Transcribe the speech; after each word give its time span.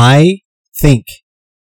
I 0.00 0.42
think 0.80 1.06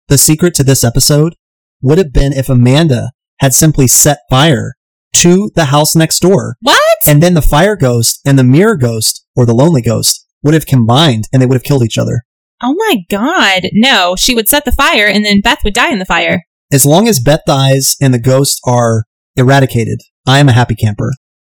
the 0.07 0.17
secret 0.17 0.53
to 0.53 0.63
this 0.63 0.85
episode 0.85 1.35
would 1.81 1.97
have 1.97 2.13
been 2.13 2.31
if 2.31 2.47
Amanda 2.47 3.11
had 3.41 3.53
simply 3.53 3.85
set 3.85 4.19
fire 4.29 4.75
to 5.17 5.51
the 5.55 5.65
house 5.65 5.93
next 5.93 6.21
door. 6.21 6.55
What? 6.61 6.79
And 7.05 7.21
then 7.21 7.33
the 7.33 7.41
fire 7.41 7.75
ghost 7.75 8.21
and 8.25 8.39
the 8.39 8.45
mirror 8.45 8.77
ghost 8.77 9.25
or 9.35 9.45
the 9.45 9.53
lonely 9.53 9.81
ghost 9.81 10.25
would 10.41 10.53
have 10.53 10.65
combined 10.65 11.25
and 11.33 11.41
they 11.41 11.45
would 11.45 11.57
have 11.57 11.65
killed 11.65 11.83
each 11.83 11.97
other. 11.97 12.21
Oh 12.61 12.73
my 12.77 12.99
god. 13.09 13.63
No, 13.73 14.15
she 14.17 14.33
would 14.33 14.47
set 14.47 14.63
the 14.63 14.71
fire 14.71 15.05
and 15.05 15.25
then 15.25 15.41
Beth 15.41 15.59
would 15.65 15.73
die 15.73 15.91
in 15.91 15.99
the 15.99 16.05
fire. 16.05 16.45
As 16.71 16.85
long 16.85 17.09
as 17.09 17.19
Beth 17.19 17.41
dies 17.45 17.97
and 17.99 18.13
the 18.13 18.19
ghosts 18.19 18.61
are 18.65 19.03
eradicated, 19.35 19.99
I 20.25 20.39
am 20.39 20.47
a 20.47 20.53
happy 20.53 20.75
camper. 20.75 21.11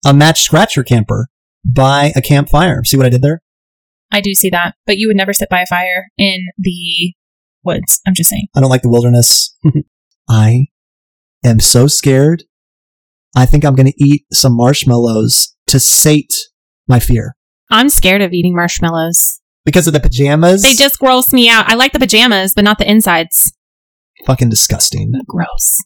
A 0.04 0.16
match 0.16 0.42
scratcher 0.42 0.84
camper 0.84 1.28
by 1.64 2.12
a 2.16 2.24
campfire. 2.24 2.84
See 2.84 2.98
what 2.98 3.06
I 3.06 3.10
did 3.10 3.22
there? 3.22 3.44
I 4.12 4.22
do 4.22 4.34
see 4.34 4.50
that. 4.50 4.76
But 4.86 4.98
you 4.98 5.08
would 5.08 5.18
never 5.18 5.34
sit 5.34 5.50
by 5.50 5.62
a 5.62 5.66
fire 5.66 6.08
in 6.18 6.40
the 6.58 7.14
woods. 7.64 8.02
I'm 8.08 8.14
just 8.14 8.30
saying. 8.30 8.48
I 8.56 8.62
don't 8.62 8.70
like 8.70 8.82
the 8.84 8.90
wilderness. 8.90 9.56
I 10.30 10.68
am 11.44 11.60
so 11.60 11.88
scared. 11.88 12.44
I 13.36 13.46
think 13.46 13.66
I'm 13.66 13.76
going 13.76 13.92
to 13.92 14.04
eat 14.04 14.26
some 14.32 14.56
marshmallows 14.56 15.56
to 15.68 15.80
sate 15.80 16.34
my 16.88 17.00
fear 17.00 17.36
I'm 17.72 17.90
scared 17.90 18.22
of 18.22 18.32
eating 18.32 18.56
marshmallows. 18.56 19.42
because 19.66 19.88
of 19.88 19.94
the 19.94 20.00
pajamas. 20.00 20.62
They 20.62 20.74
just 20.74 21.00
gross 21.00 21.34
me 21.34 21.50
out. 21.50 21.68
I 21.68 21.76
like 21.76 21.92
the 21.94 22.00
pajamas, 22.00 22.54
but 22.54 22.64
not 22.64 22.78
the 22.78 22.90
insides. 22.90 23.52
fucking 24.26 24.50
disgusting. 24.50 25.12
Gross. 25.28 25.78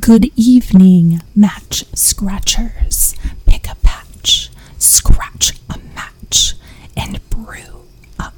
Good 0.00 0.30
evening, 0.36 1.22
match 1.34 1.84
scratchers. 1.94 3.14
Pick 3.46 3.68
a 3.70 3.74
patch, 3.76 4.50
scratch 4.78 5.54
a 5.70 5.78
match, 5.94 6.54
and 6.96 7.20
brew 7.30 7.84
up 8.18 8.34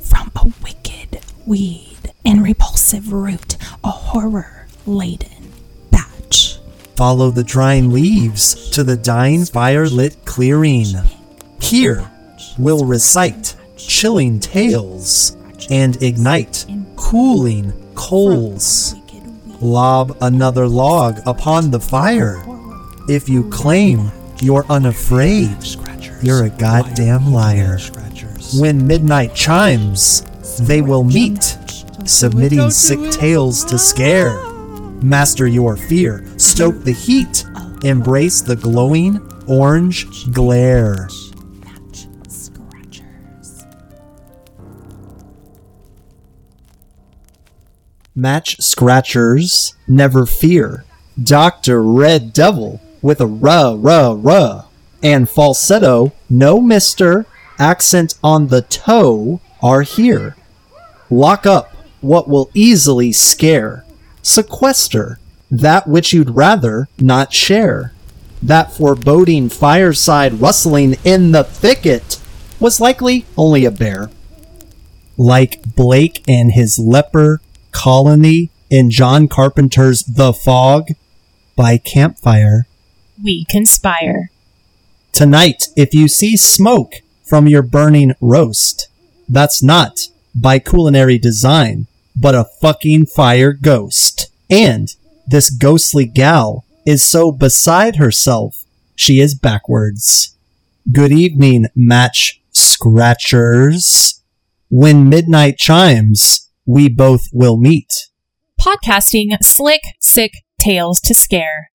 from 0.00 0.30
a 0.36 0.52
wicked 0.62 1.20
weed 1.46 2.12
and 2.24 2.42
repulsive 2.42 3.12
root 3.12 3.56
a 3.82 3.90
horror 3.90 4.66
laden 4.86 5.52
batch. 5.90 6.58
Follow 6.96 7.30
the 7.30 7.44
drying 7.44 7.90
leaves 7.92 8.70
to 8.70 8.84
the 8.84 8.96
dying 8.96 9.44
fire 9.44 9.86
lit 9.88 10.16
clearing. 10.24 10.86
Here 11.60 12.10
we'll 12.58 12.84
recite 12.84 13.56
chilling 13.76 14.40
tales 14.40 15.36
and 15.70 16.00
ignite 16.02 16.66
cooling 16.96 17.72
coals. 17.94 18.94
Lob 19.60 20.16
another 20.20 20.66
log 20.68 21.20
upon 21.26 21.70
the 21.70 21.80
fire. 21.80 22.44
If 23.08 23.28
you 23.28 23.48
claim 23.50 24.10
you're 24.40 24.66
unafraid, 24.68 25.56
you're 26.22 26.44
a 26.44 26.50
goddamn 26.50 27.32
liar. 27.32 27.78
When 28.58 28.86
midnight 28.86 29.34
chimes, 29.34 30.22
they 30.60 30.82
will 30.82 31.04
meet, 31.04 31.56
submitting 32.04 32.70
sick 32.70 33.10
tales 33.10 33.64
to 33.66 33.78
scare. 33.78 34.42
Master 35.02 35.46
your 35.46 35.76
fear, 35.76 36.24
stoke 36.38 36.84
the 36.84 36.92
heat, 36.92 37.44
embrace 37.84 38.40
the 38.40 38.56
glowing 38.56 39.20
orange 39.46 40.30
glare. 40.32 41.08
Match 48.16 48.60
scratchers 48.60 49.74
never 49.88 50.24
fear. 50.24 50.84
Dr. 51.20 51.82
Red 51.82 52.32
Devil 52.32 52.80
with 53.02 53.20
a 53.20 53.26
ruh 53.26 53.74
ruh 53.74 54.14
ruh. 54.14 54.64
And 55.02 55.28
falsetto, 55.28 56.12
no 56.30 56.60
mister, 56.60 57.26
accent 57.58 58.14
on 58.22 58.48
the 58.48 58.62
toe 58.62 59.40
are 59.60 59.82
here. 59.82 60.36
Lock 61.10 61.44
up 61.44 61.74
what 62.00 62.28
will 62.28 62.50
easily 62.54 63.10
scare. 63.10 63.84
Sequester 64.22 65.18
that 65.50 65.86
which 65.86 66.12
you'd 66.12 66.36
rather 66.36 66.88
not 66.98 67.32
share. 67.32 67.92
That 68.42 68.72
foreboding 68.72 69.48
fireside 69.48 70.34
rustling 70.34 70.96
in 71.04 71.32
the 71.32 71.44
thicket 71.44 72.20
was 72.60 72.80
likely 72.80 73.26
only 73.36 73.64
a 73.64 73.70
bear 73.70 74.10
like 75.16 75.62
Blake 75.76 76.22
and 76.28 76.52
his 76.52 76.78
leper 76.78 77.40
colony 77.74 78.50
in 78.70 78.90
John 78.90 79.28
Carpenter's 79.28 80.02
The 80.04 80.32
Fog 80.32 80.92
by 81.56 81.76
campfire. 81.76 82.66
We 83.22 83.44
conspire. 83.44 84.30
Tonight, 85.12 85.68
if 85.76 85.92
you 85.92 86.08
see 86.08 86.36
smoke 86.38 86.94
from 87.22 87.46
your 87.46 87.62
burning 87.62 88.14
roast, 88.20 88.88
that's 89.28 89.62
not 89.62 90.08
by 90.34 90.58
culinary 90.58 91.18
design, 91.18 91.86
but 92.16 92.34
a 92.34 92.48
fucking 92.60 93.06
fire 93.06 93.52
ghost. 93.52 94.30
And 94.48 94.88
this 95.26 95.50
ghostly 95.50 96.06
gal 96.06 96.64
is 96.86 97.02
so 97.02 97.32
beside 97.32 97.96
herself, 97.96 98.64
she 98.94 99.20
is 99.20 99.34
backwards. 99.34 100.36
Good 100.90 101.12
evening, 101.12 101.66
match 101.74 102.40
scratchers. 102.52 104.22
When 104.68 105.08
midnight 105.08 105.58
chimes, 105.58 106.43
we 106.66 106.88
both 106.88 107.22
will 107.32 107.58
meet. 107.58 107.92
Podcasting 108.60 109.36
slick, 109.42 109.82
sick 110.00 110.32
tales 110.60 111.00
to 111.00 111.14
scare. 111.14 111.70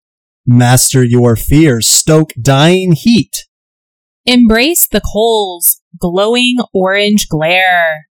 Master 0.45 1.03
your 1.03 1.35
fears, 1.35 1.87
stoke 1.87 2.31
dying 2.41 2.93
heat. 2.93 3.45
Embrace 4.25 4.87
the 4.87 5.01
coals, 5.01 5.81
glowing 5.99 6.57
orange 6.73 7.27
glare. 7.27 8.07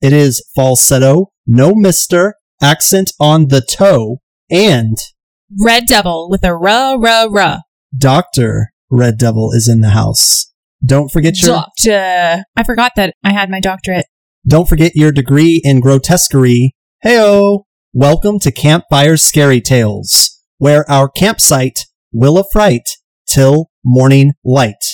It 0.00 0.12
is 0.12 0.44
falsetto, 0.54 1.32
no 1.46 1.74
mister, 1.74 2.34
accent 2.60 3.12
on 3.20 3.48
the 3.48 3.60
toe, 3.60 4.20
and 4.50 4.96
Red 5.60 5.86
Devil 5.86 6.28
with 6.30 6.44
a 6.44 6.54
ruh 6.54 6.96
ruh 6.98 7.28
ruh. 7.30 7.58
Doctor 7.96 8.72
Red 8.90 9.18
Devil 9.18 9.52
is 9.52 9.68
in 9.68 9.80
the 9.80 9.90
house. 9.90 10.52
Don't 10.84 11.10
forget 11.10 11.40
your 11.42 11.56
Doctor. 11.56 12.44
I 12.56 12.62
forgot 12.64 12.92
that 12.96 13.14
I 13.24 13.32
had 13.32 13.50
my 13.50 13.60
doctorate. 13.60 14.06
Don't 14.46 14.68
forget 14.68 14.92
your 14.94 15.12
degree 15.12 15.60
in 15.64 15.80
grotesquerie. 15.80 16.74
Heyo! 17.04 17.64
Welcome 17.92 18.38
to 18.40 18.52
Campfire 18.52 19.16
Scary 19.16 19.60
Tales, 19.60 20.42
where 20.58 20.88
our 20.90 21.08
campsite 21.08 21.80
will 22.12 22.38
affright 22.38 22.88
till 23.28 23.70
morning 23.84 24.32
light. 24.44 24.84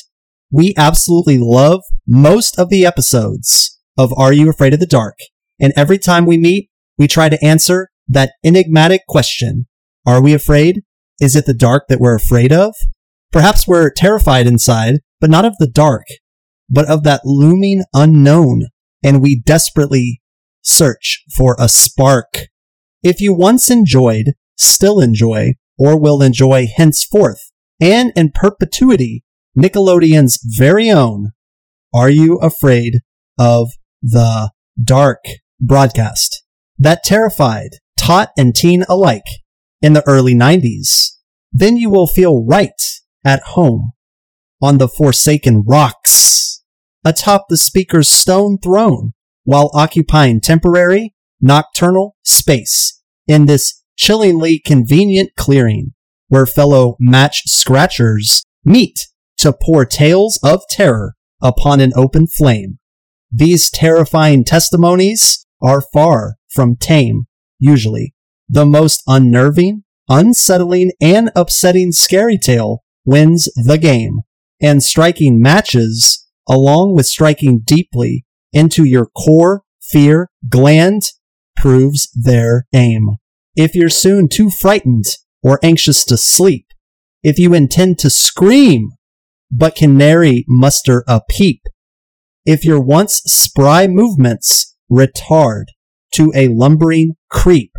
We 0.51 0.75
absolutely 0.77 1.39
love 1.39 1.83
most 2.07 2.59
of 2.59 2.69
the 2.69 2.87
episodes 2.87 3.81
of 3.99 4.13
Are 4.17 4.33
You 4.33 4.49
Afraid 4.49 4.75
of 4.75 4.81
the 4.81 4.87
Dark? 4.87 5.19
And 5.61 5.73
every 5.77 5.99
time 5.99 6.27
we 6.27 6.37
meet, 6.37 6.71
we 6.99 7.07
try 7.07 7.29
to 7.29 7.45
answer 7.45 7.91
that 8.09 8.33
enigmatic 8.45 9.03
question. 9.09 9.67
Are 10.07 10.23
we 10.23 10.35
afraid? 10.35 10.83
Is 11.21 11.37
it 11.37 11.47
the 11.47 11.55
dark 11.55 11.85
that 11.89 12.01
we're 12.01 12.17
afraid 12.17 12.53
of? 12.53 12.75
Perhaps 13.33 13.67
we're 13.67 13.91
terrified 13.91 14.47
inside, 14.47 15.01
but 15.21 15.31
not 15.31 15.45
of 15.45 15.55
the 15.59 15.69
dark, 15.69 16.05
but 16.69 16.89
of 16.89 17.03
that 17.05 17.23
looming 17.25 17.85
unknown. 17.93 18.67
And 19.05 19.23
we 19.23 19.41
desperately 19.41 20.21
search 20.63 21.23
for 21.37 21.55
a 21.61 21.69
spark. 21.69 22.49
If 23.03 23.21
you 23.21 23.33
once 23.33 23.71
enjoyed, 23.71 24.33
still 24.57 24.99
enjoy, 24.99 25.55
or 25.79 25.97
will 26.01 26.23
enjoy 26.23 26.67
henceforth, 26.75 27.53
and 27.81 28.13
in 28.17 28.33
perpetuity, 28.35 29.23
Nickelodeon's 29.57 30.41
very 30.43 30.91
own 30.91 31.33
Are 31.95 32.11
You 32.11 32.39
Afraid 32.39 33.01
of 33.39 33.69
the 34.03 34.51
Dark 34.83 35.23
broadcast 35.61 36.45
that 36.79 37.05
terrified 37.05 37.71
tot 37.99 38.31
and 38.37 38.55
teen 38.55 38.85
alike 38.89 39.27
in 39.81 39.93
the 39.93 40.07
early 40.07 40.35
90s, 40.35 41.13
then 41.53 41.77
you 41.77 41.91
will 41.91 42.07
feel 42.07 42.45
right 42.45 42.71
at 43.25 43.43
home 43.43 43.93
on 44.61 44.79
the 44.79 44.89
forsaken 44.89 45.63
rocks 45.67 46.44
atop 47.05 47.47
the 47.49 47.57
speaker's 47.57 48.09
stone 48.09 48.59
throne 48.63 49.13
while 49.45 49.71
occupying 49.75 50.41
temporary 50.41 51.15
nocturnal 51.41 52.17
space 52.23 53.03
in 53.27 53.47
this 53.47 53.83
chillingly 53.97 54.59
convenient 54.59 55.31
clearing 55.37 55.93
where 56.29 56.47
fellow 56.47 56.97
match 56.99 57.43
scratchers 57.47 58.45
meet 58.65 58.99
to 59.37 59.53
pour 59.53 59.85
tales 59.85 60.39
of 60.43 60.63
terror 60.71 61.15
upon 61.43 61.81
an 61.81 61.93
open 61.95 62.27
flame. 62.27 62.79
These 63.31 63.71
terrifying 63.71 64.45
testimonies 64.45 65.47
are 65.63 65.83
far 65.93 66.37
from 66.51 66.77
tame, 66.77 67.25
usually. 67.59 68.15
The 68.49 68.67
most 68.67 69.03
unnerving, 69.07 69.85
unsettling, 70.09 70.93
and 71.01 71.31
upsetting 71.35 71.93
scary 71.93 72.39
tale 72.39 72.85
wins 73.05 73.49
the 73.55 73.79
game, 73.79 74.21
and 74.61 74.83
striking 74.83 75.41
matches, 75.41 76.24
along 76.49 76.95
with 76.95 77.07
striking 77.07 77.63
deeply 77.65 78.25
into 78.53 78.85
your 78.85 79.07
core 79.07 79.63
fear 79.83 80.31
gland 80.49 81.03
proves 81.57 82.11
their 82.15 82.67
aim. 82.75 83.17
If 83.57 83.75
you're 83.75 83.89
soon 83.89 84.29
too 84.29 84.51
frightened 84.51 85.05
or 85.43 85.59
anxious 85.63 86.05
to 86.07 86.17
sleep, 86.17 86.67
if 87.23 87.39
you 87.39 87.55
intend 87.55 87.99
to 88.01 88.11
scream, 88.11 88.91
but 89.51 89.77
can 89.77 89.97
nary 89.97 90.45
muster 90.49 91.05
a 91.07 91.21
peep, 91.29 91.63
if 92.45 92.65
your 92.65 92.81
once 92.81 93.23
spry 93.27 93.87
movements 93.87 94.77
retard 94.91 95.65
to 96.15 96.33
a 96.35 96.49
lumbering 96.49 97.17
creep, 97.31 97.73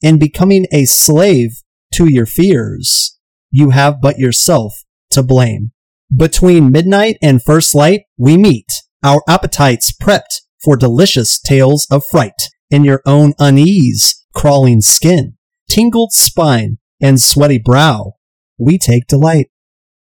in 0.00 0.18
becoming 0.18 0.66
a 0.72 0.84
slave 0.84 1.62
to 1.94 2.10
your 2.10 2.26
fears, 2.26 3.18
you 3.50 3.70
have 3.70 4.00
but 4.00 4.18
yourself 4.18 4.72
to 5.10 5.22
blame. 5.22 5.72
Between 6.14 6.70
midnight 6.70 7.16
and 7.22 7.42
first 7.42 7.74
light, 7.74 8.02
we 8.18 8.36
meet, 8.36 8.70
our 9.02 9.22
appetites 9.26 9.92
prepped 9.96 10.42
for 10.62 10.76
delicious 10.76 11.40
tales 11.40 11.86
of 11.90 12.04
fright. 12.04 12.50
In 12.70 12.84
your 12.84 13.00
own 13.06 13.32
unease, 13.38 14.24
crawling 14.34 14.80
skin, 14.82 15.36
tingled 15.70 16.12
spine, 16.12 16.78
and 17.00 17.20
sweaty 17.20 17.58
brow, 17.58 18.14
we 18.58 18.78
take 18.78 19.06
delight. 19.06 19.50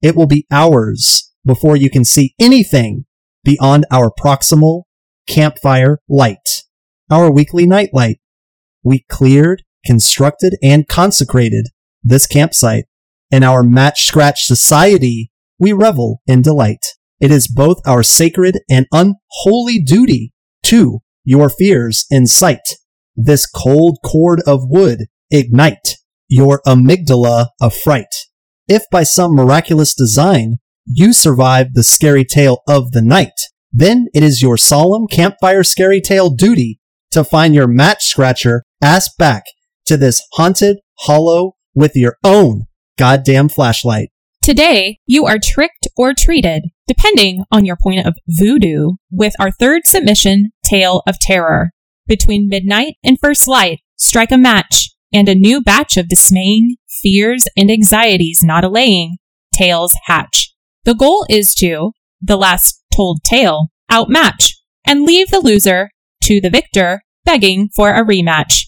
It 0.02 0.16
will 0.16 0.28
be 0.28 0.48
hours 0.52 1.32
before 1.46 1.76
you 1.76 1.90
can 1.90 2.04
see 2.04 2.36
anything 2.40 3.06
beyond 3.44 3.86
our 3.90 4.12
proximal 4.12 4.84
campfire 5.28 6.00
light, 6.10 6.64
our 7.10 7.32
weekly 7.32 7.66
nightlight. 7.66 8.20
We 8.84 9.06
cleared, 9.10 9.64
constructed, 9.86 10.58
and 10.62 10.88
consecrated 10.88 11.68
this 12.04 12.28
campsite. 12.28 12.86
In 13.32 13.44
our 13.44 13.64
match 13.64 14.06
scratch 14.06 14.44
society, 14.44 15.31
we 15.62 15.72
revel 15.72 16.22
in 16.26 16.42
delight. 16.42 16.84
It 17.22 17.32
is 17.32 17.48
both 17.48 17.78
our 17.86 18.02
sacred 18.02 18.60
and 18.70 18.88
unholy 18.92 19.80
duty 19.80 20.34
to 20.64 21.00
your 21.24 21.50
fears 21.50 22.06
incite. 22.10 22.78
This 23.16 23.46
cold 23.46 24.00
cord 24.04 24.42
of 24.48 24.62
wood 24.64 25.06
ignite 25.30 25.98
your 26.28 26.62
amygdala 26.66 27.50
of 27.62 27.76
fright. 27.76 28.14
If 28.68 28.84
by 28.92 29.04
some 29.04 29.36
miraculous 29.36 29.94
design 29.94 30.58
you 30.86 31.14
survive 31.14 31.74
the 31.74 31.84
scary 31.84 32.26
tale 32.26 32.64
of 32.68 32.92
the 32.92 33.02
night, 33.04 33.40
then 33.72 34.08
it 34.16 34.24
is 34.24 34.42
your 34.42 34.58
solemn 34.58 35.06
campfire 35.08 35.64
scary 35.64 36.02
tale 36.02 36.32
duty 36.32 36.80
to 37.12 37.24
find 37.24 37.54
your 37.54 37.68
match 37.68 38.06
scratcher 38.06 38.64
ass 38.82 39.14
back 39.16 39.44
to 39.86 39.96
this 39.96 40.24
haunted 40.34 40.78
hollow 41.02 41.54
with 41.76 41.96
your 41.96 42.18
own 42.24 42.66
goddamn 42.98 43.48
flashlight. 43.48 44.10
Today, 44.42 44.98
you 45.06 45.28
are 45.28 45.38
tricked 45.42 45.88
or 45.96 46.14
treated, 46.18 46.64
depending 46.88 47.44
on 47.52 47.64
your 47.64 47.78
point 47.82 48.08
of 48.08 48.16
voodoo, 48.28 48.94
with 49.12 49.34
our 49.40 49.52
third 49.52 49.84
submission, 49.86 50.50
Tale 50.66 51.04
of 51.06 51.20
Terror. 51.20 51.70
Between 52.08 52.48
midnight 52.48 52.96
and 53.04 53.20
first 53.22 53.48
light, 53.48 53.82
strike 53.98 54.32
a 54.32 54.40
match, 54.40 54.90
and 55.14 55.30
a 55.30 55.36
new 55.36 55.62
batch 55.62 55.96
of 55.96 56.10
dismaying, 56.10 56.78
fears, 57.04 57.44
and 57.56 57.70
anxieties 57.70 58.42
not 58.42 58.64
allaying 58.64 59.18
tales 59.56 59.94
hatch. 60.06 60.56
The 60.86 60.96
goal 60.96 61.24
is 61.30 61.54
to, 61.56 61.92
the 62.20 62.36
last 62.36 62.82
told 62.96 63.20
tale, 63.24 63.68
outmatch, 63.92 64.56
and 64.84 65.04
leave 65.04 65.30
the 65.30 65.40
loser 65.40 65.92
to 66.24 66.42
the 66.42 66.50
victor 66.50 67.02
begging 67.26 67.70
for 67.76 67.94
a 67.94 68.04
rematch. 68.04 68.66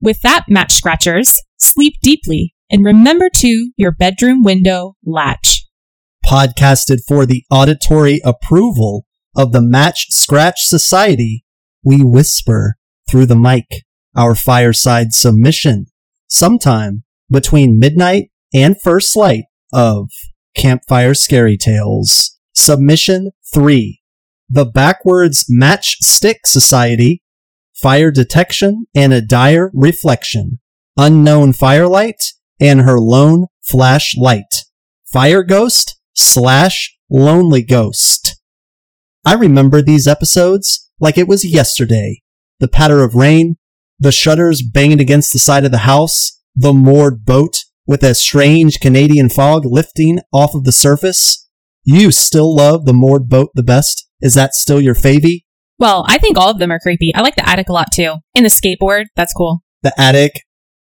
With 0.00 0.20
that, 0.22 0.44
match 0.48 0.74
scratchers, 0.74 1.42
sleep 1.56 1.94
deeply 2.04 2.54
and 2.70 2.84
remember 2.84 3.28
to 3.36 3.70
your 3.76 3.92
bedroom 3.92 4.42
window 4.42 4.96
latch. 5.04 5.66
Podcasted 6.24 6.98
for 7.06 7.24
the 7.24 7.44
auditory 7.50 8.20
approval 8.24 9.06
of 9.36 9.52
the 9.52 9.62
Match 9.62 10.06
Scratch 10.10 10.66
Society, 10.66 11.44
we 11.82 12.02
whisper 12.02 12.76
through 13.08 13.26
the 13.26 13.36
mic 13.36 13.84
our 14.16 14.34
fireside 14.34 15.12
submission 15.12 15.86
sometime 16.28 17.04
between 17.30 17.78
midnight 17.78 18.30
and 18.52 18.76
first 18.82 19.16
light 19.16 19.44
of 19.72 20.10
Campfire 20.56 21.14
Scary 21.14 21.56
Tales. 21.56 22.38
Submission 22.54 23.30
3. 23.54 24.00
The 24.50 24.64
Backwards 24.64 25.46
match 25.48 25.98
Matchstick 26.00 26.46
Society, 26.46 27.22
Fire 27.74 28.10
Detection 28.10 28.86
and 28.94 29.12
a 29.12 29.20
Dire 29.20 29.70
Reflection, 29.72 30.58
Unknown 30.96 31.52
Firelight, 31.52 32.32
and 32.60 32.80
her 32.80 32.98
lone 32.98 33.46
flashlight. 33.62 34.64
Fire 35.04 35.42
Ghost 35.42 35.98
slash 36.14 36.96
Lonely 37.10 37.62
Ghost. 37.62 38.36
I 39.24 39.34
remember 39.34 39.82
these 39.82 40.06
episodes 40.06 40.90
like 41.00 41.18
it 41.18 41.28
was 41.28 41.44
yesterday. 41.44 42.22
The 42.60 42.68
patter 42.68 43.02
of 43.02 43.14
rain, 43.14 43.56
the 43.98 44.12
shutters 44.12 44.62
banging 44.62 45.00
against 45.00 45.32
the 45.32 45.38
side 45.38 45.64
of 45.64 45.70
the 45.70 45.78
house, 45.78 46.40
the 46.54 46.72
moored 46.72 47.24
boat 47.24 47.64
with 47.86 48.02
a 48.02 48.14
strange 48.14 48.80
Canadian 48.80 49.30
fog 49.30 49.64
lifting 49.64 50.18
off 50.32 50.54
of 50.54 50.64
the 50.64 50.72
surface. 50.72 51.48
You 51.84 52.10
still 52.10 52.54
love 52.54 52.84
the 52.84 52.92
moored 52.92 53.28
boat 53.28 53.50
the 53.54 53.62
best? 53.62 54.06
Is 54.20 54.34
that 54.34 54.54
still 54.54 54.80
your 54.80 54.94
favy? 54.94 55.46
Well, 55.78 56.04
I 56.08 56.18
think 56.18 56.36
all 56.36 56.50
of 56.50 56.58
them 56.58 56.72
are 56.72 56.80
creepy. 56.80 57.12
I 57.14 57.22
like 57.22 57.36
the 57.36 57.48
attic 57.48 57.68
a 57.68 57.72
lot 57.72 57.92
too. 57.92 58.16
And 58.34 58.44
the 58.44 58.50
skateboard, 58.50 59.04
that's 59.14 59.32
cool. 59.32 59.62
The 59.82 59.98
attic. 59.98 60.42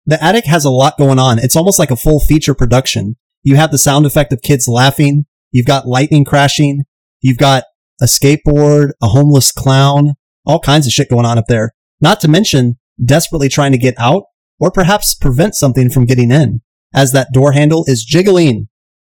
The 0.06 0.24
attic 0.24 0.45
has 0.45 0.65
a 0.65 0.69
lot 0.69 0.98
going 0.98 1.19
on. 1.19 1.39
It's 1.39 1.56
almost 1.56 1.80
like 1.80 1.92
a 1.92 1.95
full 1.95 2.19
feature 2.19 2.56
production. 2.56 3.15
You 3.44 3.56
have 3.56 3.71
the 3.71 3.77
sound 3.77 4.06
effect 4.06 4.33
of 4.33 4.42
kids 4.42 4.68
laughing. 4.68 5.25
You've 5.51 5.65
got 5.65 5.88
lightning 5.88 6.25
crashing. 6.25 6.83
You've 7.21 7.38
got 7.38 7.63
a 8.01 8.06
skateboard, 8.06 8.92
a 9.01 9.07
homeless 9.07 9.51
clown, 9.51 10.15
all 10.45 10.59
kinds 10.59 10.88
of 10.88 10.94
shit 10.94 11.09
going 11.09 11.25
on 11.25 11.38
up 11.38 11.45
there. 11.48 11.74
Not 12.00 12.19
to 12.21 12.27
mention 12.27 12.77
desperately 13.03 13.50
trying 13.50 13.71
to 13.71 13.77
get 13.77 13.95
out 13.98 14.24
or 14.59 14.71
perhaps 14.71 15.15
prevent 15.15 15.56
something 15.56 15.89
from 15.89 16.06
getting 16.06 16.31
in 16.31 16.62
as 16.94 17.12
that 17.12 17.30
door 17.33 17.51
handle 17.51 17.83
is 17.88 18.04
jiggling. 18.04 18.68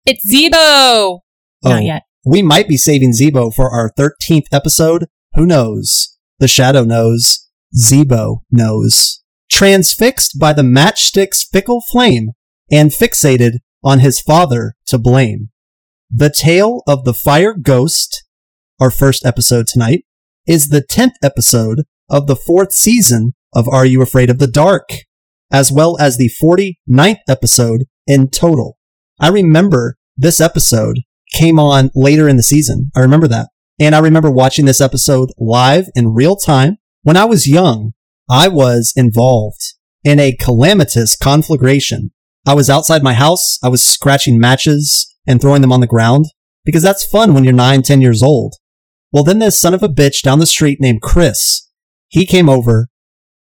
It's 0.06 0.26
Zeebo! 0.32 1.20
Oh, 1.64 1.70
Not 1.70 1.84
yet. 1.84 2.04
We 2.26 2.42
might 2.42 2.68
be 2.68 2.78
saving 2.78 3.14
Zeebo 3.14 3.54
for 3.54 3.70
our 3.70 3.92
13th 3.98 4.46
episode. 4.52 5.06
Who 5.34 5.46
knows? 5.46 6.18
The 6.40 6.48
shadow 6.48 6.84
knows. 6.84 7.50
Zeebo 7.76 8.42
knows. 8.52 9.21
Transfixed 9.52 10.40
by 10.40 10.54
the 10.54 10.64
matchstick's 10.64 11.44
fickle 11.44 11.82
flame 11.92 12.32
and 12.72 12.90
fixated 12.90 13.60
on 13.84 14.00
his 14.00 14.22
father 14.22 14.76
to 14.88 14.98
blame. 14.98 15.50
The 16.10 16.30
Tale 16.30 16.82
of 16.88 17.04
the 17.04 17.14
Fire 17.14 17.54
Ghost, 17.54 18.24
our 18.80 18.90
first 18.90 19.26
episode 19.26 19.68
tonight, 19.68 20.06
is 20.48 20.70
the 20.70 20.82
10th 20.82 21.14
episode 21.22 21.84
of 22.10 22.28
the 22.28 22.36
fourth 22.36 22.74
season 22.74 23.34
of 23.54 23.68
Are 23.68 23.86
You 23.86 24.02
Afraid 24.02 24.30
of 24.30 24.40
the 24.40 24.48
Dark, 24.48 24.90
as 25.52 25.72
well 25.72 25.98
as 26.00 26.18
the 26.18 26.32
49th 26.42 27.20
episode 27.28 27.86
in 28.08 28.30
total. 28.30 28.78
I 29.20 29.30
remember 29.30 29.98
this 30.18 30.42
episode 30.42 31.00
came 31.34 31.60
on 31.60 31.92
later 31.94 32.28
in 32.28 32.38
the 32.38 32.44
season. 32.44 32.92
I 32.96 33.02
remember 33.02 33.28
that. 33.28 33.50
And 33.80 33.96
I 33.96 34.00
remember 34.00 34.32
watching 34.32 34.66
this 34.66 34.82
episode 34.82 35.30
live 35.38 35.88
in 35.96 36.14
real 36.14 36.36
time. 36.36 36.78
When 37.04 37.18
I 37.18 37.26
was 37.26 37.48
young, 37.48 37.94
I 38.30 38.48
was 38.48 38.94
involved 38.96 39.74
in 40.04 40.20
a 40.20 40.36
calamitous 40.36 41.16
conflagration. 41.16 42.12
I 42.46 42.54
was 42.54 42.70
outside 42.70 43.04
my 43.04 43.14
house. 43.14 43.60
I 43.64 43.70
was 43.70 43.84
scratching 43.84 44.40
matches 44.40 45.16
and 45.28 45.40
throwing 45.40 45.62
them 45.62 45.72
on 45.72 45.82
the 45.82 45.88
ground 45.88 46.26
because 46.66 46.84
that's 46.84 47.06
fun 47.06 47.34
when 47.34 47.44
you're 47.44 47.54
nine, 47.54 47.82
ten 47.82 48.02
years 48.02 48.24
old. 48.24 48.56
Well, 49.12 49.24
then 49.24 49.40
this 49.40 49.60
son 49.60 49.74
of 49.74 49.84
a 49.84 49.90
bitch 49.90 50.22
down 50.22 50.40
the 50.40 50.46
street 50.46 50.80
named 50.80 51.02
Chris, 51.02 51.70
he 52.08 52.26
came 52.26 52.50
over 52.50 52.88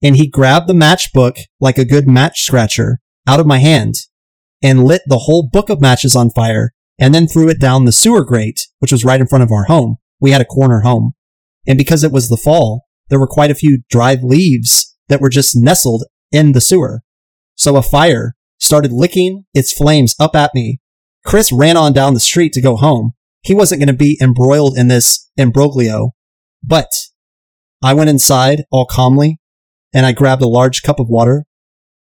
and 0.01 0.15
he 0.15 0.27
grabbed 0.27 0.67
the 0.67 0.73
matchbook 0.73 1.39
like 1.59 1.77
a 1.77 1.85
good 1.85 2.07
match 2.07 2.41
scratcher 2.41 2.99
out 3.27 3.39
of 3.39 3.45
my 3.45 3.59
hand 3.59 3.95
and 4.61 4.83
lit 4.83 5.01
the 5.07 5.19
whole 5.19 5.47
book 5.51 5.69
of 5.69 5.81
matches 5.81 6.15
on 6.15 6.29
fire 6.29 6.73
and 6.99 7.15
then 7.15 7.27
threw 7.27 7.49
it 7.49 7.59
down 7.59 7.85
the 7.85 7.91
sewer 7.91 8.23
grate, 8.23 8.67
which 8.79 8.91
was 8.91 9.05
right 9.05 9.21
in 9.21 9.27
front 9.27 9.43
of 9.43 9.51
our 9.51 9.65
home. 9.65 9.97
We 10.19 10.31
had 10.31 10.41
a 10.41 10.45
corner 10.45 10.81
home. 10.81 11.13
And 11.67 11.77
because 11.77 12.03
it 12.03 12.11
was 12.11 12.29
the 12.29 12.37
fall, 12.37 12.85
there 13.11 13.19
were 13.19 13.27
quite 13.27 13.51
a 13.51 13.55
few 13.55 13.83
dried 13.91 14.23
leaves 14.23 14.97
that 15.09 15.21
were 15.21 15.29
just 15.29 15.55
nestled 15.55 16.05
in 16.31 16.53
the 16.53 16.61
sewer. 16.61 17.01
So 17.55 17.75
a 17.75 17.83
fire 17.83 18.35
started 18.57 18.91
licking 18.91 19.43
its 19.53 19.73
flames 19.73 20.15
up 20.19 20.35
at 20.35 20.55
me. 20.55 20.79
Chris 21.25 21.51
ran 21.51 21.77
on 21.77 21.93
down 21.93 22.15
the 22.15 22.19
street 22.19 22.53
to 22.53 22.61
go 22.61 22.77
home. 22.77 23.11
He 23.43 23.53
wasn't 23.53 23.81
going 23.81 23.87
to 23.87 23.93
be 23.93 24.17
embroiled 24.21 24.77
in 24.77 24.87
this 24.87 25.29
imbroglio, 25.37 26.11
but 26.63 26.87
I 27.83 27.93
went 27.93 28.09
inside 28.09 28.63
all 28.71 28.85
calmly 28.85 29.39
and 29.93 30.05
I 30.05 30.13
grabbed 30.13 30.41
a 30.41 30.47
large 30.47 30.81
cup 30.81 30.99
of 30.99 31.09
water 31.09 31.45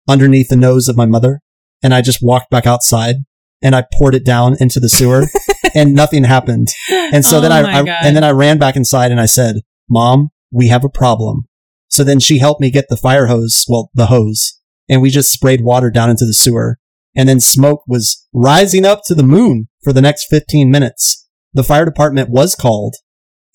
underneath 0.10 0.50
the 0.50 0.58
nose 0.58 0.90
of 0.90 0.98
my 0.98 1.06
mother 1.06 1.40
and 1.82 1.94
I 1.94 2.02
just 2.02 2.20
walked 2.22 2.50
back 2.50 2.68
outside 2.68 3.16
and 3.62 3.76
I 3.76 3.86
poured 3.94 4.14
it 4.14 4.26
down 4.26 4.58
into 4.60 4.82
the 4.82 4.90
sewer 4.90 5.26
and 5.74 5.94
nothing 5.94 6.26
happened. 6.26 6.68
And 6.90 7.24
so 7.24 7.38
Oh 7.38 7.42
then 7.42 7.52
I, 7.54 7.62
I 7.62 7.80
and 8.04 8.16
then 8.16 8.24
I 8.26 8.32
ran 8.32 8.58
back 8.58 8.76
inside 8.76 9.12
and 9.12 9.22
I 9.22 9.26
said, 9.26 9.58
"Mom, 9.90 10.30
we 10.52 10.68
have 10.68 10.84
a 10.84 10.90
problem." 10.90 11.46
So 11.90 12.04
then 12.04 12.20
she 12.20 12.40
helped 12.40 12.62
me 12.62 12.70
get 12.70 12.86
the 12.90 12.98
fire 12.98 13.28
hose, 13.28 13.66
well, 13.68 13.90
the 13.94 14.08
hose, 14.08 14.60
and 14.90 15.02
we 15.02 15.10
just 15.10 15.32
sprayed 15.32 15.62
water 15.62 15.90
down 15.90 16.10
into 16.10 16.26
the 16.26 16.34
sewer. 16.34 16.80
And 17.16 17.28
then 17.28 17.40
smoke 17.40 17.82
was 17.88 18.28
rising 18.34 18.86
up 18.86 19.02
to 19.06 19.16
the 19.16 19.24
moon 19.24 19.70
for 19.84 19.92
the 19.92 20.02
next 20.02 20.28
15 20.30 20.70
minutes. 20.70 21.28
The 21.54 21.64
fire 21.64 21.86
department 21.86 22.30
was 22.30 22.54
called 22.54 22.96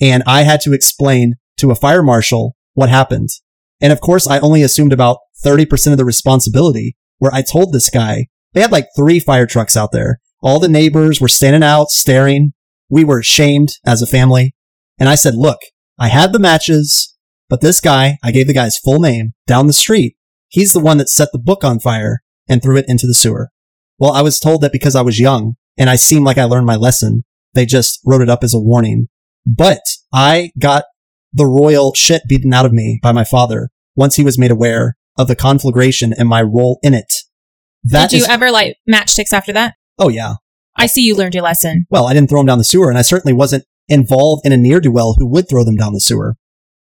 and 0.03 0.25
I 0.27 0.43
had 0.43 0.61
to 0.63 0.73
explain 0.73 1.37
to 1.59 1.71
a 1.71 1.77
fire 1.77 2.03
marshal 2.03 2.57
what 2.75 2.89
happened. 2.89 3.29
And 3.81 3.93
of 3.93 4.01
course, 4.01 4.27
I 4.27 4.41
only 4.41 4.63
assumed 4.63 4.93
about 4.93 5.19
30% 5.45 5.93
of 5.93 5.99
the 5.99 6.05
responsibility 6.05 6.97
where 7.19 7.33
I 7.33 7.43
told 7.43 7.73
this 7.73 7.89
guy 7.89 8.27
they 8.53 8.61
had 8.61 8.73
like 8.73 8.89
three 8.97 9.21
fire 9.21 9.47
trucks 9.47 9.77
out 9.77 9.93
there. 9.93 10.21
All 10.43 10.59
the 10.59 10.69
neighbors 10.69 11.21
were 11.21 11.29
standing 11.29 11.63
out, 11.63 11.89
staring. 11.91 12.53
We 12.91 13.05
were 13.05 13.23
shamed 13.23 13.75
as 13.87 14.03
a 14.03 14.07
family. 14.07 14.55
And 14.99 15.09
I 15.09 15.15
said, 15.15 15.37
look, 15.37 15.59
I 15.99 16.09
had 16.09 16.33
the 16.33 16.39
matches, 16.39 17.17
but 17.49 17.61
this 17.61 17.81
guy, 17.81 18.19
I 18.23 18.33
gave 18.33 18.47
the 18.47 18.55
guy's 18.55 18.79
full 18.79 19.01
name 19.01 19.35
down 19.47 19.67
the 19.67 19.73
street. 19.73 20.17
He's 20.49 20.73
the 20.73 20.81
one 20.81 20.99
that 20.99 21.09
set 21.09 21.29
the 21.33 21.39
book 21.39 21.65
on 21.65 21.81
fire 21.81 22.23
and 22.49 22.63
threw 22.63 22.77
it 22.77 22.87
into 22.89 23.07
the 23.07 23.15
sewer. 23.15 23.51
Well, 23.99 24.13
I 24.13 24.23
was 24.23 24.39
told 24.41 24.61
that 24.63 24.73
because 24.73 24.97
I 24.97 25.03
was 25.03 25.21
young 25.21 25.55
and 25.79 25.89
I 25.89 25.97
seemed 25.97 26.25
like 26.25 26.39
I 26.39 26.45
learned 26.45 26.67
my 26.67 26.77
lesson, 26.77 27.25
they 27.55 27.67
just 27.67 28.01
wrote 28.05 28.23
it 28.23 28.29
up 28.31 28.43
as 28.43 28.55
a 28.55 28.59
warning. 28.59 29.09
But 29.47 29.81
I 30.13 30.51
got 30.59 30.85
the 31.33 31.47
royal 31.47 31.95
shit 31.95 32.23
beaten 32.29 32.53
out 32.53 32.67
of 32.67 32.73
me 32.73 32.99
by 33.03 33.13
my 33.13 33.25
father 33.25 33.71
once 33.97 34.17
he 34.17 34.25
was 34.25 34.39
made 34.39 34.51
aware 34.51 34.97
of 35.19 35.29
the 35.29 35.37
conflagration 35.37 36.13
and 36.17 36.29
my 36.29 36.43
role 36.43 36.79
in 36.83 36.95
it. 36.95 37.13
That 37.85 38.11
Did 38.11 38.17
you 38.19 38.23
is- 38.25 38.29
ever 38.29 38.51
light 38.51 38.77
matchsticks 38.91 39.33
after 39.33 39.53
that? 39.53 39.75
oh 39.99 40.09
yeah. 40.09 40.35
I 40.75 40.87
see 40.87 41.03
you 41.03 41.15
learned 41.15 41.35
your 41.35 41.45
lesson. 41.45 41.87
Well, 41.91 42.07
I 42.07 42.15
didn't 42.15 42.31
throw 42.31 42.41
them 42.41 42.47
down 42.47 42.57
the 42.59 42.65
sewer 42.65 42.89
and 42.89 42.99
I 42.99 43.03
certainly 43.03 43.35
wasn't 43.35 43.65
involved 43.89 44.47
in 44.47 44.53
a 44.53 44.57
ne'er-do-well 44.57 45.17
who 45.19 45.27
would 45.29 45.49
throw 45.49 45.65
them 45.65 45.77
down 45.77 45.93
the 45.93 46.01
sewer. 46.01 46.37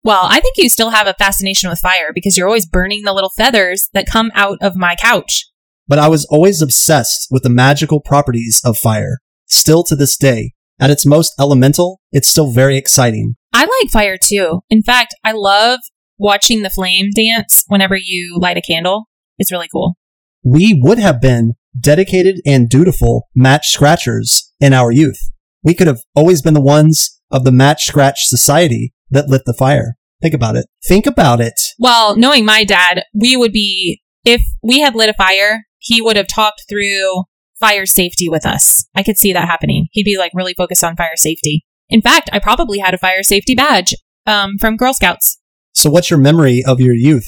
Well, 0.04 0.28
I 0.30 0.40
think 0.42 0.58
you 0.58 0.70
still 0.70 0.90
have 0.90 1.08
a 1.08 1.14
fascination 1.14 1.70
with 1.70 1.80
fire 1.80 2.12
because 2.14 2.36
you're 2.36 2.48
always 2.48 2.66
burning 2.66 3.04
the 3.04 3.14
little 3.14 3.32
feathers 3.38 3.90
that 3.94 4.06
come 4.06 4.32
out 4.36 4.58
of 4.62 4.76
my 4.76 4.96
couch. 4.96 5.46
But 5.88 6.00
I 6.00 6.08
was 6.08 6.26
always 6.26 6.62
obsessed 6.62 7.28
with 7.32 7.44
the 7.44 7.50
magical 7.50 8.02
properties 8.02 8.62
of 8.66 8.78
fire. 8.78 9.20
Still 9.46 9.84
to 9.84 9.96
this 9.96 10.18
day, 10.18 10.54
at 10.80 10.90
its 10.90 11.06
most 11.06 11.34
elemental, 11.40 12.02
it's 12.12 12.28
still 12.28 12.52
very 12.52 12.78
exciting. 12.78 13.36
I 13.54 13.62
like 13.62 13.92
fire 13.92 14.18
too. 14.22 14.62
In 14.70 14.82
fact, 14.82 15.16
I 15.24 15.32
love 15.32 15.80
watching 16.18 16.64
the 16.64 16.70
flame 16.70 17.10
dance 17.16 17.64
whenever 17.68 17.96
you 17.96 18.38
light 18.40 18.58
a 18.58 18.62
candle. 18.62 19.06
It's 19.38 19.52
really 19.52 19.68
cool. 19.72 19.96
We 20.44 20.78
would 20.82 21.00
have 21.00 21.22
been 21.22 21.54
dedicated 21.80 22.42
and 22.46 22.70
dutiful 22.70 23.30
match 23.36 23.68
scratchers 23.70 24.52
in 24.60 24.74
our 24.74 24.92
youth. 24.92 25.20
We 25.64 25.74
could 25.74 25.88
have 25.88 26.02
always 26.16 26.42
been 26.42 26.54
the 26.54 26.62
ones 26.62 27.20
of 27.32 27.44
the 27.44 27.52
match 27.52 27.86
scratch 27.86 28.26
society 28.26 28.94
that 29.10 29.30
lit 29.30 29.44
the 29.46 29.54
fire. 29.54 29.96
Think 30.22 30.34
about 30.34 30.56
it. 30.56 30.68
Think 30.88 31.06
about 31.06 31.42
it. 31.42 31.60
Well, 31.80 32.16
knowing 32.16 32.46
my 32.46 32.64
dad, 32.64 33.04
we 33.14 33.36
would 33.36 33.52
be, 33.52 34.02
if 34.26 34.42
we 34.62 34.80
had 34.80 34.96
lit 34.96 35.10
a 35.10 35.14
fire, 35.14 35.66
he 35.80 36.02
would 36.02 36.16
have 36.16 36.28
talked 36.28 36.64
through 36.70 37.24
fire 37.60 37.86
safety 37.86 38.30
with 38.30 38.46
us. 38.46 38.86
I 38.96 39.04
could 39.04 39.18
see 39.18 39.34
that 39.34 39.48
happening. 39.48 39.88
He'd 39.92 40.04
be 40.04 40.18
like 40.18 40.32
really 40.34 40.54
focused 40.54 40.84
on 40.84 40.96
fire 40.96 41.16
safety. 41.16 41.66
In 41.90 42.02
fact, 42.02 42.30
I 42.34 42.40
probably 42.40 42.80
had 42.80 42.94
a 42.94 42.98
fire 42.98 43.24
safety 43.24 43.56
badge 43.56 43.94
um, 44.26 44.58
from 44.60 44.78
Girl 44.78 44.94
Scouts. 44.94 45.40
So 45.74 45.90
what's 45.90 46.10
your 46.10 46.20
memory 46.20 46.64
of 46.66 46.80
your 46.80 46.94
youth? 46.94 47.28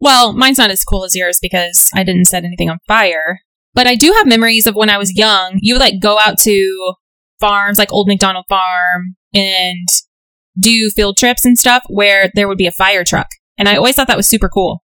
Well, 0.00 0.32
mine's 0.32 0.58
not 0.58 0.70
as 0.70 0.84
cool 0.84 1.04
as 1.04 1.16
yours 1.16 1.38
because 1.40 1.90
I 1.94 2.04
didn't 2.04 2.26
set 2.26 2.44
anything 2.44 2.70
on 2.70 2.78
fire. 2.86 3.40
But 3.74 3.86
I 3.86 3.94
do 3.94 4.12
have 4.12 4.26
memories 4.26 4.66
of 4.66 4.74
when 4.74 4.90
I 4.90 4.98
was 4.98 5.16
young. 5.16 5.58
You 5.60 5.74
would 5.74 5.80
like 5.80 6.00
go 6.00 6.18
out 6.18 6.38
to 6.40 6.94
farms, 7.40 7.78
like 7.78 7.92
Old 7.92 8.08
McDonald 8.08 8.46
Farm, 8.48 9.16
and 9.34 9.88
do 10.58 10.90
field 10.94 11.16
trips 11.16 11.44
and 11.44 11.58
stuff 11.58 11.82
where 11.88 12.30
there 12.34 12.48
would 12.48 12.58
be 12.58 12.66
a 12.66 12.72
fire 12.72 13.04
truck. 13.04 13.28
And 13.58 13.68
I 13.68 13.76
always 13.76 13.94
thought 13.94 14.08
that 14.08 14.16
was 14.16 14.28
super 14.28 14.48
cool. 14.48 14.82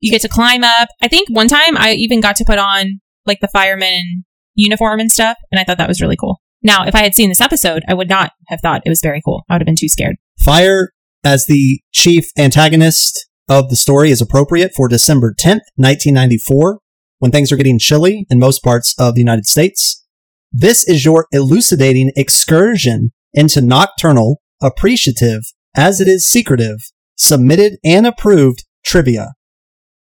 You 0.00 0.12
get 0.12 0.22
to 0.22 0.28
climb 0.28 0.64
up. 0.64 0.88
I 1.02 1.08
think 1.08 1.28
one 1.30 1.48
time 1.48 1.76
I 1.76 1.92
even 1.92 2.20
got 2.20 2.36
to 2.36 2.44
put 2.44 2.58
on 2.58 3.00
like 3.26 3.40
the 3.40 3.48
fireman 3.48 4.24
uniform 4.54 5.00
and 5.00 5.10
stuff. 5.10 5.36
And 5.50 5.60
I 5.60 5.64
thought 5.64 5.78
that 5.78 5.88
was 5.88 6.00
really 6.00 6.16
cool. 6.16 6.40
Now, 6.62 6.84
if 6.84 6.94
I 6.94 7.02
had 7.02 7.14
seen 7.14 7.28
this 7.28 7.40
episode, 7.40 7.84
I 7.88 7.94
would 7.94 8.08
not 8.08 8.32
have 8.48 8.60
thought 8.60 8.82
it 8.84 8.88
was 8.88 9.00
very 9.02 9.20
cool. 9.24 9.44
I 9.48 9.54
would 9.54 9.62
have 9.62 9.66
been 9.66 9.76
too 9.76 9.88
scared. 9.88 10.16
Fire 10.42 10.92
as 11.24 11.46
the 11.46 11.80
chief 11.92 12.26
antagonist 12.36 13.28
of 13.48 13.70
the 13.70 13.76
story 13.76 14.10
is 14.10 14.20
appropriate 14.20 14.72
for 14.74 14.88
December 14.88 15.32
10th, 15.32 15.62
1994, 15.76 16.80
when 17.18 17.30
things 17.30 17.52
are 17.52 17.56
getting 17.56 17.78
chilly 17.78 18.26
in 18.28 18.38
most 18.38 18.62
parts 18.62 18.94
of 18.98 19.14
the 19.14 19.20
United 19.20 19.46
States. 19.46 20.04
This 20.52 20.88
is 20.88 21.04
your 21.04 21.26
elucidating 21.32 22.12
excursion 22.16 23.12
into 23.34 23.60
nocturnal, 23.60 24.40
appreciative, 24.62 25.42
as 25.76 26.00
it 26.00 26.08
is 26.08 26.30
secretive, 26.30 26.78
submitted 27.16 27.78
and 27.84 28.06
approved 28.06 28.64
trivia. 28.84 29.34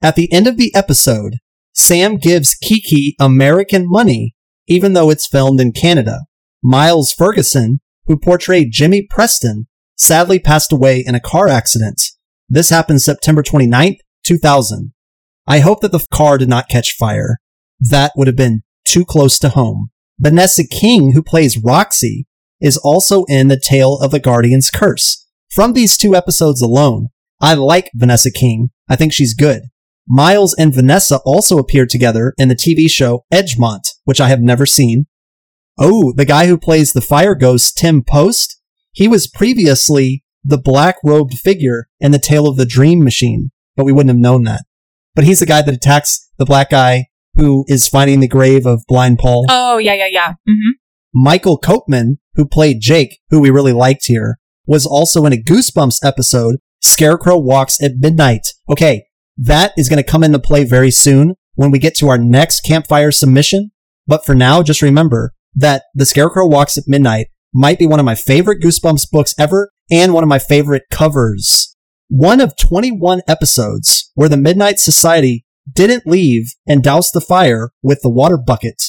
At 0.01 0.15
the 0.15 0.31
end 0.33 0.47
of 0.47 0.57
the 0.57 0.73
episode, 0.73 1.35
Sam 1.73 2.17
gives 2.17 2.55
Kiki 2.55 3.15
American 3.19 3.85
money, 3.87 4.33
even 4.67 4.93
though 4.93 5.11
it's 5.11 5.27
filmed 5.27 5.61
in 5.61 5.71
Canada. 5.71 6.21
Miles 6.63 7.13
Ferguson, 7.13 7.79
who 8.05 8.17
portrayed 8.17 8.71
Jimmy 8.71 9.05
Preston, 9.07 9.67
sadly 9.95 10.39
passed 10.39 10.71
away 10.71 11.03
in 11.05 11.13
a 11.13 11.19
car 11.19 11.47
accident. 11.47 12.01
This 12.49 12.69
happened 12.69 13.01
September 13.03 13.43
29th, 13.43 13.97
2000. 14.25 14.91
I 15.47 15.59
hope 15.59 15.81
that 15.81 15.91
the 15.91 16.05
car 16.11 16.37
did 16.39 16.49
not 16.49 16.67
catch 16.67 16.95
fire. 16.97 17.37
That 17.79 18.11
would 18.15 18.27
have 18.27 18.35
been 18.35 18.63
too 18.85 19.05
close 19.05 19.37
to 19.39 19.49
home. 19.49 19.91
Vanessa 20.21 20.63
King, 20.63 21.13
who 21.13 21.23
plays 21.23 21.57
Roxy, 21.57 22.27
is 22.61 22.77
also 22.77 23.23
in 23.23 23.47
The 23.47 23.59
Tale 23.59 23.97
of 23.97 24.11
the 24.11 24.19
Guardian's 24.19 24.69
Curse. 24.69 25.27
From 25.51 25.73
these 25.73 25.97
two 25.97 26.15
episodes 26.15 26.61
alone, 26.61 27.07
I 27.41 27.55
like 27.55 27.89
Vanessa 27.95 28.29
King. 28.29 28.69
I 28.87 28.95
think 28.95 29.13
she's 29.13 29.33
good. 29.33 29.63
Miles 30.07 30.53
and 30.59 30.75
Vanessa 30.75 31.19
also 31.25 31.57
appeared 31.57 31.89
together 31.89 32.35
in 32.37 32.49
the 32.49 32.55
TV 32.55 32.87
show 32.87 33.25
Edgemont, 33.33 33.81
which 34.03 34.21
I 34.21 34.27
have 34.27 34.41
never 34.41 34.67
seen. 34.67 35.07
Oh, 35.79 36.13
the 36.15 36.25
guy 36.25 36.45
who 36.45 36.57
plays 36.57 36.93
the 36.93 37.01
fire 37.01 37.33
ghost, 37.33 37.75
Tim 37.75 38.03
Post, 38.03 38.61
he 38.91 39.07
was 39.07 39.27
previously 39.27 40.23
the 40.43 40.59
black 40.59 40.97
robed 41.03 41.33
figure 41.33 41.87
in 41.99 42.11
the 42.11 42.19
Tale 42.19 42.47
of 42.47 42.57
the 42.57 42.65
Dream 42.67 43.03
Machine, 43.03 43.49
but 43.75 43.85
we 43.85 43.91
wouldn't 43.91 44.09
have 44.09 44.21
known 44.21 44.43
that. 44.43 44.65
But 45.15 45.23
he's 45.23 45.39
the 45.39 45.47
guy 45.47 45.63
that 45.63 45.73
attacks 45.73 46.29
the 46.37 46.45
black 46.45 46.69
guy 46.69 47.07
who 47.35 47.65
is 47.67 47.87
finding 47.87 48.19
the 48.19 48.27
grave 48.27 48.65
of 48.65 48.83
blind 48.87 49.19
Paul. 49.19 49.45
Oh, 49.49 49.77
yeah, 49.77 49.93
yeah, 49.93 50.07
yeah. 50.11 50.33
hmm 50.47 50.71
Michael 51.13 51.59
Copeman, 51.59 52.17
who 52.35 52.45
played 52.45 52.79
Jake, 52.79 53.19
who 53.29 53.41
we 53.41 53.49
really 53.49 53.73
liked 53.73 54.05
here, 54.05 54.37
was 54.65 54.85
also 54.85 55.25
in 55.25 55.33
a 55.33 55.37
Goosebumps 55.37 55.97
episode, 56.05 56.57
Scarecrow 56.81 57.37
Walks 57.37 57.81
at 57.83 57.97
Midnight. 57.99 58.47
Okay, 58.69 59.05
that 59.37 59.73
is 59.77 59.89
going 59.89 60.01
to 60.01 60.09
come 60.09 60.23
into 60.23 60.39
play 60.39 60.63
very 60.63 60.91
soon 60.91 61.35
when 61.55 61.69
we 61.69 61.79
get 61.79 61.95
to 61.95 62.07
our 62.07 62.17
next 62.17 62.61
campfire 62.61 63.11
submission. 63.11 63.71
But 64.07 64.25
for 64.25 64.35
now, 64.35 64.63
just 64.63 64.81
remember 64.81 65.33
that 65.53 65.83
The 65.93 66.05
Scarecrow 66.05 66.47
Walks 66.47 66.77
at 66.77 66.85
Midnight 66.87 67.27
might 67.53 67.79
be 67.79 67.87
one 67.87 67.99
of 67.99 68.05
my 68.05 68.15
favorite 68.15 68.61
Goosebumps 68.61 69.11
books 69.11 69.35
ever 69.37 69.71
and 69.91 70.13
one 70.13 70.23
of 70.23 70.29
my 70.29 70.39
favorite 70.39 70.83
covers. 70.89 71.75
One 72.07 72.39
of 72.39 72.55
21 72.55 73.21
episodes 73.27 74.11
where 74.15 74.29
the 74.29 74.37
Midnight 74.37 74.79
Society 74.79 75.45
didn't 75.71 76.07
leave 76.07 76.53
and 76.67 76.83
douse 76.83 77.11
the 77.11 77.21
fire 77.21 77.71
with 77.81 78.01
the 78.01 78.09
water 78.09 78.37
bucket. 78.37 78.81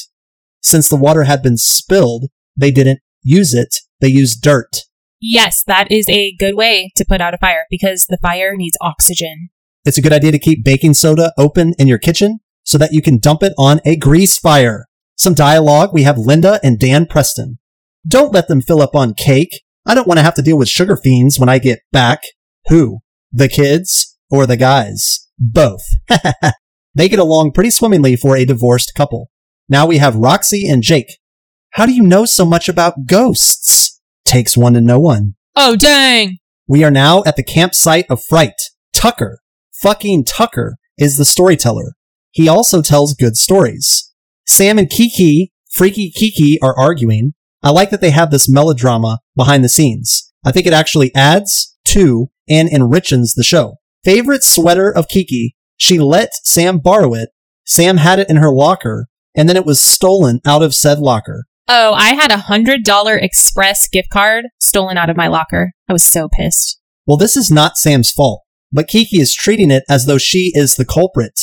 Since 0.61 0.89
the 0.89 0.97
water 0.97 1.25
had 1.25 1.43
been 1.43 1.57
spilled, 1.57 2.27
they 2.57 2.71
didn't 2.71 3.01
use 3.23 3.55
it. 3.55 3.77
They 4.01 4.09
used 4.09 4.43
dirt. 4.43 4.83
Yes, 5.21 5.63
that 5.67 5.91
is 5.91 6.09
a 6.09 6.35
good 6.39 6.57
way 6.57 6.91
to 6.97 7.05
put 7.05 7.21
out 7.21 7.35
a 7.35 7.39
fire 7.39 7.67
because 7.71 8.07
the 8.09 8.19
fire 8.21 8.57
needs 8.57 8.77
oxygen. 8.81 9.51
It's 9.85 9.99
a 9.99 10.03
good 10.03 10.13
idea 10.13 10.33
to 10.33 10.39
keep 10.39 10.65
baking 10.65 10.95
soda 10.95 11.33
open 11.39 11.75
in 11.79 11.89
your 11.89 11.99
kitchen 11.99 12.41
so 12.65 12.79
that 12.79 12.93
you 12.93 13.03
can 13.03 13.19
dump 13.19 13.43
it 13.43 13.53
on 13.59 13.81
a 13.85 13.97
grease 13.97 14.39
fire. 14.39 14.87
Some 15.17 15.35
dialogue. 15.35 15.91
We 15.93 16.03
have 16.03 16.19
Linda 16.19 16.59
and 16.63 16.79
Dan 16.79 17.07
Preston. 17.07 17.59
Don't 18.07 18.33
let 18.33 18.49
them 18.49 18.61
fill 18.61 18.83
up 18.83 18.95
on 18.95 19.15
cake. 19.15 19.63
I 19.87 19.95
don't 19.95 20.09
want 20.09 20.19
to 20.19 20.25
have 20.25 20.35
to 20.35 20.43
deal 20.43 20.59
with 20.59 20.69
sugar 20.69 20.97
fiends 20.97 21.39
when 21.39 21.49
I 21.49 21.59
get 21.59 21.81
back. 21.93 22.23
Who? 22.69 23.01
The 23.33 23.49
kids 23.49 24.19
or 24.31 24.47
the 24.47 24.57
guys? 24.57 25.29
Both. 25.39 25.83
they 26.95 27.09
get 27.09 27.19
along 27.19 27.53
pretty 27.53 27.71
swimmingly 27.71 28.17
for 28.17 28.37
a 28.37 28.45
divorced 28.45 28.95
couple. 28.95 29.31
Now 29.69 29.87
we 29.87 29.99
have 29.99 30.17
Roxy 30.17 30.69
and 30.69 30.83
Jake. 30.83 31.19
How 31.71 31.87
do 31.87 31.93
you 31.93 32.03
know 32.03 32.25
so 32.25 32.45
much 32.45 32.69
about 32.69 33.07
ghosts? 33.07 34.01
Takes 34.25 34.57
one 34.57 34.75
to 34.75 34.81
know 34.81 35.01
one. 35.01 35.35
Oh, 35.57 35.77
dang! 35.77 36.39
We 36.67 36.85
are 36.85 36.91
now 36.91 37.23
at 37.27 37.37
the 37.37 37.43
campsite 37.43 38.07
of 38.09 38.23
fright. 38.23 38.61
Tucker, 38.93 39.41
fucking 39.83 40.25
Tucker, 40.25 40.77
is 40.99 41.17
the 41.17 41.25
storyteller. 41.25 41.95
He 42.31 42.49
also 42.49 42.83
tells 42.83 43.15
good 43.15 43.37
stories. 43.37 44.13
Sam 44.47 44.79
and 44.79 44.89
Kiki, 44.89 45.53
Freaky 45.71 46.11
Kiki, 46.11 46.59
are 46.63 46.79
arguing. 46.79 47.35
I 47.63 47.71
like 47.71 47.91
that 47.91 48.01
they 48.01 48.11
have 48.11 48.31
this 48.31 48.49
melodrama 48.49 49.21
behind 49.37 49.65
the 49.65 49.69
scenes. 49.69 50.33
I 50.45 50.53
think 50.53 50.67
it 50.67 50.73
actually 50.73 51.15
adds 51.15 51.77
to 51.87 52.31
and 52.49 52.69
enriches 52.69 53.35
the 53.35 53.45
show. 53.45 53.77
Favorite 54.05 54.43
sweater 54.43 54.91
of 54.91 55.09
Kiki. 55.09 55.57
She 55.83 55.99
let 55.99 56.31
Sam 56.45 56.79
borrow 56.79 57.13
it. 57.13 57.31
Sam 57.65 57.97
had 57.97 58.21
it 58.21 58.31
in 58.31 58.37
her 58.37 58.53
locker, 58.53 59.09
and 59.37 59.49
then 59.49 59.57
it 59.57 59.67
was 59.67 59.83
stolen 59.83 60.41
out 60.47 60.63
of 60.63 60.77
said 60.77 61.01
locker. 61.01 61.47
Oh, 61.67 61.93
I 61.93 62.15
had 62.15 62.31
a 62.31 62.37
hundred 62.37 62.85
dollar 62.85 63.17
express 63.17 63.89
gift 63.89 64.09
card 64.11 64.45
stolen 64.61 64.97
out 64.97 65.11
of 65.11 65.17
my 65.17 65.27
locker. 65.27 65.73
I 65.89 65.93
was 65.93 66.05
so 66.05 66.29
pissed. 66.29 66.79
Well, 67.05 67.17
this 67.17 67.37
is 67.37 67.51
not 67.51 67.77
Sam's 67.77 68.13
fault, 68.13 68.43
but 68.71 68.87
Kiki 68.87 69.17
is 69.21 69.35
treating 69.35 69.73
it 69.73 69.83
as 69.91 70.07
though 70.07 70.19
she 70.19 70.53
is 70.55 70.77
the 70.77 70.85
culprit. 70.85 71.41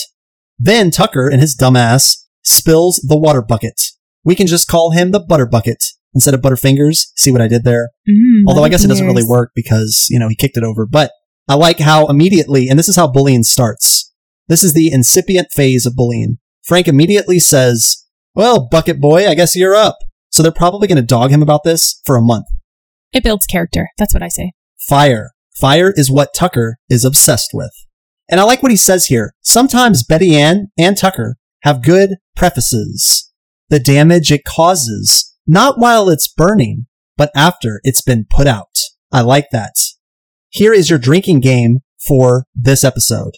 Then 0.57 0.89
Tucker 0.89 1.27
and 1.27 1.41
his 1.41 1.57
dumbass 1.59 2.15
spills 2.43 2.95
the 3.05 3.17
water 3.19 3.41
bucket. 3.41 3.81
We 4.23 4.35
can 4.35 4.47
just 4.47 4.69
call 4.69 4.91
him 4.91 5.11
the 5.11 5.19
butter 5.19 5.45
bucket. 5.45 5.83
instead 6.15 6.33
of 6.33 6.39
Butterfingers. 6.41 7.07
See 7.17 7.29
what 7.31 7.41
I 7.41 7.49
did 7.49 7.65
there? 7.65 7.89
Mm, 8.09 8.43
Although 8.47 8.63
I 8.63 8.69
guess 8.69 8.85
it 8.85 8.87
doesn't 8.87 9.05
really 9.05 9.23
work 9.27 9.51
because, 9.53 10.07
you 10.09 10.17
know, 10.17 10.29
he 10.29 10.35
kicked 10.35 10.55
it 10.57 10.63
over. 10.63 10.85
But 10.85 11.11
I 11.49 11.55
like 11.55 11.79
how 11.79 12.07
immediately, 12.07 12.69
and 12.69 12.79
this 12.79 12.87
is 12.89 12.95
how 12.95 13.07
bullying 13.07 13.43
starts. 13.43 14.08
This 14.49 14.63
is 14.63 14.73
the 14.73 14.91
incipient 14.91 15.49
phase 15.53 15.85
of 15.85 15.95
bullying. 15.95 16.39
Frank 16.63 16.87
immediately 16.87 17.39
says, 17.39 18.05
Well, 18.33 18.67
Bucket 18.69 18.99
Boy, 18.99 19.27
I 19.27 19.35
guess 19.35 19.55
you're 19.55 19.75
up. 19.75 19.99
So 20.31 20.43
they're 20.43 20.51
probably 20.51 20.87
going 20.87 20.97
to 20.97 21.03
dog 21.03 21.31
him 21.31 21.41
about 21.41 21.63
this 21.63 22.01
for 22.03 22.15
a 22.17 22.21
month. 22.21 22.47
It 23.13 23.23
builds 23.23 23.45
character. 23.45 23.89
That's 23.97 24.13
what 24.13 24.23
I 24.23 24.27
say. 24.27 24.53
Fire. 24.87 25.31
Fire 25.59 25.93
is 25.95 26.11
what 26.11 26.33
Tucker 26.33 26.77
is 26.89 27.05
obsessed 27.05 27.51
with. 27.53 27.71
And 28.27 28.39
I 28.39 28.43
like 28.43 28.61
what 28.61 28.71
he 28.71 28.77
says 28.77 29.05
here. 29.05 29.33
Sometimes 29.41 30.03
Betty 30.03 30.35
Ann 30.35 30.71
and 30.77 30.97
Tucker 30.97 31.37
have 31.63 31.83
good 31.83 32.15
prefaces. 32.35 33.31
The 33.69 33.79
damage 33.79 34.31
it 34.31 34.45
causes, 34.45 35.35
not 35.45 35.79
while 35.79 36.09
it's 36.09 36.27
burning, 36.27 36.87
but 37.17 37.31
after 37.35 37.81
it's 37.83 38.01
been 38.01 38.25
put 38.29 38.47
out. 38.47 38.77
I 39.11 39.21
like 39.21 39.47
that. 39.51 39.75
Here 40.49 40.73
is 40.73 40.89
your 40.89 40.99
drinking 40.99 41.41
game 41.41 41.79
for 42.07 42.45
this 42.55 42.83
episode. 42.83 43.33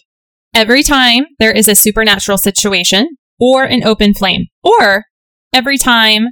Every 0.54 0.82
time 0.82 1.24
there 1.38 1.50
is 1.50 1.66
a 1.66 1.74
supernatural 1.74 2.36
situation 2.36 3.16
or 3.40 3.64
an 3.64 3.82
open 3.84 4.12
flame, 4.12 4.48
or 4.62 5.04
every 5.50 5.78
time 5.78 6.26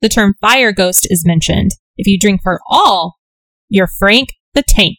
the 0.00 0.08
term 0.08 0.34
fire 0.40 0.72
ghost 0.72 1.08
is 1.10 1.24
mentioned, 1.26 1.72
if 1.96 2.06
you 2.06 2.16
drink 2.16 2.40
for 2.42 2.60
all, 2.70 3.16
you're 3.68 3.88
Frank 3.98 4.28
the 4.54 4.62
Tank. 4.62 4.98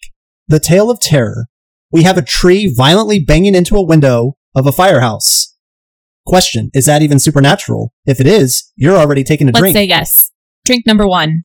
The 0.50 0.60
Tale 0.60 0.91
of 0.91 1.00
Terror. 1.00 1.46
We 1.89 2.03
have 2.03 2.17
a 2.17 2.22
tree 2.22 2.72
violently 2.75 3.20
banging 3.20 3.55
into 3.55 3.77
a 3.77 3.86
window 3.86 4.34
of 4.53 4.67
a 4.67 4.74
firehouse. 4.74 5.55
Question, 6.25 6.70
is 6.74 6.86
that 6.86 7.01
even 7.01 7.17
supernatural? 7.17 7.94
If 8.05 8.20
it 8.20 8.27
is, 8.27 8.74
you're 8.75 8.98
already 8.98 9.24
taking 9.24 9.48
a 9.48 9.51
Let's 9.51 9.62
drink. 9.62 9.75
say 9.75 9.86
yes. 9.86 10.32
Drink 10.65 10.86
number 10.86 11.08
one. 11.08 11.44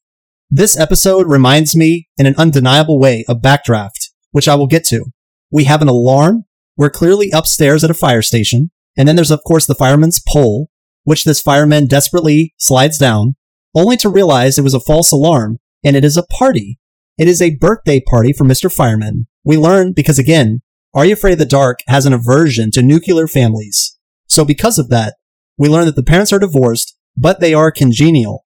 This 0.51 0.77
episode 0.77 1.29
reminds 1.29 1.77
me 1.77 2.09
in 2.19 2.27
an 2.27 2.35
undeniable 2.37 2.99
way 2.99 3.25
of 3.29 3.37
Backdraft, 3.41 4.11
which 4.33 4.49
I 4.49 4.57
will 4.57 4.67
get 4.67 4.85
to. 4.87 5.05
We 5.53 5.65
have 5.65 5.81
an 5.81 5.89
alarm. 5.89 6.47
We're 6.81 6.89
clearly 6.89 7.31
upstairs 7.31 7.85
at 7.85 7.91
a 7.91 7.95
fire 7.95 8.23
station. 8.23 8.71
And 8.97 9.07
then 9.07 9.15
there's, 9.15 9.31
of 9.31 9.45
course, 9.47 9.67
the 9.67 9.75
fireman's 9.75 10.23
pole, 10.27 10.71
which 11.05 11.25
this 11.25 11.43
fireman 11.43 11.87
desperately 11.87 12.55
slides 12.57 12.97
down, 12.97 13.37
only 13.75 13.99
to 13.99 14.09
realize 14.09 14.57
it 14.57 14.65
was 14.65 14.73
a 14.73 14.81
false 14.81 15.13
alarm 15.13 15.59
and 15.85 15.95
it 15.95 16.07
is 16.07 16.17
a 16.17 16.23
party. 16.23 16.79
It 17.19 17.29
is 17.29 17.43
a 17.43 17.55
birthday 17.57 18.01
party 18.01 18.33
for 18.33 18.45
Mr. 18.45 18.73
Fireman. 18.73 19.27
We 19.45 19.59
learn 19.59 19.93
because 19.93 20.19
again, 20.19 20.63
Are 20.95 21.05
You 21.05 21.13
Afraid 21.13 21.35
of 21.35 21.39
the 21.39 21.45
Dark 21.45 21.81
has 21.87 22.07
an 22.07 22.15
aversion 22.15 22.71
to 22.71 22.83
nuclear 22.83 23.27
families. 23.27 23.99
So 24.27 24.47
because 24.47 24.79
of 24.79 24.89
that, 24.89 25.17
we 25.59 25.69
learn 25.69 25.85
that 25.85 25.97
the 25.97 26.03
parents 26.03 26.33
are 26.33 26.39
divorced, 26.39 26.97
but 27.15 27.41
they 27.41 27.53
are 27.53 27.71
congenial. 27.71 28.47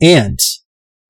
And 0.00 0.38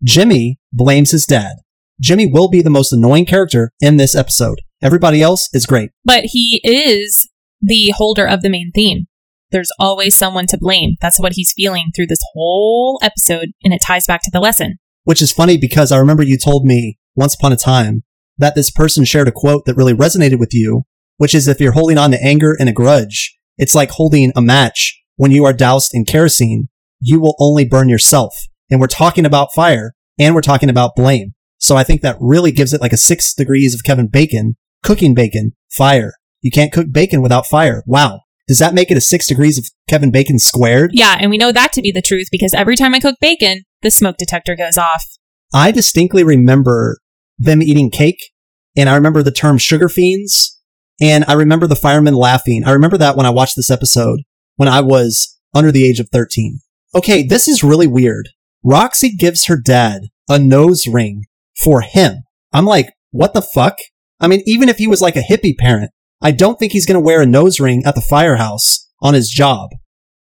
Jimmy 0.03 0.59
blames 0.73 1.13
his 1.13 1.25
dad. 1.25 1.53
Jimmy 2.01 2.27
will 2.27 2.49
be 2.49 2.63
the 2.63 2.69
most 2.69 2.93
annoying 2.93 3.27
character 3.27 3.71
in 3.81 3.97
this 3.97 4.17
episode. 4.17 4.59
Everybody 4.83 5.23
else 5.23 5.49
is 5.53 5.67
great. 5.67 5.91
But 6.05 6.25
he 6.27 6.61
is 6.65 7.29
the 7.61 7.93
holder 7.97 8.27
of 8.27 8.43
the 8.43 8.51
main 8.51 8.71
theme. 8.75 9.07
There's 9.51 9.71
always 9.79 10.17
someone 10.17 10.47
to 10.49 10.59
blame. 10.59 10.97
That's 11.01 11.19
what 11.19 11.33
he's 11.33 11.55
feeling 11.57 11.91
through 11.95 12.09
this 12.09 12.23
whole 12.35 13.01
episode, 13.03 13.49
and 13.65 13.73
it 13.73 13.81
ties 13.83 14.07
back 14.07 14.23
to 14.23 14.31
the 14.31 14.41
lesson. 14.41 14.77
Which 15.05 15.23
is 15.23 15.33
funny 15.33 15.57
because 15.57 15.91
I 15.91 15.99
remember 15.99 16.23
you 16.23 16.37
told 16.37 16.65
me 16.65 16.99
once 17.15 17.35
upon 17.35 17.53
a 17.53 17.57
time 17.57 18.05
that 18.37 18.55
this 18.55 18.71
person 18.71 19.05
shared 19.05 19.27
a 19.27 19.33
quote 19.33 19.65
that 19.65 19.75
really 19.75 19.95
resonated 19.95 20.39
with 20.39 20.53
you, 20.53 20.83
which 21.17 21.35
is 21.35 21.49
if 21.49 21.61
you're 21.61 21.73
holding 21.73 21.99
on 21.99 22.11
to 22.11 22.23
anger 22.23 22.57
and 22.59 22.69
a 22.69 22.73
grudge, 22.73 23.37
it's 23.57 23.75
like 23.75 23.91
holding 23.91 24.33
a 24.37 24.43
match 24.43 25.03
when 25.17 25.33
you 25.33 25.45
are 25.45 25.53
doused 25.53 25.91
in 25.93 26.05
kerosene, 26.05 26.69
you 27.01 27.21
will 27.21 27.35
only 27.41 27.65
burn 27.65 27.89
yourself. 27.89 28.35
And 28.71 28.81
we're 28.81 28.87
talking 28.87 29.27
about 29.27 29.53
fire 29.53 29.95
and 30.19 30.35
we're 30.35 30.41
talking 30.43 30.71
about 30.71 30.95
blame. 30.95 31.35
So 31.59 31.77
I 31.77 31.83
think 31.85 32.03
that 32.03 32.17
really 32.21 32.53
gives 32.53 32.73
it 32.73 32.81
like 32.81 32.93
a 32.93 32.97
six 32.97 33.35
degrees 33.35 33.75
of 33.75 33.83
Kevin 33.83 34.07
Bacon, 34.07 34.57
cooking 34.83 35.15
bacon, 35.15 35.53
fire. 35.71 36.15
You 36.41 36.51
can't 36.51 36.73
cook 36.73 36.87
bacon 36.93 37.23
without 37.23 37.47
fire. 37.47 37.83
Wow. 37.87 38.21
Does 38.47 38.59
that 38.59 38.75
make 38.75 38.91
it 38.91 38.97
a 38.97 39.03
six 39.03 39.27
degrees 39.27 39.59
of 39.59 39.69
Kevin 39.89 40.11
Bacon 40.11 40.39
squared? 40.39 40.93
Yeah, 40.95 41.19
and 41.21 41.31
we 41.31 41.37
know 41.37 41.53
that 41.53 41.73
to 41.75 41.83
be 41.83 41.93
the 41.93 42.01
truth 42.01 42.29
because 42.33 42.55
every 42.55 42.77
time 42.77 42.95
I 42.95 43.01
cook 43.01 43.17
bacon, 43.21 43.65
the 43.83 43.91
smoke 43.91 44.17
detector 44.17 44.57
goes 44.57 44.79
off. 44.79 45.05
I 45.53 45.71
distinctly 45.71 46.25
remember 46.25 46.99
them 47.39 47.63
eating 47.63 47.91
cake, 47.91 48.31
and 48.75 48.89
I 48.89 48.95
remember 48.95 49.23
the 49.23 49.31
term 49.31 49.59
sugar 49.59 49.91
fiends, 49.91 50.59
and 50.99 51.27
I 51.29 51.35
remember 51.35 51.67
the 51.67 51.77
firemen 51.77 52.15
laughing. 52.15 52.63
I 52.65 52.71
remember 52.71 52.97
that 52.97 53.17
when 53.17 53.27
I 53.27 53.31
watched 53.31 53.55
this 53.55 53.71
episode 53.71 54.21
when 54.57 54.69
I 54.69 54.81
was 54.81 55.39
under 55.55 55.73
the 55.73 55.89
age 55.89 56.01
of 56.01 56.09
13. 56.11 56.59
Okay, 56.95 57.23
this 57.23 57.49
is 57.49 57.63
really 57.63 57.87
weird. 57.87 58.29
Roxy 58.65 59.15
gives 59.15 59.47
her 59.47 59.59
dad 59.59 60.03
a 60.29 60.39
nose 60.39 60.87
ring 60.87 61.25
for 61.63 61.81
him. 61.81 62.25
I'm 62.53 62.67
like, 62.67 62.93
what 63.11 63.35
the 63.35 63.43
fuck? 63.43 63.79
I 64.21 64.29
mean, 64.29 64.43
even 64.47 64.69
if 64.69 64.79
he 64.79 64.87
was 64.87 65.01
like 65.01 65.17
a 65.17 65.21
hippie 65.21 65.57
parent, 65.57 65.91
I 66.21 66.33
don't 66.33 66.59
think 66.59 66.73
he's 66.73 66.87
going 66.87 66.95
to 66.95 67.05
wear 67.05 67.23
a 67.23 67.27
nose 67.27 67.61
ring 67.61 67.83
at 67.87 67.95
the 67.95 68.01
firehouse 68.01 68.89
on 69.01 69.15
his 69.15 69.29
job. 69.29 69.71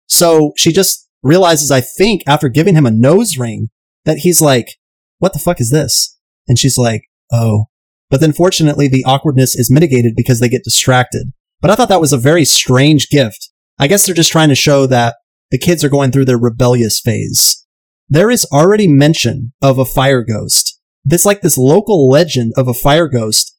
So 0.07 0.51
she 0.57 0.71
just 0.71 1.07
realizes, 1.23 1.71
I 1.71 1.81
think, 1.81 2.23
after 2.27 2.49
giving 2.49 2.75
him 2.75 2.85
a 2.85 2.91
nose 2.91 3.37
ring, 3.37 3.69
that 4.03 4.19
he's 4.19 4.41
like, 4.41 4.75
what 5.19 5.33
the 5.33 5.39
fuck 5.39 5.59
is 5.59 5.71
this? 5.71 6.17
And 6.47 6.59
she's 6.59 6.77
like, 6.77 7.03
oh. 7.31 7.65
But 8.09 8.19
then 8.21 8.33
fortunately, 8.33 8.87
the 8.87 9.03
awkwardness 9.05 9.55
is 9.55 9.71
mitigated 9.71 10.13
because 10.15 10.39
they 10.39 10.49
get 10.49 10.63
distracted. 10.63 11.31
But 11.61 11.71
I 11.71 11.75
thought 11.75 11.89
that 11.89 12.01
was 12.01 12.13
a 12.13 12.17
very 12.17 12.45
strange 12.45 13.09
gift. 13.09 13.49
I 13.79 13.87
guess 13.87 14.05
they're 14.05 14.13
just 14.13 14.31
trying 14.31 14.49
to 14.49 14.55
show 14.55 14.85
that 14.87 15.15
the 15.51 15.57
kids 15.57 15.83
are 15.83 15.89
going 15.89 16.11
through 16.11 16.25
their 16.25 16.37
rebellious 16.37 16.99
phase. 16.99 17.65
There 18.07 18.29
is 18.29 18.45
already 18.51 18.87
mention 18.87 19.53
of 19.61 19.79
a 19.79 19.85
fire 19.85 20.23
ghost. 20.23 20.79
It's 21.05 21.25
like 21.25 21.41
this 21.41 21.57
local 21.57 22.07
legend 22.09 22.53
of 22.57 22.67
a 22.67 22.73
fire 22.73 23.07
ghost 23.07 23.54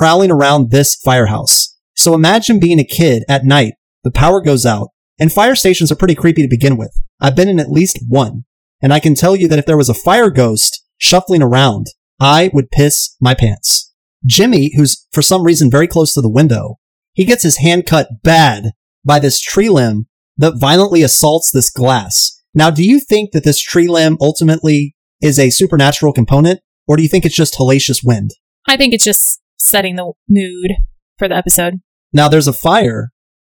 prowling 0.00 0.30
around 0.30 0.70
this 0.70 0.94
firehouse. 0.94 1.76
So 1.94 2.14
imagine 2.14 2.58
being 2.58 2.78
a 2.80 2.84
kid 2.84 3.22
at 3.28 3.44
night, 3.44 3.74
the 4.02 4.10
power 4.10 4.40
goes 4.40 4.64
out, 4.64 4.88
and 5.18 5.30
fire 5.30 5.54
stations 5.54 5.92
are 5.92 5.96
pretty 5.96 6.14
creepy 6.14 6.40
to 6.40 6.48
begin 6.48 6.78
with. 6.78 6.98
I've 7.20 7.36
been 7.36 7.50
in 7.50 7.60
at 7.60 7.70
least 7.70 8.02
one, 8.08 8.46
and 8.80 8.94
I 8.94 8.98
can 8.98 9.14
tell 9.14 9.36
you 9.36 9.46
that 9.48 9.58
if 9.58 9.66
there 9.66 9.76
was 9.76 9.90
a 9.90 9.94
fire 9.94 10.30
ghost 10.30 10.86
shuffling 10.96 11.42
around, 11.42 11.88
I 12.18 12.50
would 12.54 12.70
piss 12.70 13.14
my 13.20 13.34
pants. 13.34 13.92
Jimmy, 14.24 14.72
who's 14.74 15.06
for 15.12 15.20
some 15.20 15.42
reason 15.42 15.70
very 15.70 15.86
close 15.86 16.14
to 16.14 16.22
the 16.22 16.30
window, 16.30 16.78
he 17.12 17.26
gets 17.26 17.42
his 17.42 17.58
hand 17.58 17.84
cut 17.84 18.08
bad 18.22 18.70
by 19.04 19.18
this 19.18 19.38
tree 19.38 19.68
limb 19.68 20.06
that 20.38 20.58
violently 20.58 21.02
assaults 21.02 21.50
this 21.50 21.68
glass. 21.68 22.40
Now, 22.54 22.70
do 22.70 22.82
you 22.82 23.00
think 23.00 23.32
that 23.32 23.44
this 23.44 23.60
tree 23.60 23.86
limb 23.86 24.16
ultimately 24.18 24.96
is 25.20 25.38
a 25.38 25.50
supernatural 25.50 26.14
component, 26.14 26.60
or 26.88 26.96
do 26.96 27.02
you 27.02 27.08
think 27.10 27.26
it's 27.26 27.36
just 27.36 27.58
hellacious 27.58 28.00
wind? 28.02 28.30
I 28.66 28.78
think 28.78 28.94
it's 28.94 29.04
just 29.04 29.42
setting 29.60 29.96
the 29.96 30.12
mood 30.28 30.72
for 31.18 31.28
the 31.28 31.36
episode. 31.36 31.74
Now, 32.12 32.28
there's 32.28 32.48
a 32.48 32.52
fire. 32.52 33.10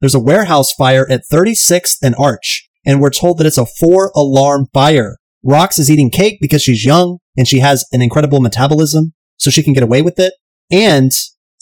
There's 0.00 0.14
a 0.14 0.20
warehouse 0.20 0.72
fire 0.72 1.06
at 1.10 1.22
36th 1.30 1.96
and 2.02 2.14
Arch, 2.18 2.68
and 2.86 3.00
we're 3.00 3.10
told 3.10 3.38
that 3.38 3.46
it's 3.46 3.58
a 3.58 3.66
four 3.66 4.10
alarm 4.16 4.66
fire. 4.72 5.18
Rox 5.46 5.78
is 5.78 5.90
eating 5.90 6.10
cake 6.10 6.38
because 6.40 6.62
she's 6.62 6.84
young 6.84 7.18
and 7.36 7.46
she 7.46 7.60
has 7.60 7.84
an 7.92 8.02
incredible 8.02 8.40
metabolism, 8.40 9.12
so 9.36 9.50
she 9.50 9.62
can 9.62 9.72
get 9.72 9.82
away 9.82 10.02
with 10.02 10.18
it. 10.18 10.34
And 10.70 11.12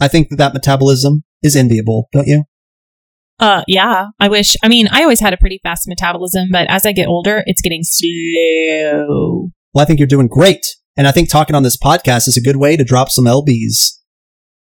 I 0.00 0.08
think 0.08 0.30
that 0.30 0.36
that 0.36 0.54
metabolism 0.54 1.24
is 1.42 1.56
enviable, 1.56 2.08
don't 2.12 2.26
you? 2.26 2.44
Uh, 3.40 3.62
yeah, 3.68 4.06
I 4.18 4.28
wish. 4.28 4.54
I 4.62 4.68
mean, 4.68 4.88
I 4.90 5.02
always 5.02 5.20
had 5.20 5.32
a 5.32 5.36
pretty 5.36 5.60
fast 5.62 5.86
metabolism, 5.86 6.48
but 6.50 6.68
as 6.68 6.84
I 6.84 6.92
get 6.92 7.06
older, 7.06 7.44
it's 7.46 7.60
getting 7.60 7.82
slow. 7.82 9.50
Well, 9.74 9.82
I 9.82 9.84
think 9.84 10.00
you're 10.00 10.08
doing 10.08 10.26
great. 10.26 10.64
And 10.96 11.06
I 11.06 11.12
think 11.12 11.30
talking 11.30 11.54
on 11.54 11.62
this 11.62 11.76
podcast 11.76 12.26
is 12.26 12.36
a 12.36 12.42
good 12.42 12.56
way 12.56 12.76
to 12.76 12.82
drop 12.82 13.10
some 13.10 13.26
LBs. 13.26 13.97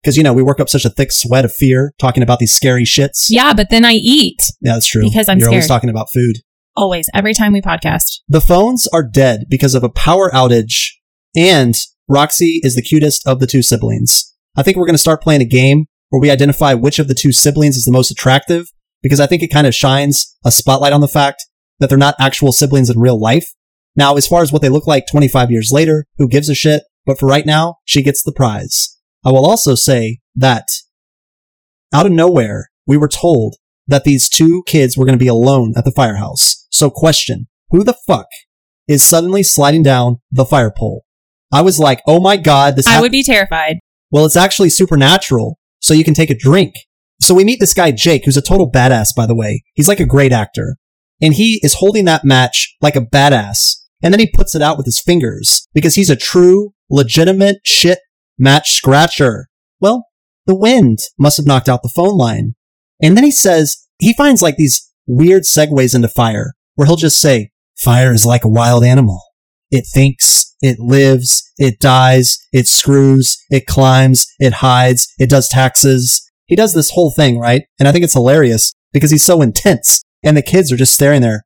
Because, 0.06 0.16
you 0.16 0.22
know, 0.22 0.32
we 0.32 0.44
work 0.44 0.60
up 0.60 0.68
such 0.68 0.84
a 0.84 0.88
thick 0.88 1.10
sweat 1.10 1.44
of 1.44 1.52
fear 1.52 1.92
talking 1.98 2.22
about 2.22 2.38
these 2.38 2.54
scary 2.54 2.84
shits. 2.84 3.26
Yeah, 3.28 3.52
but 3.52 3.70
then 3.70 3.84
I 3.84 3.94
eat 3.94 4.38
Yeah, 4.60 4.74
that's 4.74 4.86
true. 4.86 5.02
Because 5.02 5.28
I'm 5.28 5.40
You're 5.40 5.48
always 5.48 5.66
talking 5.66 5.90
about 5.90 6.12
food. 6.14 6.36
always, 6.76 7.10
every 7.12 7.34
time 7.34 7.52
we 7.52 7.60
podcast. 7.60 8.20
The 8.28 8.40
phones 8.40 8.86
are 8.92 9.02
dead 9.02 9.46
because 9.50 9.74
of 9.74 9.82
a 9.82 9.88
power 9.88 10.30
outage, 10.30 10.90
and 11.34 11.74
Roxy 12.06 12.60
is 12.62 12.76
the 12.76 12.82
cutest 12.82 13.26
of 13.26 13.40
the 13.40 13.48
two 13.48 13.62
siblings. 13.62 14.32
I 14.56 14.62
think 14.62 14.76
we're 14.76 14.86
going 14.86 14.94
to 14.94 14.98
start 14.98 15.22
playing 15.22 15.40
a 15.40 15.44
game 15.46 15.86
where 16.10 16.20
we 16.20 16.30
identify 16.30 16.72
which 16.72 17.00
of 17.00 17.08
the 17.08 17.14
two 17.14 17.32
siblings 17.32 17.76
is 17.76 17.82
the 17.82 17.90
most 17.90 18.12
attractive, 18.12 18.68
because 19.02 19.18
I 19.18 19.26
think 19.26 19.42
it 19.42 19.48
kind 19.48 19.66
of 19.66 19.74
shines 19.74 20.36
a 20.44 20.52
spotlight 20.52 20.92
on 20.92 21.00
the 21.00 21.08
fact 21.08 21.46
that 21.80 21.88
they're 21.88 21.98
not 21.98 22.14
actual 22.20 22.52
siblings 22.52 22.90
in 22.90 23.00
real 23.00 23.20
life. 23.20 23.48
Now, 23.96 24.14
as 24.14 24.28
far 24.28 24.42
as 24.42 24.52
what 24.52 24.62
they 24.62 24.68
look 24.68 24.86
like 24.86 25.08
25 25.10 25.50
years 25.50 25.72
later, 25.72 26.06
who 26.18 26.28
gives 26.28 26.48
a 26.48 26.54
shit? 26.54 26.84
But 27.04 27.18
for 27.18 27.26
right 27.26 27.44
now, 27.44 27.78
she 27.84 28.04
gets 28.04 28.22
the 28.22 28.32
prize. 28.32 28.95
I 29.24 29.30
will 29.30 29.46
also 29.46 29.74
say 29.74 30.18
that 30.36 30.66
out 31.92 32.06
of 32.06 32.12
nowhere, 32.12 32.68
we 32.86 32.96
were 32.96 33.08
told 33.08 33.56
that 33.86 34.04
these 34.04 34.28
two 34.28 34.62
kids 34.66 34.96
were 34.96 35.04
going 35.04 35.18
to 35.18 35.24
be 35.24 35.28
alone 35.28 35.72
at 35.76 35.84
the 35.84 35.92
firehouse. 35.92 36.66
So 36.70 36.90
question, 36.90 37.46
who 37.70 37.84
the 37.84 37.96
fuck 38.06 38.26
is 38.88 39.02
suddenly 39.04 39.42
sliding 39.42 39.82
down 39.82 40.16
the 40.30 40.44
fire 40.44 40.72
pole? 40.76 41.04
I 41.52 41.62
was 41.62 41.78
like, 41.78 42.02
oh 42.06 42.20
my 42.20 42.36
god, 42.36 42.76
this 42.76 42.86
I 42.86 42.92
hap- 42.92 43.02
would 43.02 43.12
be 43.12 43.22
terrified. 43.22 43.76
well, 44.10 44.26
it's 44.26 44.36
actually 44.36 44.70
supernatural, 44.70 45.58
so 45.80 45.94
you 45.94 46.04
can 46.04 46.14
take 46.14 46.30
a 46.30 46.36
drink. 46.36 46.74
So 47.22 47.34
we 47.34 47.44
meet 47.44 47.60
this 47.60 47.74
guy, 47.74 47.92
Jake, 47.92 48.24
who's 48.24 48.36
a 48.36 48.42
total 48.42 48.70
badass, 48.70 49.08
by 49.16 49.26
the 49.26 49.34
way. 49.34 49.62
He's 49.74 49.88
like 49.88 50.00
a 50.00 50.06
great 50.06 50.32
actor. 50.32 50.76
And 51.22 51.32
he 51.34 51.60
is 51.62 51.74
holding 51.74 52.04
that 52.04 52.24
match 52.24 52.76
like 52.82 52.94
a 52.96 53.00
badass. 53.00 53.76
and 54.02 54.12
then 54.12 54.20
he 54.20 54.30
puts 54.30 54.54
it 54.54 54.60
out 54.60 54.76
with 54.76 54.84
his 54.84 55.00
fingers 55.00 55.66
because 55.72 55.94
he's 55.94 56.10
a 56.10 56.16
true, 56.16 56.74
legitimate 56.90 57.56
shit 57.64 58.00
match 58.38 58.70
scratcher. 58.70 59.48
Well, 59.80 60.06
the 60.46 60.54
wind 60.54 60.98
must 61.18 61.36
have 61.36 61.46
knocked 61.46 61.68
out 61.68 61.82
the 61.82 61.92
phone 61.94 62.16
line. 62.16 62.54
And 63.02 63.16
then 63.16 63.24
he 63.24 63.32
says, 63.32 63.86
he 63.98 64.14
finds 64.14 64.42
like 64.42 64.56
these 64.56 64.92
weird 65.06 65.42
segues 65.42 65.94
into 65.94 66.08
fire 66.08 66.54
where 66.74 66.86
he'll 66.86 66.96
just 66.96 67.20
say, 67.20 67.50
fire 67.78 68.12
is 68.12 68.24
like 68.24 68.44
a 68.44 68.48
wild 68.48 68.84
animal. 68.84 69.20
It 69.70 69.86
thinks, 69.92 70.54
it 70.60 70.78
lives, 70.78 71.42
it 71.58 71.80
dies, 71.80 72.38
it 72.52 72.68
screws, 72.68 73.38
it 73.50 73.66
climbs, 73.66 74.26
it 74.38 74.54
hides, 74.54 75.12
it 75.18 75.28
does 75.28 75.48
taxes. 75.48 76.30
He 76.46 76.54
does 76.54 76.74
this 76.74 76.90
whole 76.90 77.10
thing, 77.10 77.38
right? 77.38 77.62
And 77.78 77.88
I 77.88 77.92
think 77.92 78.04
it's 78.04 78.14
hilarious 78.14 78.72
because 78.92 79.10
he's 79.10 79.24
so 79.24 79.42
intense 79.42 80.02
and 80.22 80.36
the 80.36 80.42
kids 80.42 80.70
are 80.70 80.76
just 80.76 80.94
staring 80.94 81.22
there. 81.22 81.42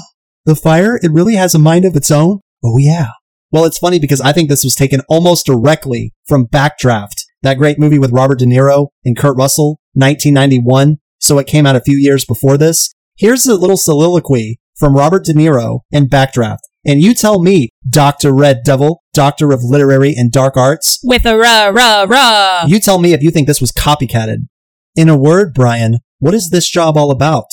the 0.44 0.54
fire, 0.54 0.98
it 1.02 1.10
really 1.10 1.34
has 1.34 1.54
a 1.54 1.58
mind 1.58 1.84
of 1.84 1.96
its 1.96 2.10
own? 2.10 2.40
Oh 2.64 2.78
yeah. 2.78 3.08
Well, 3.54 3.66
it's 3.66 3.78
funny 3.78 4.00
because 4.00 4.20
I 4.20 4.32
think 4.32 4.48
this 4.48 4.64
was 4.64 4.74
taken 4.74 5.00
almost 5.08 5.46
directly 5.46 6.12
from 6.26 6.48
Backdraft, 6.48 7.22
that 7.42 7.56
great 7.56 7.78
movie 7.78 8.00
with 8.00 8.10
Robert 8.10 8.40
De 8.40 8.46
Niro 8.46 8.88
and 9.04 9.16
Kurt 9.16 9.36
Russell, 9.36 9.78
1991. 9.92 10.96
So 11.20 11.38
it 11.38 11.46
came 11.46 11.64
out 11.64 11.76
a 11.76 11.80
few 11.80 11.96
years 11.96 12.24
before 12.24 12.58
this. 12.58 12.92
Here's 13.16 13.46
a 13.46 13.54
little 13.54 13.76
soliloquy 13.76 14.58
from 14.76 14.96
Robert 14.96 15.22
De 15.22 15.32
Niro 15.32 15.82
in 15.92 16.08
Backdraft. 16.08 16.64
And 16.84 17.00
you 17.00 17.14
tell 17.14 17.40
me, 17.40 17.68
Dr. 17.88 18.34
Red 18.34 18.62
Devil, 18.64 19.04
Doctor 19.12 19.52
of 19.52 19.62
Literary 19.62 20.14
and 20.16 20.32
Dark 20.32 20.56
Arts, 20.56 20.98
With 21.04 21.24
a 21.24 21.38
rah, 21.38 21.68
rah, 21.68 22.06
rah. 22.08 22.64
you 22.66 22.80
tell 22.80 22.98
me 22.98 23.12
if 23.12 23.22
you 23.22 23.30
think 23.30 23.46
this 23.46 23.60
was 23.60 23.70
copycatted. 23.70 24.48
In 24.96 25.08
a 25.08 25.16
word, 25.16 25.54
Brian, 25.54 25.98
what 26.18 26.34
is 26.34 26.50
this 26.50 26.68
job 26.68 26.96
all 26.96 27.12
about? 27.12 27.46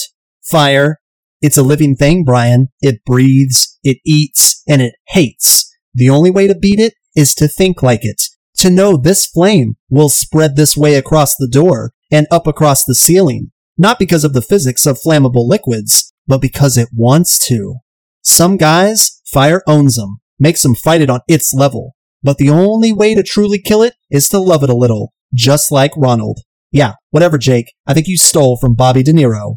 Fire. 0.50 0.98
It's 1.44 1.58
a 1.58 1.64
living 1.64 1.96
thing, 1.96 2.24
Brian. 2.24 2.70
It 2.82 3.06
breathes, 3.06 3.78
it 3.84 4.00
eats, 4.04 4.64
and 4.68 4.82
it 4.82 4.96
hates. 5.10 5.71
The 5.94 6.10
only 6.10 6.32
way 6.32 6.48
to 6.48 6.56
beat 6.56 6.80
it 6.80 6.94
is 7.16 7.34
to 7.36 7.48
think 7.48 7.84
like 7.84 8.02
it. 8.04 8.22
To 8.58 8.70
know 8.70 8.98
this 8.98 9.26
flame 9.26 9.76
will 9.90 10.10
spread 10.10 10.56
this 10.56 10.78
way 10.78 10.96
across 10.96 11.36
the 11.36 11.48
door 11.48 11.94
and 12.12 12.28
up 12.32 12.48
across 12.48 12.84
the 12.84 12.96
ceiling. 12.96 13.52
Not 13.78 14.00
because 14.00 14.24
of 14.24 14.34
the 14.34 14.42
physics 14.42 14.86
of 14.86 15.00
flammable 15.00 15.48
liquids, 15.48 16.14
but 16.28 16.42
because 16.42 16.78
it 16.78 16.90
wants 16.96 17.40
to. 17.48 17.76
Some 18.22 18.58
guys, 18.58 19.22
fire 19.26 19.62
owns 19.68 19.96
them, 19.96 20.20
makes 20.40 20.62
them 20.62 20.76
fight 20.76 21.02
it 21.02 21.10
on 21.10 21.22
its 21.28 21.54
level. 21.54 21.96
But 22.22 22.38
the 22.38 22.50
only 22.50 22.92
way 22.92 23.16
to 23.16 23.24
truly 23.24 23.60
kill 23.60 23.82
it 23.82 23.96
is 24.10 24.30
to 24.30 24.40
love 24.40 24.64
it 24.64 24.70
a 24.70 24.76
little, 24.76 25.14
just 25.34 25.72
like 25.72 25.92
Ronald. 25.98 26.42
Yeah, 26.72 26.94
whatever, 27.10 27.38
Jake. 27.38 27.74
I 27.88 27.94
think 27.94 28.08
you 28.08 28.18
stole 28.18 28.58
from 28.58 28.76
Bobby 28.76 29.04
De 29.04 29.12
Niro. 29.12 29.56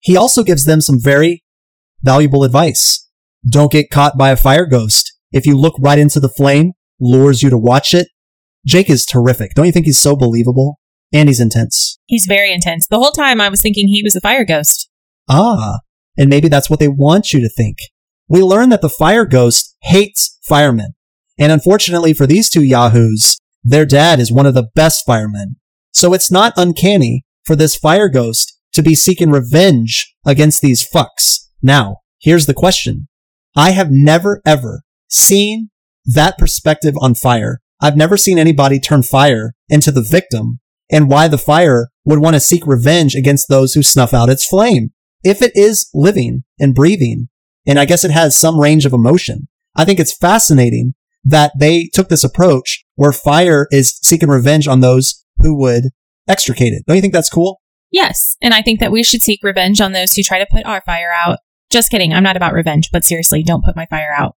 He 0.00 0.16
also 0.16 0.42
gives 0.44 0.64
them 0.64 0.80
some 0.80 1.00
very 1.00 1.42
valuable 2.02 2.44
advice. 2.44 3.10
Don't 3.48 3.72
get 3.72 3.90
caught 3.90 4.16
by 4.16 4.30
a 4.30 4.36
fire 4.36 4.66
ghost. 4.66 5.13
If 5.34 5.46
you 5.46 5.58
look 5.58 5.74
right 5.80 5.98
into 5.98 6.20
the 6.20 6.28
flame, 6.28 6.74
lures 7.00 7.42
you 7.42 7.50
to 7.50 7.58
watch 7.58 7.92
it. 7.92 8.06
Jake 8.64 8.88
is 8.88 9.04
terrific. 9.04 9.50
Don't 9.54 9.66
you 9.66 9.72
think 9.72 9.84
he's 9.84 9.98
so 9.98 10.14
believable? 10.14 10.78
And 11.12 11.28
he's 11.28 11.40
intense. 11.40 11.98
He's 12.06 12.26
very 12.26 12.52
intense. 12.52 12.86
The 12.86 12.98
whole 12.98 13.10
time 13.10 13.40
I 13.40 13.48
was 13.48 13.60
thinking 13.60 13.88
he 13.88 14.02
was 14.04 14.14
a 14.14 14.20
fire 14.20 14.44
ghost. 14.44 14.88
Ah, 15.28 15.80
and 16.16 16.30
maybe 16.30 16.48
that's 16.48 16.70
what 16.70 16.78
they 16.78 16.86
want 16.86 17.32
you 17.32 17.40
to 17.40 17.48
think. 17.48 17.78
We 18.28 18.42
learn 18.42 18.68
that 18.68 18.80
the 18.80 18.88
fire 18.88 19.26
ghost 19.26 19.76
hates 19.82 20.38
firemen. 20.46 20.94
And 21.36 21.50
unfortunately 21.50 22.14
for 22.14 22.28
these 22.28 22.48
two 22.48 22.62
yahoos, 22.62 23.36
their 23.64 23.84
dad 23.84 24.20
is 24.20 24.30
one 24.30 24.46
of 24.46 24.54
the 24.54 24.68
best 24.76 25.02
firemen. 25.04 25.56
So 25.90 26.14
it's 26.14 26.30
not 26.30 26.54
uncanny 26.56 27.24
for 27.44 27.56
this 27.56 27.74
fire 27.74 28.08
ghost 28.08 28.56
to 28.72 28.82
be 28.82 28.94
seeking 28.94 29.32
revenge 29.32 30.14
against 30.24 30.62
these 30.62 30.88
fucks. 30.88 31.48
Now, 31.60 31.96
here's 32.20 32.46
the 32.46 32.54
question. 32.54 33.08
I 33.56 33.72
have 33.72 33.90
never 33.90 34.40
ever 34.46 34.82
seen 35.14 35.70
that 36.04 36.38
perspective 36.38 36.94
on 37.00 37.14
fire. 37.14 37.60
I've 37.80 37.96
never 37.96 38.16
seen 38.16 38.38
anybody 38.38 38.78
turn 38.78 39.02
fire 39.02 39.54
into 39.68 39.90
the 39.90 40.02
victim 40.02 40.60
and 40.90 41.08
why 41.08 41.28
the 41.28 41.38
fire 41.38 41.88
would 42.04 42.18
want 42.18 42.34
to 42.34 42.40
seek 42.40 42.66
revenge 42.66 43.14
against 43.14 43.48
those 43.48 43.72
who 43.72 43.82
snuff 43.82 44.12
out 44.12 44.28
its 44.28 44.46
flame. 44.46 44.92
If 45.22 45.40
it 45.40 45.52
is 45.54 45.88
living 45.94 46.44
and 46.58 46.74
breathing, 46.74 47.28
and 47.66 47.78
I 47.78 47.86
guess 47.86 48.04
it 48.04 48.10
has 48.10 48.36
some 48.36 48.60
range 48.60 48.84
of 48.84 48.92
emotion, 48.92 49.48
I 49.74 49.84
think 49.84 49.98
it's 49.98 50.16
fascinating 50.16 50.94
that 51.24 51.52
they 51.58 51.88
took 51.92 52.08
this 52.08 52.24
approach 52.24 52.84
where 52.96 53.12
fire 53.12 53.66
is 53.70 53.98
seeking 54.02 54.28
revenge 54.28 54.68
on 54.68 54.80
those 54.80 55.24
who 55.40 55.58
would 55.58 55.84
extricate 56.28 56.74
it. 56.74 56.84
Don't 56.86 56.96
you 56.96 57.02
think 57.02 57.14
that's 57.14 57.30
cool? 57.30 57.60
Yes, 57.90 58.36
and 58.42 58.52
I 58.52 58.60
think 58.60 58.80
that 58.80 58.92
we 58.92 59.02
should 59.02 59.22
seek 59.22 59.40
revenge 59.42 59.80
on 59.80 59.92
those 59.92 60.12
who 60.12 60.22
try 60.22 60.38
to 60.38 60.46
put 60.50 60.66
our 60.66 60.82
fire 60.82 61.12
out. 61.26 61.38
Just 61.70 61.90
kidding. 61.90 62.12
I'm 62.12 62.22
not 62.22 62.36
about 62.36 62.52
revenge, 62.52 62.90
but 62.92 63.04
seriously, 63.04 63.42
don't 63.42 63.64
put 63.64 63.76
my 63.76 63.86
fire 63.86 64.12
out. 64.16 64.36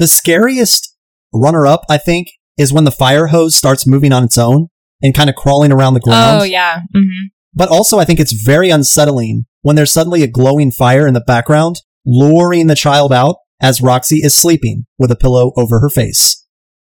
The 0.00 0.08
scariest 0.08 0.96
runner 1.32 1.66
up, 1.66 1.84
I 1.90 1.98
think, 1.98 2.28
is 2.56 2.72
when 2.72 2.84
the 2.84 2.90
fire 2.90 3.26
hose 3.26 3.54
starts 3.54 3.86
moving 3.86 4.12
on 4.12 4.24
its 4.24 4.38
own 4.38 4.68
and 5.02 5.14
kind 5.14 5.28
of 5.28 5.36
crawling 5.36 5.70
around 5.70 5.92
the 5.92 6.00
ground. 6.00 6.40
Oh, 6.40 6.44
yeah. 6.44 6.80
hmm 6.94 7.26
But 7.52 7.68
also, 7.68 7.98
I 7.98 8.06
think 8.06 8.18
it's 8.18 8.32
very 8.32 8.70
unsettling 8.70 9.44
when 9.60 9.76
there's 9.76 9.92
suddenly 9.92 10.22
a 10.22 10.26
glowing 10.26 10.70
fire 10.70 11.06
in 11.06 11.12
the 11.12 11.20
background, 11.20 11.82
luring 12.06 12.66
the 12.66 12.74
child 12.74 13.12
out 13.12 13.36
as 13.60 13.82
Roxy 13.82 14.20
is 14.20 14.34
sleeping 14.34 14.86
with 14.98 15.10
a 15.10 15.16
pillow 15.16 15.52
over 15.54 15.80
her 15.80 15.90
face. 15.90 16.46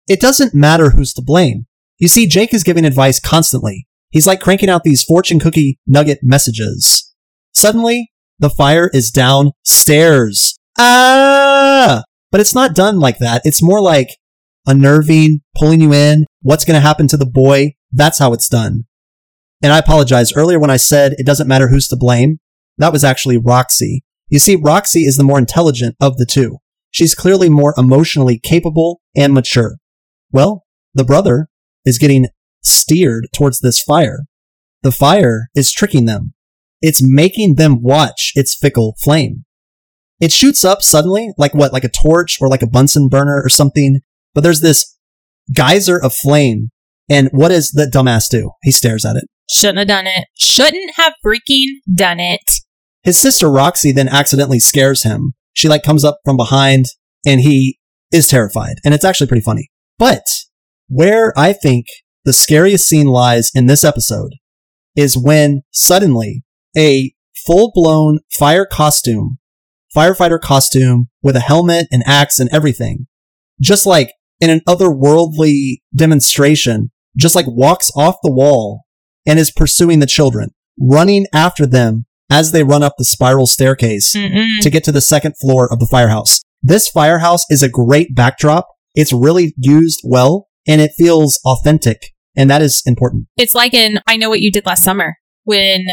It 0.08 0.20
doesn't 0.20 0.52
matter 0.52 0.90
who's 0.90 1.12
to 1.12 1.22
blame. 1.22 1.66
You 1.98 2.08
see, 2.08 2.26
Jake 2.26 2.52
is 2.52 2.64
giving 2.64 2.84
advice 2.84 3.20
constantly. 3.20 3.86
He's 4.10 4.26
like 4.26 4.40
cranking 4.40 4.68
out 4.68 4.82
these 4.82 5.04
fortune 5.04 5.38
cookie 5.38 5.78
nugget 5.86 6.18
messages. 6.24 7.14
Suddenly, 7.54 8.10
the 8.40 8.50
fire 8.50 8.90
is 8.92 9.12
downstairs. 9.12 10.58
Ah! 10.76 12.02
But 12.36 12.42
it's 12.42 12.54
not 12.54 12.74
done 12.74 12.98
like 12.98 13.16
that. 13.20 13.40
It's 13.46 13.62
more 13.62 13.80
like 13.80 14.18
unnerving, 14.66 15.40
pulling 15.56 15.80
you 15.80 15.94
in. 15.94 16.26
What's 16.42 16.66
going 16.66 16.74
to 16.74 16.86
happen 16.86 17.08
to 17.08 17.16
the 17.16 17.24
boy? 17.24 17.76
That's 17.90 18.18
how 18.18 18.34
it's 18.34 18.50
done. 18.50 18.84
And 19.62 19.72
I 19.72 19.78
apologize 19.78 20.36
earlier 20.36 20.58
when 20.58 20.68
I 20.68 20.76
said 20.76 21.14
it 21.16 21.24
doesn't 21.24 21.48
matter 21.48 21.68
who's 21.68 21.88
to 21.88 21.96
blame. 21.96 22.36
That 22.76 22.92
was 22.92 23.04
actually 23.04 23.38
Roxy. 23.38 24.04
You 24.28 24.38
see, 24.38 24.54
Roxy 24.54 25.04
is 25.06 25.16
the 25.16 25.24
more 25.24 25.38
intelligent 25.38 25.96
of 25.98 26.18
the 26.18 26.26
two. 26.26 26.58
She's 26.90 27.14
clearly 27.14 27.48
more 27.48 27.72
emotionally 27.78 28.38
capable 28.38 29.00
and 29.16 29.32
mature. 29.32 29.78
Well, 30.30 30.66
the 30.92 31.04
brother 31.04 31.48
is 31.86 31.96
getting 31.96 32.26
steered 32.62 33.28
towards 33.34 33.60
this 33.60 33.80
fire. 33.80 34.24
The 34.82 34.92
fire 34.92 35.48
is 35.54 35.72
tricking 35.72 36.04
them. 36.04 36.34
It's 36.82 37.00
making 37.02 37.54
them 37.54 37.82
watch 37.82 38.32
its 38.34 38.54
fickle 38.54 38.94
flame. 39.02 39.45
It 40.20 40.32
shoots 40.32 40.64
up 40.64 40.82
suddenly, 40.82 41.32
like 41.36 41.54
what, 41.54 41.72
like 41.72 41.84
a 41.84 41.90
torch 41.90 42.38
or 42.40 42.48
like 42.48 42.62
a 42.62 42.66
Bunsen 42.66 43.08
burner 43.08 43.42
or 43.42 43.48
something. 43.48 44.00
But 44.34 44.42
there's 44.42 44.60
this 44.60 44.96
geyser 45.52 46.02
of 46.02 46.14
flame. 46.14 46.70
And 47.08 47.28
what 47.32 47.48
does 47.48 47.70
the 47.70 47.84
dumbass 47.84 48.28
do? 48.30 48.50
He 48.62 48.72
stares 48.72 49.04
at 49.04 49.16
it. 49.16 49.24
Shouldn't 49.48 49.78
have 49.78 49.88
done 49.88 50.06
it. 50.06 50.26
Shouldn't 50.36 50.92
have 50.96 51.14
freaking 51.24 51.66
done 51.94 52.18
it. 52.18 52.40
His 53.02 53.20
sister 53.20 53.48
Roxy 53.48 53.92
then 53.92 54.08
accidentally 54.08 54.58
scares 54.58 55.04
him. 55.04 55.34
She 55.52 55.68
like 55.68 55.84
comes 55.84 56.04
up 56.04 56.18
from 56.24 56.36
behind 56.36 56.86
and 57.24 57.40
he 57.40 57.78
is 58.12 58.26
terrified. 58.26 58.78
And 58.84 58.92
it's 58.92 59.04
actually 59.04 59.28
pretty 59.28 59.44
funny. 59.44 59.70
But 59.98 60.24
where 60.88 61.32
I 61.36 61.52
think 61.52 61.86
the 62.24 62.32
scariest 62.32 62.88
scene 62.88 63.06
lies 63.06 63.50
in 63.54 63.66
this 63.66 63.84
episode 63.84 64.32
is 64.96 65.16
when 65.16 65.62
suddenly 65.70 66.42
a 66.76 67.12
full 67.46 67.70
blown 67.72 68.18
fire 68.36 68.66
costume, 68.66 69.38
firefighter 69.96 70.40
costume 70.40 71.08
with 71.22 71.36
a 71.36 71.40
helmet 71.40 71.86
and 71.90 72.02
axe 72.06 72.38
and 72.38 72.50
everything, 72.52 73.06
just 73.60 73.86
like 73.86 74.12
in 74.40 74.50
an 74.50 74.60
otherworldly 74.68 75.78
demonstration, 75.94 76.90
just 77.16 77.34
like 77.34 77.46
walks 77.48 77.90
off 77.96 78.16
the 78.22 78.32
wall 78.32 78.82
and 79.26 79.38
is 79.38 79.50
pursuing 79.50 80.00
the 80.00 80.06
children, 80.06 80.50
running 80.78 81.26
after 81.32 81.66
them 81.66 82.04
as 82.30 82.52
they 82.52 82.62
run 82.62 82.82
up 82.82 82.94
the 82.98 83.04
spiral 83.04 83.46
staircase 83.46 84.14
Mm-mm. 84.14 84.60
to 84.60 84.70
get 84.70 84.84
to 84.84 84.92
the 84.92 85.00
second 85.00 85.34
floor 85.40 85.72
of 85.72 85.78
the 85.78 85.88
firehouse. 85.90 86.42
This 86.62 86.88
firehouse 86.88 87.44
is 87.48 87.62
a 87.62 87.68
great 87.68 88.14
backdrop. 88.14 88.68
It's 88.94 89.12
really 89.12 89.54
used 89.56 90.00
well 90.04 90.48
and 90.66 90.80
it 90.80 90.92
feels 90.96 91.40
authentic. 91.44 92.12
And 92.36 92.50
that 92.50 92.60
is 92.60 92.82
important. 92.84 93.28
It's 93.36 93.54
like 93.54 93.72
in 93.72 94.00
I 94.06 94.16
Know 94.16 94.28
What 94.28 94.40
You 94.40 94.52
Did 94.52 94.66
Last 94.66 94.84
Summer 94.84 95.16
when 95.44 95.86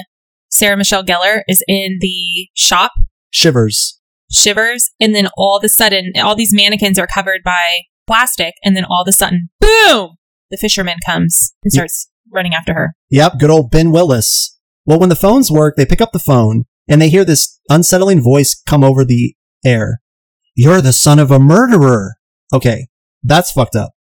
Sarah 0.49 0.75
Michelle 0.75 1.03
Gellar 1.03 1.41
is 1.47 1.63
in 1.67 1.99
the 2.01 2.49
shop, 2.53 2.91
Shivers. 3.33 3.99
shivers, 4.31 4.91
and 4.99 5.13
then 5.13 5.27
all 5.37 5.57
of 5.57 5.63
a 5.63 5.69
sudden, 5.69 6.13
all 6.21 6.35
these 6.35 6.53
mannequins 6.53 6.97
are 6.99 7.07
covered 7.07 7.41
by 7.43 7.81
plastic, 8.07 8.53
and 8.63 8.75
then 8.75 8.85
all 8.85 9.01
of 9.01 9.07
a 9.07 9.11
sudden, 9.11 9.49
boom! 9.59 10.17
The 10.51 10.57
fisherman 10.57 10.97
comes 11.05 11.55
and 11.63 11.73
starts 11.73 12.09
running 12.31 12.53
after 12.53 12.73
her. 12.73 12.95
Yep, 13.09 13.33
good 13.39 13.49
old 13.49 13.71
Ben 13.71 13.91
Willis. 13.91 14.59
Well, 14.85 14.99
when 14.99 15.09
the 15.09 15.15
phones 15.15 15.49
work, 15.51 15.75
they 15.77 15.85
pick 15.85 16.01
up 16.01 16.11
the 16.11 16.19
phone 16.19 16.65
and 16.87 17.01
they 17.01 17.09
hear 17.09 17.23
this 17.25 17.59
unsettling 17.69 18.21
voice 18.21 18.61
come 18.67 18.83
over 18.83 19.05
the 19.05 19.35
air. 19.65 20.01
You're 20.55 20.81
the 20.81 20.93
son 20.93 21.17
of 21.19 21.31
a 21.31 21.39
murderer. 21.39 22.15
Okay, 22.53 22.87
that's 23.23 23.51
fucked 23.51 23.75
up. 23.75 23.93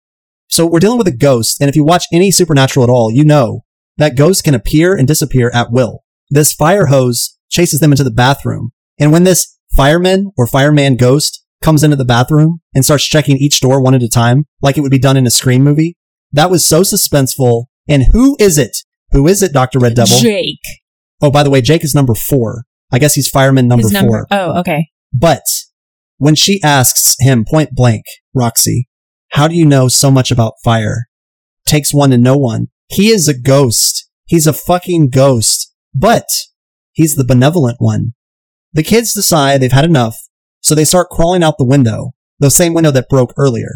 So 0.49 0.67
we're 0.67 0.79
dealing 0.79 0.97
with 0.97 1.07
a 1.07 1.15
ghost, 1.15 1.59
and 1.59 1.69
if 1.69 1.75
you 1.75 1.83
watch 1.83 2.05
any 2.11 2.29
supernatural 2.29 2.83
at 2.83 2.89
all, 2.89 3.09
you 3.11 3.23
know 3.23 3.61
that 3.97 4.17
ghosts 4.17 4.41
can 4.41 4.53
appear 4.53 4.95
and 4.95 5.07
disappear 5.07 5.49
at 5.53 5.71
will. 5.71 6.03
This 6.29 6.53
fire 6.53 6.87
hose 6.87 7.37
chases 7.49 7.79
them 7.79 7.91
into 7.91 8.03
the 8.03 8.11
bathroom, 8.11 8.71
and 8.99 9.11
when 9.11 9.23
this 9.23 9.57
fireman 9.75 10.31
or 10.37 10.47
fireman 10.47 10.97
ghost 10.97 11.43
comes 11.61 11.83
into 11.83 11.95
the 11.95 12.05
bathroom 12.05 12.61
and 12.75 12.83
starts 12.83 13.05
checking 13.05 13.37
each 13.37 13.59
door 13.59 13.81
one 13.81 13.95
at 13.95 14.03
a 14.03 14.09
time, 14.09 14.45
like 14.61 14.77
it 14.77 14.81
would 14.81 14.91
be 14.91 14.99
done 14.99 15.17
in 15.17 15.25
a 15.25 15.31
Scream 15.31 15.63
movie. 15.63 15.97
That 16.31 16.51
was 16.51 16.65
so 16.65 16.81
suspenseful. 16.81 17.65
And 17.87 18.03
who 18.11 18.35
is 18.39 18.57
it? 18.57 18.77
Who 19.11 19.27
is 19.27 19.43
it, 19.43 19.53
Dr. 19.53 19.79
Red 19.79 19.95
Devil? 19.95 20.17
Jake. 20.17 20.59
Oh, 21.21 21.31
by 21.31 21.43
the 21.43 21.49
way, 21.49 21.61
Jake 21.61 21.83
is 21.83 21.95
number 21.95 22.15
four. 22.15 22.65
I 22.91 22.99
guess 22.99 23.13
he's 23.13 23.29
fireman 23.29 23.67
number 23.67 23.87
His 23.87 23.97
four. 23.97 24.27
Oh, 24.29 24.59
okay. 24.59 24.87
But 25.13 25.43
when 26.17 26.35
she 26.35 26.61
asks 26.63 27.15
him 27.19 27.45
point 27.45 27.71
blank, 27.73 28.03
Roxy, 28.33 28.87
how 29.31 29.47
do 29.47 29.55
you 29.55 29.65
know 29.65 29.87
so 29.87 30.11
much 30.11 30.31
about 30.31 30.53
fire? 30.63 31.07
Takes 31.65 31.93
one 31.93 32.09
to 32.11 32.17
know 32.17 32.37
one. 32.37 32.67
He 32.89 33.09
is 33.09 33.27
a 33.27 33.37
ghost. 33.37 34.09
He's 34.25 34.47
a 34.47 34.53
fucking 34.53 35.09
ghost. 35.09 35.73
But 35.95 36.27
he's 36.91 37.15
the 37.15 37.23
benevolent 37.23 37.77
one. 37.79 38.13
The 38.73 38.83
kids 38.83 39.13
decide 39.13 39.61
they've 39.61 39.71
had 39.71 39.85
enough, 39.85 40.15
so 40.59 40.73
they 40.75 40.85
start 40.85 41.09
crawling 41.09 41.43
out 41.43 41.57
the 41.57 41.65
window, 41.65 42.11
the 42.39 42.49
same 42.49 42.73
window 42.73 42.91
that 42.91 43.09
broke 43.09 43.33
earlier. 43.37 43.75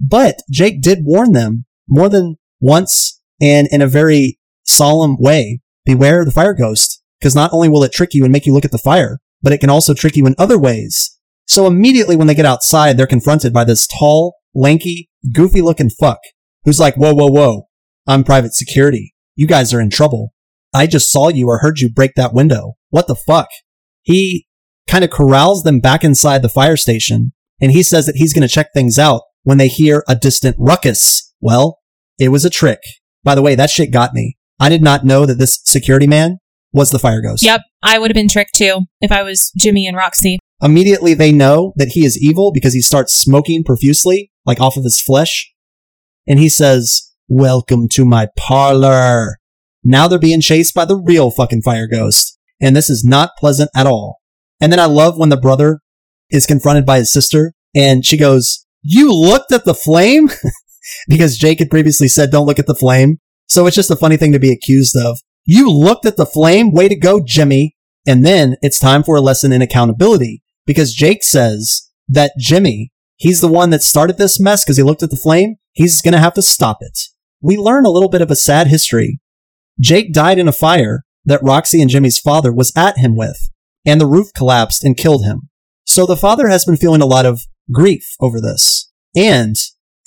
But 0.00 0.40
Jake 0.50 0.82
did 0.82 1.00
warn 1.02 1.32
them 1.32 1.64
more 1.88 2.08
than 2.08 2.36
once 2.60 3.20
and 3.40 3.68
in 3.70 3.82
a 3.82 3.86
very 3.86 4.38
solemn 4.64 5.16
way. 5.18 5.60
Beware 5.84 6.24
the 6.24 6.30
fire 6.30 6.54
ghost, 6.54 7.02
because 7.20 7.34
not 7.34 7.52
only 7.52 7.68
will 7.68 7.84
it 7.84 7.92
trick 7.92 8.12
you 8.12 8.24
and 8.24 8.32
make 8.32 8.46
you 8.46 8.52
look 8.52 8.64
at 8.64 8.72
the 8.72 8.78
fire, 8.78 9.18
but 9.42 9.52
it 9.52 9.58
can 9.58 9.70
also 9.70 9.94
trick 9.94 10.16
you 10.16 10.26
in 10.26 10.34
other 10.38 10.58
ways. 10.58 11.18
So 11.46 11.66
immediately 11.66 12.16
when 12.16 12.26
they 12.26 12.34
get 12.34 12.46
outside, 12.46 12.96
they're 12.96 13.06
confronted 13.06 13.52
by 13.52 13.64
this 13.64 13.86
tall, 13.86 14.36
lanky, 14.54 15.10
goofy 15.32 15.62
looking 15.62 15.90
fuck 15.90 16.18
who's 16.64 16.80
like, 16.80 16.96
whoa, 16.96 17.14
whoa, 17.14 17.28
whoa. 17.28 17.68
I'm 18.06 18.24
private 18.24 18.52
security. 18.52 19.14
You 19.36 19.46
guys 19.46 19.72
are 19.72 19.80
in 19.80 19.90
trouble. 19.90 20.34
I 20.74 20.86
just 20.86 21.10
saw 21.10 21.28
you 21.28 21.48
or 21.48 21.58
heard 21.58 21.78
you 21.78 21.90
break 21.90 22.14
that 22.16 22.34
window. 22.34 22.74
What 22.90 23.06
the 23.06 23.14
fuck? 23.14 23.48
He 24.06 24.46
kind 24.88 25.02
of 25.02 25.10
corrals 25.10 25.64
them 25.64 25.80
back 25.80 26.04
inside 26.04 26.40
the 26.42 26.48
fire 26.48 26.76
station 26.76 27.32
and 27.60 27.72
he 27.72 27.82
says 27.82 28.06
that 28.06 28.16
he's 28.16 28.32
going 28.32 28.46
to 28.46 28.52
check 28.52 28.72
things 28.72 28.98
out 28.98 29.22
when 29.42 29.58
they 29.58 29.66
hear 29.68 30.04
a 30.08 30.14
distant 30.14 30.54
ruckus. 30.58 31.34
Well, 31.40 31.80
it 32.18 32.28
was 32.28 32.44
a 32.44 32.50
trick. 32.50 32.80
By 33.24 33.34
the 33.34 33.42
way, 33.42 33.56
that 33.56 33.70
shit 33.70 33.90
got 33.90 34.14
me. 34.14 34.36
I 34.60 34.68
did 34.68 34.82
not 34.82 35.04
know 35.04 35.26
that 35.26 35.38
this 35.38 35.60
security 35.64 36.06
man 36.06 36.38
was 36.72 36.90
the 36.90 37.00
fire 37.00 37.20
ghost. 37.20 37.42
Yep. 37.42 37.62
I 37.82 37.98
would 37.98 38.10
have 38.10 38.14
been 38.14 38.28
tricked 38.28 38.54
too 38.54 38.82
if 39.00 39.10
I 39.10 39.24
was 39.24 39.50
Jimmy 39.58 39.88
and 39.88 39.96
Roxy. 39.96 40.38
Immediately 40.62 41.14
they 41.14 41.32
know 41.32 41.72
that 41.76 41.88
he 41.88 42.04
is 42.04 42.22
evil 42.22 42.52
because 42.52 42.74
he 42.74 42.80
starts 42.80 43.18
smoking 43.18 43.64
profusely, 43.64 44.30
like 44.44 44.60
off 44.60 44.76
of 44.76 44.84
his 44.84 45.00
flesh. 45.00 45.52
And 46.28 46.38
he 46.38 46.48
says, 46.48 47.12
welcome 47.28 47.88
to 47.90 48.04
my 48.04 48.28
parlor. 48.36 49.38
Now 49.82 50.06
they're 50.06 50.18
being 50.18 50.40
chased 50.40 50.74
by 50.74 50.84
the 50.84 50.96
real 50.96 51.30
fucking 51.30 51.62
fire 51.62 51.88
ghost. 51.88 52.35
And 52.60 52.74
this 52.74 52.90
is 52.90 53.04
not 53.04 53.30
pleasant 53.38 53.70
at 53.74 53.86
all. 53.86 54.20
And 54.60 54.72
then 54.72 54.80
I 54.80 54.86
love 54.86 55.18
when 55.18 55.28
the 55.28 55.36
brother 55.36 55.80
is 56.30 56.46
confronted 56.46 56.86
by 56.86 56.98
his 56.98 57.12
sister 57.12 57.52
and 57.74 58.04
she 58.04 58.16
goes, 58.16 58.66
you 58.82 59.12
looked 59.12 59.52
at 59.52 59.64
the 59.64 59.74
flame? 59.74 60.30
because 61.08 61.36
Jake 61.36 61.58
had 61.58 61.70
previously 61.70 62.08
said, 62.08 62.30
don't 62.30 62.46
look 62.46 62.58
at 62.58 62.66
the 62.66 62.74
flame. 62.74 63.18
So 63.48 63.66
it's 63.66 63.76
just 63.76 63.90
a 63.90 63.96
funny 63.96 64.16
thing 64.16 64.32
to 64.32 64.38
be 64.38 64.52
accused 64.52 64.96
of. 64.96 65.18
You 65.44 65.70
looked 65.70 66.06
at 66.06 66.16
the 66.16 66.26
flame? 66.26 66.72
Way 66.72 66.88
to 66.88 66.96
go, 66.96 67.20
Jimmy. 67.24 67.76
And 68.06 68.24
then 68.24 68.56
it's 68.62 68.78
time 68.78 69.02
for 69.02 69.16
a 69.16 69.20
lesson 69.20 69.52
in 69.52 69.62
accountability 69.62 70.42
because 70.64 70.94
Jake 70.94 71.22
says 71.22 71.90
that 72.08 72.32
Jimmy, 72.38 72.92
he's 73.16 73.40
the 73.40 73.48
one 73.48 73.70
that 73.70 73.82
started 73.82 74.18
this 74.18 74.40
mess 74.40 74.64
because 74.64 74.76
he 74.76 74.82
looked 74.82 75.02
at 75.02 75.10
the 75.10 75.16
flame. 75.16 75.56
He's 75.72 76.00
going 76.00 76.12
to 76.12 76.20
have 76.20 76.34
to 76.34 76.42
stop 76.42 76.78
it. 76.80 76.98
We 77.40 77.56
learn 77.56 77.84
a 77.84 77.90
little 77.90 78.08
bit 78.08 78.22
of 78.22 78.30
a 78.30 78.36
sad 78.36 78.68
history. 78.68 79.20
Jake 79.80 80.12
died 80.12 80.38
in 80.38 80.48
a 80.48 80.52
fire 80.52 81.02
that 81.26 81.42
Roxy 81.42 81.82
and 81.82 81.90
Jimmy's 81.90 82.18
father 82.18 82.52
was 82.52 82.72
at 82.76 82.96
him 82.96 83.16
with, 83.16 83.50
and 83.84 84.00
the 84.00 84.06
roof 84.06 84.28
collapsed 84.34 84.82
and 84.84 84.96
killed 84.96 85.24
him. 85.24 85.50
So 85.84 86.06
the 86.06 86.16
father 86.16 86.48
has 86.48 86.64
been 86.64 86.76
feeling 86.76 87.02
a 87.02 87.06
lot 87.06 87.26
of 87.26 87.42
grief 87.70 88.14
over 88.20 88.40
this. 88.40 88.90
And 89.14 89.56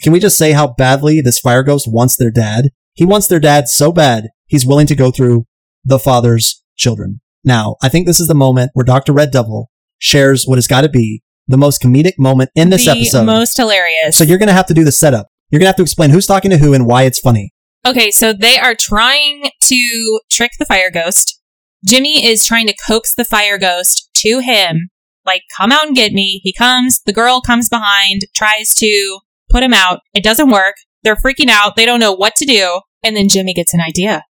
can 0.02 0.12
we 0.14 0.20
just 0.20 0.38
say 0.38 0.54
how 0.54 0.68
badly 0.68 1.22
this 1.22 1.40
fire 1.40 1.64
ghost 1.64 1.88
wants 1.90 2.16
their 2.16 2.32
dad? 2.32 2.70
He 2.94 3.06
wants 3.06 3.28
their 3.28 3.40
dad 3.40 3.68
so 3.68 3.92
bad, 3.92 4.30
he's 4.48 4.66
willing 4.66 4.88
to 4.88 4.96
go 4.96 5.12
through 5.12 5.46
the 5.86 6.00
father's 6.00 6.64
children. 6.76 7.22
Now, 7.44 7.76
I 7.82 7.90
think 7.90 8.06
this 8.06 8.20
is 8.20 8.28
the 8.28 8.36
moment 8.36 8.72
where 8.74 8.84
Dr. 8.84 9.14
Red 9.14 9.32
Devil 9.32 9.70
shares 9.98 10.46
what 10.46 10.58
has 10.58 10.68
got 10.68 10.82
to 10.82 10.90
be 10.90 11.22
the 11.48 11.58
most 11.58 11.82
comedic 11.82 12.14
moment 12.18 12.52
in 12.56 12.70
this 12.70 12.86
the 12.86 12.92
episode. 12.92 13.26
most 13.26 13.58
hilarious. 13.58 14.18
so 14.18 14.24
you're 14.24 14.38
going 14.38 14.48
to 14.48 14.54
have 14.54 14.68
to 14.68 14.74
do 14.74 14.84
the 14.84 14.92
setup. 14.92 15.28
You're 15.50 15.60
going 15.60 15.66
to 15.66 15.70
have 15.70 15.78
to 15.78 15.82
explain 15.82 16.12
who's 16.12 16.28
talking 16.28 16.52
to 16.52 16.58
who 16.58 16.74
and 16.74 16.86
why 16.86 17.04
it's 17.04 17.20
funny. 17.20 17.54
Okay, 17.86 18.12
so 18.12 18.34
they 18.34 18.58
are 18.58 18.76
trying 18.76 19.52
to 19.64 20.20
trick 20.32 20.52
the 20.60 20.66
fire 20.66 20.92
ghost. 20.92 21.40
Jimmy 21.88 22.26
is 22.26 22.46
trying 22.46 22.68
to 22.68 22.76
coax 22.88 23.16
the 23.16 23.24
fire 23.24 23.58
ghost 23.58 24.10
to 24.18 24.40
him, 24.40 24.90
like, 25.26 25.44
come 25.56 25.72
out 25.72 25.88
and 25.88 25.96
get 25.96 26.12
me. 26.12 26.42
He 26.44 26.54
comes, 26.54 27.02
the 27.06 27.14
girl 27.14 27.42
comes 27.42 27.70
behind, 27.70 28.22
tries 28.36 28.70
to 28.76 29.20
put 29.50 29.64
him 29.64 29.74
out. 29.74 30.00
It 30.14 30.24
doesn't 30.24 30.50
work. 30.50 30.76
They're 31.04 31.16
freaking 31.16 31.50
out. 31.50 31.76
They 31.76 31.86
don't 31.86 32.00
know 32.00 32.14
what 32.14 32.36
to 32.38 32.46
do. 32.46 32.82
And 33.04 33.16
then 33.16 33.30
Jimmy 33.30 33.54
gets 33.54 33.74
an 33.74 33.80
idea 33.80 34.26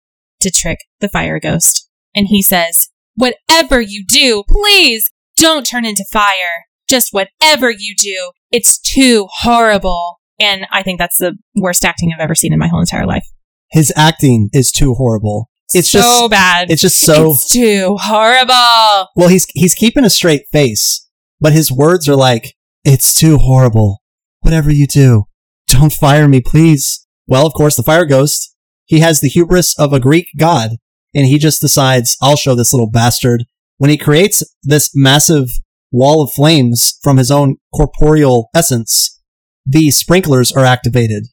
to 0.41 0.51
trick 0.51 0.79
the 1.01 1.09
fire 1.09 1.39
ghost. 1.39 1.89
And 2.15 2.29
he 2.29 2.43
says, 2.43 2.89
whatever 3.15 3.81
you 3.81 4.05
do, 4.07 4.45
please 4.49 5.11
don't 5.37 5.67
turn 5.67 5.85
into 5.85 6.05
fire. 6.13 6.67
Just 6.89 7.09
whatever 7.13 7.71
you 7.71 7.95
do, 7.99 8.31
it's 8.51 8.79
too 8.79 9.27
horrible. 9.41 10.21
And 10.39 10.67
I 10.71 10.83
think 10.83 10.99
that's 10.99 11.19
the 11.19 11.37
worst 11.57 11.85
acting 11.85 12.13
I've 12.13 12.23
ever 12.23 12.35
seen 12.35 12.53
in 12.53 12.59
my 12.59 12.69
whole 12.69 12.81
entire 12.81 13.07
life. 13.07 13.27
His 13.75 13.93
acting 13.97 14.51
is 14.53 14.71
too 14.71 14.95
horrible. 14.95 15.51
It's 15.75 15.91
so 15.91 15.99
just, 15.99 16.31
bad. 16.31 16.71
it's 16.71 16.81
just 16.81 17.01
so, 17.01 17.33
It's 17.33 17.51
too 17.51 17.97
horrible. 18.01 19.09
well, 19.17 19.29
he's, 19.29 19.49
he's 19.53 19.75
keeping 19.75 20.05
a 20.05 20.11
straight 20.11 20.45
face, 20.53 21.11
but 21.41 21.53
his 21.53 21.73
words 21.73 22.09
are 22.09 22.15
like, 22.15 22.55
it's 22.85 23.13
too 23.13 23.37
horrible. 23.37 24.01
Whatever 24.43 24.71
you 24.71 24.87
do, 24.87 25.25
don't 25.67 25.93
fire 25.93 26.29
me, 26.29 26.41
please. 26.41 27.05
Well, 27.27 27.49
of 27.49 27.53
course, 27.55 27.75
the 27.75 27.83
fire 27.83 28.05
ghost, 28.07 28.55
he 28.85 29.01
has 29.01 29.21
the 29.21 29.29
hubris 29.29 29.77
of 29.77 29.93
a 29.93 29.99
Greek 29.99 30.29
god, 30.39 30.77
and 31.13 31.27
he 31.27 31.37
just 31.37 31.61
decides, 31.61 32.17
I'll 32.23 32.37
show 32.37 32.55
this 32.55 32.73
little 32.73 32.91
bastard. 32.91 33.45
When 33.79 33.91
he 33.91 33.97
creates 33.97 34.45
this 34.63 34.93
massive 34.95 35.49
wall 35.91 36.23
of 36.23 36.31
flames 36.31 36.97
from 37.03 37.17
his 37.17 37.33
own 37.33 37.57
corporeal 37.75 38.51
essence, 38.55 39.21
the 39.67 39.91
sprinklers 39.91 40.53
are 40.53 40.65
activated. 40.65 41.27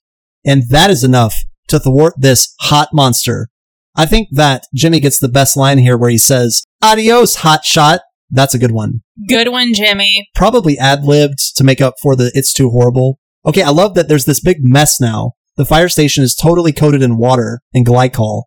And 0.43 0.63
that 0.69 0.89
is 0.89 1.03
enough 1.03 1.35
to 1.71 1.79
thwart 1.79 2.13
this 2.17 2.53
hot 2.61 2.89
monster. 2.93 3.49
I 3.95 4.05
think 4.05 4.29
that 4.31 4.63
Jimmy 4.73 4.99
gets 4.99 5.19
the 5.19 5.27
best 5.27 5.57
line 5.57 5.77
here 5.77 5.97
where 5.97 6.09
he 6.09 6.17
says, 6.17 6.63
Adios, 6.81 7.35
hot 7.35 7.65
shot. 7.65 8.01
That's 8.29 8.53
a 8.53 8.59
good 8.59 8.71
one. 8.71 9.01
Good 9.27 9.49
one, 9.49 9.73
Jimmy. 9.73 10.29
Probably 10.33 10.77
ad 10.77 11.03
libbed 11.03 11.55
to 11.57 11.63
make 11.63 11.81
up 11.81 11.95
for 12.01 12.15
the 12.15 12.31
it's 12.33 12.53
too 12.53 12.69
horrible. 12.69 13.19
Okay, 13.45 13.63
I 13.63 13.69
love 13.69 13.95
that 13.95 14.07
there's 14.07 14.25
this 14.25 14.39
big 14.39 14.57
mess 14.61 15.01
now. 15.01 15.33
The 15.57 15.65
fire 15.65 15.89
station 15.89 16.23
is 16.23 16.35
totally 16.35 16.71
coated 16.71 17.01
in 17.01 17.17
water 17.17 17.61
and 17.73 17.85
glycol. 17.85 18.43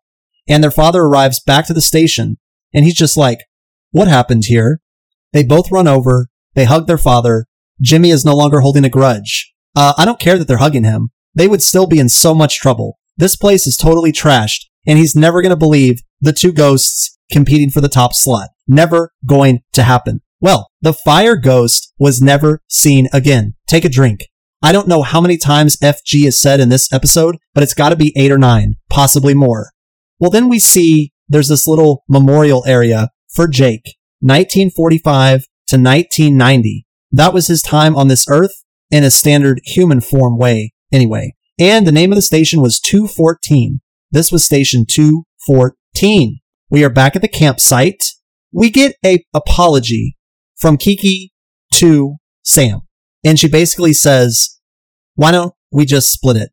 And 0.48 0.62
their 0.62 0.70
father 0.70 1.02
arrives 1.02 1.40
back 1.44 1.66
to 1.66 1.74
the 1.74 1.82
station 1.82 2.38
and 2.72 2.84
he's 2.84 2.94
just 2.94 3.16
like, 3.16 3.40
what 3.90 4.08
happened 4.08 4.44
here? 4.46 4.80
They 5.32 5.44
both 5.44 5.70
run 5.70 5.86
over. 5.86 6.28
They 6.54 6.64
hug 6.64 6.86
their 6.86 6.98
father. 6.98 7.46
Jimmy 7.80 8.10
is 8.10 8.24
no 8.24 8.34
longer 8.34 8.60
holding 8.60 8.84
a 8.84 8.90
grudge. 8.90 9.52
Uh, 9.76 9.94
I 9.98 10.04
don't 10.04 10.20
care 10.20 10.38
that 10.38 10.48
they're 10.48 10.58
hugging 10.58 10.84
him. 10.84 11.10
They 11.34 11.48
would 11.48 11.62
still 11.62 11.86
be 11.86 11.98
in 11.98 12.08
so 12.08 12.34
much 12.34 12.60
trouble. 12.60 12.98
This 13.16 13.36
place 13.36 13.66
is 13.66 13.76
totally 13.76 14.12
trashed 14.12 14.66
and 14.86 14.98
he's 14.98 15.16
never 15.16 15.42
going 15.42 15.50
to 15.50 15.56
believe 15.56 16.02
the 16.20 16.32
two 16.32 16.52
ghosts 16.52 17.18
competing 17.30 17.70
for 17.70 17.80
the 17.80 17.88
top 17.88 18.12
slot. 18.14 18.50
Never 18.66 19.12
going 19.26 19.60
to 19.72 19.82
happen. 19.82 20.20
Well, 20.40 20.68
the 20.82 20.92
fire 20.92 21.36
ghost 21.36 21.92
was 21.98 22.20
never 22.20 22.60
seen 22.68 23.08
again. 23.12 23.54
Take 23.66 23.84
a 23.84 23.88
drink. 23.88 24.26
I 24.62 24.72
don't 24.72 24.88
know 24.88 25.02
how 25.02 25.20
many 25.20 25.36
times 25.36 25.76
FG 25.78 26.26
is 26.26 26.40
said 26.40 26.60
in 26.60 26.70
this 26.70 26.92
episode, 26.92 27.36
but 27.54 27.62
it's 27.62 27.74
got 27.74 27.90
to 27.90 27.96
be 27.96 28.12
eight 28.16 28.32
or 28.32 28.38
nine, 28.38 28.74
possibly 28.90 29.34
more. 29.34 29.70
Well, 30.18 30.30
then 30.30 30.48
we 30.48 30.58
see 30.58 31.12
there's 31.28 31.48
this 31.48 31.66
little 31.66 32.04
memorial 32.08 32.64
area 32.66 33.10
for 33.34 33.46
Jake, 33.46 33.96
1945 34.20 35.44
to 35.68 35.76
1990. 35.76 36.86
That 37.12 37.34
was 37.34 37.46
his 37.46 37.62
time 37.62 37.96
on 37.96 38.08
this 38.08 38.26
earth 38.28 38.64
in 38.90 39.04
a 39.04 39.10
standard 39.10 39.60
human 39.64 40.00
form 40.00 40.38
way, 40.38 40.72
anyway. 40.92 41.34
And 41.58 41.86
the 41.86 41.92
name 41.92 42.10
of 42.10 42.16
the 42.16 42.22
station 42.22 42.60
was 42.60 42.80
214. 42.80 43.80
This 44.10 44.32
was 44.32 44.44
station 44.44 44.84
214. 44.88 46.40
We 46.70 46.84
are 46.84 46.90
back 46.90 47.14
at 47.14 47.22
the 47.22 47.28
campsite. 47.28 48.02
We 48.52 48.70
get 48.70 48.96
a 49.04 49.24
apology 49.32 50.16
from 50.56 50.76
Kiki 50.76 51.32
to 51.74 52.16
Sam. 52.42 52.80
And 53.24 53.38
she 53.38 53.48
basically 53.48 53.92
says, 53.92 54.58
why 55.14 55.30
don't 55.30 55.54
we 55.70 55.84
just 55.84 56.10
split 56.10 56.36
it? 56.36 56.50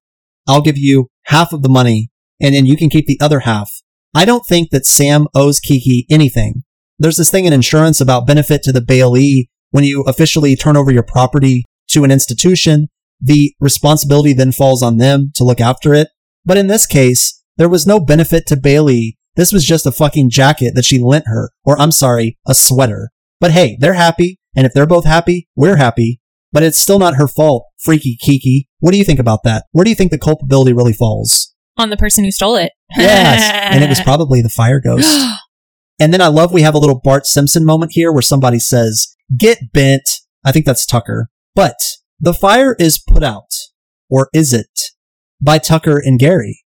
I'll 0.47 0.61
give 0.61 0.77
you 0.77 1.07
half 1.25 1.53
of 1.53 1.63
the 1.63 1.69
money 1.69 2.11
and 2.39 2.53
then 2.53 2.65
you 2.65 2.77
can 2.77 2.89
keep 2.89 3.05
the 3.05 3.19
other 3.21 3.41
half. 3.41 3.71
I 4.13 4.25
don't 4.25 4.45
think 4.47 4.69
that 4.71 4.85
Sam 4.85 5.27
owes 5.33 5.59
Kiki 5.59 6.05
anything. 6.09 6.63
There's 6.99 7.17
this 7.17 7.31
thing 7.31 7.45
in 7.45 7.53
insurance 7.53 8.01
about 8.01 8.27
benefit 8.27 8.61
to 8.63 8.71
the 8.71 8.81
bailee 8.81 9.47
when 9.71 9.83
you 9.83 10.03
officially 10.03 10.55
turn 10.55 10.77
over 10.77 10.91
your 10.91 11.03
property 11.03 11.63
to 11.89 12.03
an 12.03 12.11
institution. 12.11 12.87
The 13.21 13.53
responsibility 13.59 14.33
then 14.33 14.51
falls 14.51 14.81
on 14.81 14.97
them 14.97 15.31
to 15.35 15.43
look 15.43 15.61
after 15.61 15.93
it. 15.93 16.09
But 16.43 16.57
in 16.57 16.67
this 16.67 16.87
case, 16.87 17.43
there 17.57 17.69
was 17.69 17.85
no 17.85 17.99
benefit 17.99 18.47
to 18.47 18.55
bailee. 18.55 19.15
This 19.35 19.51
was 19.53 19.63
just 19.65 19.85
a 19.85 19.91
fucking 19.91 20.29
jacket 20.31 20.73
that 20.75 20.85
she 20.85 20.99
lent 20.99 21.25
her, 21.27 21.51
or 21.63 21.79
I'm 21.79 21.91
sorry, 21.91 22.37
a 22.47 22.55
sweater. 22.55 23.09
But 23.39 23.51
hey, 23.51 23.77
they're 23.79 23.93
happy, 23.93 24.39
and 24.55 24.65
if 24.65 24.73
they're 24.73 24.87
both 24.87 25.05
happy, 25.05 25.47
we're 25.55 25.77
happy. 25.77 26.19
but 26.53 26.63
it's 26.63 26.77
still 26.79 26.99
not 26.99 27.15
her 27.15 27.27
fault. 27.27 27.65
Freaky 27.79 28.17
Kiki. 28.21 28.67
What 28.79 28.91
do 28.91 28.97
you 28.97 29.05
think 29.05 29.19
about 29.19 29.43
that? 29.43 29.65
Where 29.71 29.83
do 29.83 29.89
you 29.89 29.95
think 29.95 30.11
the 30.11 30.17
culpability 30.19 30.73
really 30.73 30.93
falls? 30.93 31.53
On 31.77 31.89
the 31.89 31.97
person 31.97 32.23
who 32.25 32.31
stole 32.31 32.55
it. 32.57 32.71
Yes. 32.97 33.49
and 33.73 33.83
it 33.83 33.89
was 33.89 34.01
probably 34.01 34.41
the 34.41 34.49
fire 34.49 34.79
ghost. 34.79 35.07
And 35.99 36.11
then 36.11 36.19
I 36.21 36.27
love 36.29 36.51
we 36.51 36.63
have 36.63 36.73
a 36.73 36.79
little 36.79 36.99
Bart 36.99 37.27
Simpson 37.27 37.63
moment 37.63 37.91
here 37.93 38.11
where 38.11 38.23
somebody 38.23 38.57
says, 38.57 39.15
get 39.37 39.71
bent. 39.71 40.01
I 40.43 40.51
think 40.51 40.65
that's 40.65 40.83
Tucker. 40.83 41.29
But 41.53 41.75
the 42.21 42.35
fire 42.35 42.75
is 42.77 42.99
put 42.99 43.23
out. 43.23 43.49
Or 44.07 44.29
is 44.31 44.53
it? 44.53 44.69
By 45.41 45.57
Tucker 45.57 45.97
and 45.97 46.19
Gary. 46.19 46.63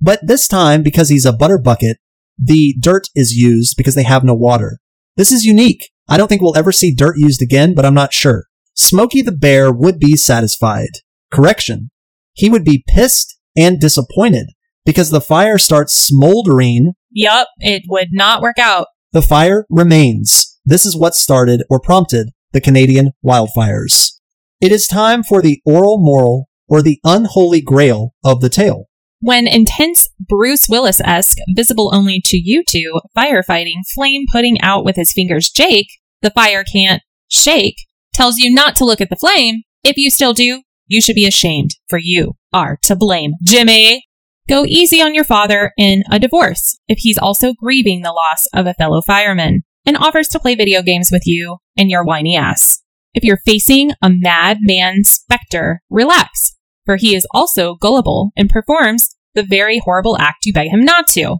But 0.00 0.20
this 0.22 0.46
time, 0.46 0.82
because 0.82 1.08
he's 1.08 1.24
a 1.24 1.32
butter 1.32 1.58
bucket, 1.58 1.96
the 2.38 2.76
dirt 2.78 3.08
is 3.14 3.32
used 3.32 3.74
because 3.76 3.94
they 3.94 4.02
have 4.02 4.22
no 4.22 4.34
water. 4.34 4.78
This 5.16 5.32
is 5.32 5.44
unique. 5.44 5.90
I 6.08 6.18
don't 6.18 6.28
think 6.28 6.42
we'll 6.42 6.56
ever 6.56 6.72
see 6.72 6.94
dirt 6.94 7.16
used 7.16 7.40
again, 7.40 7.74
but 7.74 7.86
I'm 7.86 7.94
not 7.94 8.12
sure. 8.12 8.44
Smokey 8.74 9.22
the 9.22 9.32
Bear 9.32 9.72
would 9.72 9.98
be 9.98 10.14
satisfied. 10.14 10.90
Correction. 11.32 11.90
He 12.34 12.50
would 12.50 12.64
be 12.64 12.84
pissed 12.86 13.38
and 13.56 13.80
disappointed 13.80 14.50
because 14.84 15.10
the 15.10 15.20
fire 15.20 15.58
starts 15.58 15.94
smoldering. 15.94 16.92
yup, 17.10 17.48
it 17.58 17.82
would 17.88 18.08
not 18.12 18.42
work 18.42 18.58
out. 18.58 18.88
The 19.12 19.22
fire 19.22 19.64
remains. 19.70 20.58
This 20.64 20.84
is 20.84 20.96
what 20.96 21.14
started 21.14 21.62
or 21.70 21.80
prompted 21.80 22.28
the 22.52 22.60
Canadian 22.60 23.12
wildfires. 23.24 24.17
It 24.60 24.72
is 24.72 24.88
time 24.88 25.22
for 25.22 25.40
the 25.40 25.60
oral 25.64 25.98
moral 26.00 26.48
or 26.68 26.82
the 26.82 26.98
unholy 27.04 27.60
grail 27.60 28.14
of 28.24 28.40
the 28.40 28.48
tale. 28.48 28.86
When 29.20 29.46
intense 29.46 30.08
Bruce 30.18 30.66
Willis 30.68 31.00
esque, 31.00 31.38
visible 31.54 31.92
only 31.94 32.20
to 32.24 32.36
you 32.36 32.64
two, 32.68 33.00
firefighting, 33.16 33.82
flame 33.94 34.24
putting 34.32 34.60
out 34.60 34.84
with 34.84 34.96
his 34.96 35.12
fingers 35.12 35.50
Jake, 35.50 35.88
the 36.22 36.30
fire 36.30 36.64
can't 36.64 37.02
shake, 37.28 37.76
tells 38.12 38.38
you 38.38 38.52
not 38.52 38.74
to 38.76 38.84
look 38.84 39.00
at 39.00 39.10
the 39.10 39.16
flame. 39.16 39.62
If 39.84 39.96
you 39.96 40.10
still 40.10 40.32
do, 40.32 40.62
you 40.88 41.00
should 41.00 41.14
be 41.14 41.26
ashamed, 41.26 41.70
for 41.88 42.00
you 42.02 42.34
are 42.52 42.78
to 42.84 42.96
blame. 42.96 43.32
Jimmy! 43.44 44.04
Go 44.48 44.64
easy 44.64 45.00
on 45.00 45.14
your 45.14 45.24
father 45.24 45.72
in 45.78 46.02
a 46.10 46.18
divorce 46.18 46.78
if 46.88 46.98
he's 47.00 47.18
also 47.18 47.52
grieving 47.52 48.02
the 48.02 48.12
loss 48.12 48.46
of 48.54 48.66
a 48.66 48.74
fellow 48.74 49.02
fireman 49.02 49.62
and 49.86 49.96
offers 49.96 50.26
to 50.28 50.40
play 50.40 50.54
video 50.54 50.82
games 50.82 51.10
with 51.12 51.26
you 51.26 51.58
and 51.76 51.90
your 51.90 52.02
whiny 52.02 52.36
ass. 52.36 52.82
If 53.18 53.24
you're 53.24 53.40
facing 53.44 53.90
a 54.00 54.10
mad 54.10 54.58
man 54.60 55.02
specter, 55.02 55.82
relax, 55.90 56.54
for 56.86 56.94
he 56.94 57.16
is 57.16 57.26
also 57.32 57.74
gullible 57.74 58.30
and 58.36 58.48
performs 58.48 59.08
the 59.34 59.42
very 59.42 59.80
horrible 59.80 60.16
act 60.20 60.46
you 60.46 60.52
beg 60.52 60.68
him 60.68 60.84
not 60.84 61.08
to. 61.14 61.38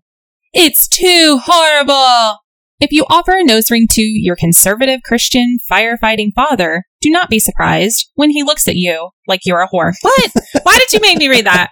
It's 0.53 0.89
too 0.89 1.39
horrible! 1.41 2.39
If 2.81 2.91
you 2.91 3.07
offer 3.09 3.31
a 3.37 3.45
nose 3.45 3.71
ring 3.71 3.87
to 3.93 4.03
your 4.03 4.35
conservative 4.35 5.03
Christian 5.05 5.59
firefighting 5.71 6.31
father, 6.35 6.83
do 7.01 7.11
not 7.11 7.31
be 7.31 7.39
surprised 7.39 8.11
when 8.17 8.31
he 8.31 8.43
looks 8.43 8.67
at 8.67 8.75
you 8.75 9.11
like 9.29 9.43
you're 9.45 9.63
a 9.63 9.69
whore. 9.69 9.93
What? 10.01 10.33
Why 10.65 10.79
did 10.79 10.93
you 10.93 10.99
make 11.01 11.19
me 11.19 11.29
read 11.29 11.47
that? 11.47 11.71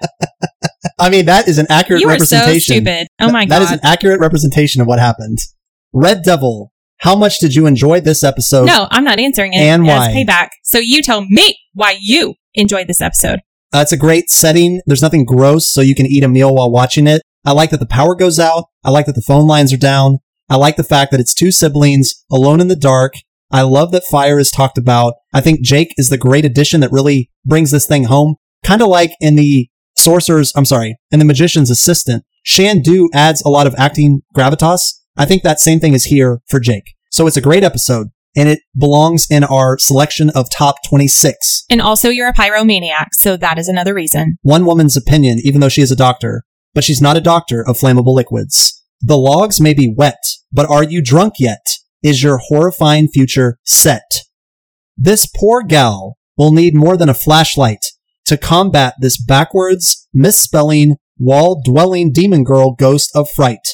I 1.01 1.11
mean, 1.11 1.27
that 1.27 1.49
is 1.49 1.59
an 1.59 1.66
accurate 1.69 2.01
You 2.01 2.11
are 2.11 2.21
so 2.21 2.57
stupid. 2.61 3.09
Oh 3.19 3.33
my 3.33 3.40
Th- 3.40 3.49
That 3.49 3.62
is 3.62 3.73
an 3.73 3.81
accurate 3.83 4.21
representation 4.21 4.81
of 4.81 4.87
what 4.87 5.01
happened. 5.01 5.38
Red 5.92 6.23
Devil, 6.23 6.73
how 7.07 7.14
much 7.14 7.38
did 7.38 7.55
you 7.55 7.66
enjoy 7.66 8.01
this 8.01 8.25
episode? 8.25 8.66
No, 8.66 8.88
I'm 8.90 9.05
not 9.05 9.21
answering 9.21 9.53
it 9.53 9.59
And 9.59 9.85
why? 9.85 10.09
payback. 10.09 10.49
So 10.64 10.79
you 10.79 11.03
tell 11.03 11.25
me 11.25 11.57
why 11.73 11.97
you 12.01 12.35
enjoyed 12.55 12.88
this 12.88 13.01
episode. 13.01 13.38
Uh, 13.73 13.79
it's 13.79 13.92
a 13.92 13.97
great 13.97 14.29
setting. 14.29 14.81
There's 14.87 15.03
nothing 15.03 15.25
gross, 15.25 15.73
so 15.73 15.81
you 15.83 15.95
can 15.95 16.07
eat 16.07 16.25
a 16.25 16.29
meal 16.29 16.53
while 16.53 16.69
watching 16.69 17.07
it. 17.07 17.23
I 17.45 17.53
like 17.53 17.71
that 17.71 17.79
the 17.79 17.87
power 17.87 18.16
goes 18.16 18.40
out. 18.40 18.64
I 18.83 18.90
like 18.90 19.07
that 19.07 19.14
the 19.14 19.23
phone 19.23 19.47
lines 19.47 19.73
are 19.73 19.77
down. 19.77 20.19
I 20.51 20.57
like 20.57 20.75
the 20.75 20.83
fact 20.83 21.12
that 21.12 21.21
it's 21.21 21.33
two 21.33 21.53
siblings 21.53 22.25
alone 22.29 22.61
in 22.61 22.66
the 22.66 22.75
dark. 22.75 23.14
I 23.53 23.62
love 23.62 23.92
that 23.92 24.03
fire 24.03 24.40
is 24.40 24.51
talked 24.51 24.77
about. 24.77 25.14
I 25.33 25.40
think 25.40 25.61
Jake 25.61 25.95
is 25.97 26.09
the 26.09 26.19
great 26.19 26.45
addition 26.45 26.81
that 26.81 26.90
really 26.90 27.31
brings 27.45 27.71
this 27.71 27.87
thing 27.87 28.05
home. 28.05 28.35
Kind 28.64 28.83
of 28.83 28.88
like 28.88 29.12
in 29.21 29.37
the 29.37 29.69
sorcerer's, 29.97 30.53
I'm 30.57 30.64
sorry, 30.64 30.97
in 31.12 31.21
the 31.21 31.25
magician's 31.25 31.71
assistant, 31.71 32.25
Shandu 32.45 33.07
adds 33.14 33.42
a 33.42 33.49
lot 33.49 33.69
of 33.69 33.77
acting 33.79 34.23
gravitas. 34.37 34.81
I 35.16 35.25
think 35.25 35.45
that 35.45 35.61
same 35.61 35.79
thing 35.79 35.95
is 35.95 36.07
here 36.07 36.40
for 36.49 36.59
Jake. 36.59 36.95
So 37.16 37.26
it's 37.26 37.38
a 37.38 37.40
great 37.40 37.64
episode 37.64 38.09
and 38.37 38.46
it 38.46 38.59
belongs 38.79 39.26
in 39.31 39.42
our 39.42 39.79
selection 39.79 40.29
of 40.35 40.50
top 40.50 40.76
26. 40.87 41.64
And 41.70 41.81
also, 41.81 42.11
you're 42.11 42.29
a 42.29 42.35
pyromaniac, 42.35 43.07
so 43.12 43.38
that 43.38 43.59
is 43.59 43.68
another 43.68 43.94
reason. 43.94 44.37
one 44.42 44.66
woman's 44.66 44.98
opinion, 44.98 45.38
even 45.42 45.62
though 45.62 45.70
she 45.70 45.81
is 45.81 45.90
a 45.90 45.96
doctor, 45.96 46.42
but 46.74 46.85
she's 46.85 47.00
not 47.00 47.16
a 47.16 47.22
doctor 47.22 47.64
of 47.66 47.79
flammable 47.79 48.14
liquids. 48.14 48.85
The 49.00 49.16
logs 49.16 49.62
may 49.62 49.72
be 49.72 49.90
wet, 49.90 50.22
but 50.52 50.68
are 50.68 50.85
you 50.85 51.02
drunk 51.02 51.37
yet? 51.38 51.79
Is 52.02 52.22
your 52.22 52.37
horrifying 52.37 53.09
future 53.09 53.61
set? 53.64 54.24
This 54.94 55.26
poor 55.26 55.62
gal 55.62 56.18
will 56.37 56.52
need 56.52 56.74
more 56.74 56.98
than 56.98 57.09
a 57.09 57.14
flashlight 57.14 57.87
to 58.26 58.37
combat 58.37 58.92
this 59.00 59.16
backwards, 59.18 60.07
misspelling, 60.12 60.96
wall 61.18 61.62
dwelling 61.64 62.12
demon 62.12 62.44
girl 62.44 62.72
ghost 62.72 63.11
of 63.14 63.31
fright. 63.35 63.68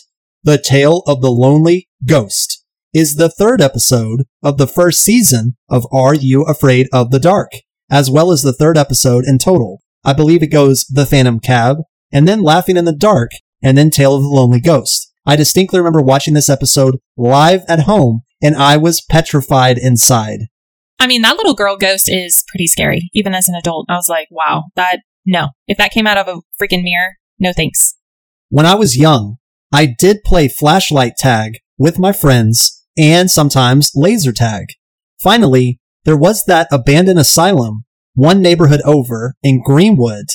The 0.44 0.58
Tale 0.58 1.02
of 1.08 1.22
the 1.22 1.32
Lonely 1.32 1.88
Ghost 2.06 2.61
is 2.94 3.14
the 3.14 3.30
third 3.30 3.62
episode 3.62 4.24
of 4.42 4.58
the 4.58 4.66
first 4.66 5.00
season 5.00 5.56
of 5.70 5.86
Are 5.90 6.14
You 6.14 6.42
Afraid 6.42 6.88
of 6.92 7.10
the 7.10 7.18
Dark, 7.18 7.52
as 7.90 8.10
well 8.10 8.30
as 8.30 8.42
the 8.42 8.52
third 8.52 8.76
episode 8.76 9.24
in 9.26 9.38
total. 9.38 9.80
I 10.04 10.12
believe 10.12 10.42
it 10.42 10.48
goes 10.48 10.84
The 10.84 11.06
Phantom 11.06 11.40
Cab, 11.40 11.78
and 12.12 12.28
then 12.28 12.42
Laughing 12.42 12.76
in 12.76 12.84
the 12.84 12.94
Dark, 12.94 13.30
and 13.62 13.78
then 13.78 13.88
Tale 13.88 14.16
of 14.16 14.22
the 14.22 14.28
Lonely 14.28 14.60
Ghost. 14.60 15.10
I 15.24 15.36
distinctly 15.36 15.78
remember 15.78 16.02
watching 16.02 16.34
this 16.34 16.50
episode 16.50 16.98
live 17.16 17.62
at 17.66 17.84
home, 17.84 18.22
and 18.42 18.56
I 18.56 18.76
was 18.76 19.00
petrified 19.08 19.78
inside. 19.78 20.40
I 21.00 21.06
mean, 21.06 21.22
that 21.22 21.36
little 21.36 21.54
girl 21.54 21.78
ghost 21.78 22.10
is 22.10 22.44
pretty 22.48 22.66
scary, 22.66 23.08
even 23.14 23.34
as 23.34 23.48
an 23.48 23.54
adult. 23.54 23.86
I 23.88 23.96
was 23.96 24.08
like, 24.08 24.28
wow, 24.30 24.64
that, 24.76 24.98
no. 25.24 25.48
If 25.66 25.78
that 25.78 25.92
came 25.92 26.06
out 26.06 26.18
of 26.18 26.28
a 26.28 26.42
freaking 26.62 26.82
mirror, 26.82 27.16
no 27.38 27.54
thanks. 27.54 27.94
When 28.50 28.66
I 28.66 28.74
was 28.74 28.98
young, 28.98 29.38
I 29.72 29.94
did 29.98 30.24
play 30.24 30.48
flashlight 30.48 31.14
tag 31.16 31.54
with 31.78 31.98
my 31.98 32.12
friends 32.12 32.81
and 32.96 33.30
sometimes 33.30 33.92
laser 33.94 34.32
tag. 34.32 34.66
Finally, 35.22 35.80
there 36.04 36.16
was 36.16 36.44
that 36.46 36.68
abandoned 36.70 37.18
asylum 37.18 37.84
one 38.14 38.42
neighborhood 38.42 38.82
over 38.84 39.34
in 39.42 39.62
Greenwood. 39.62 40.26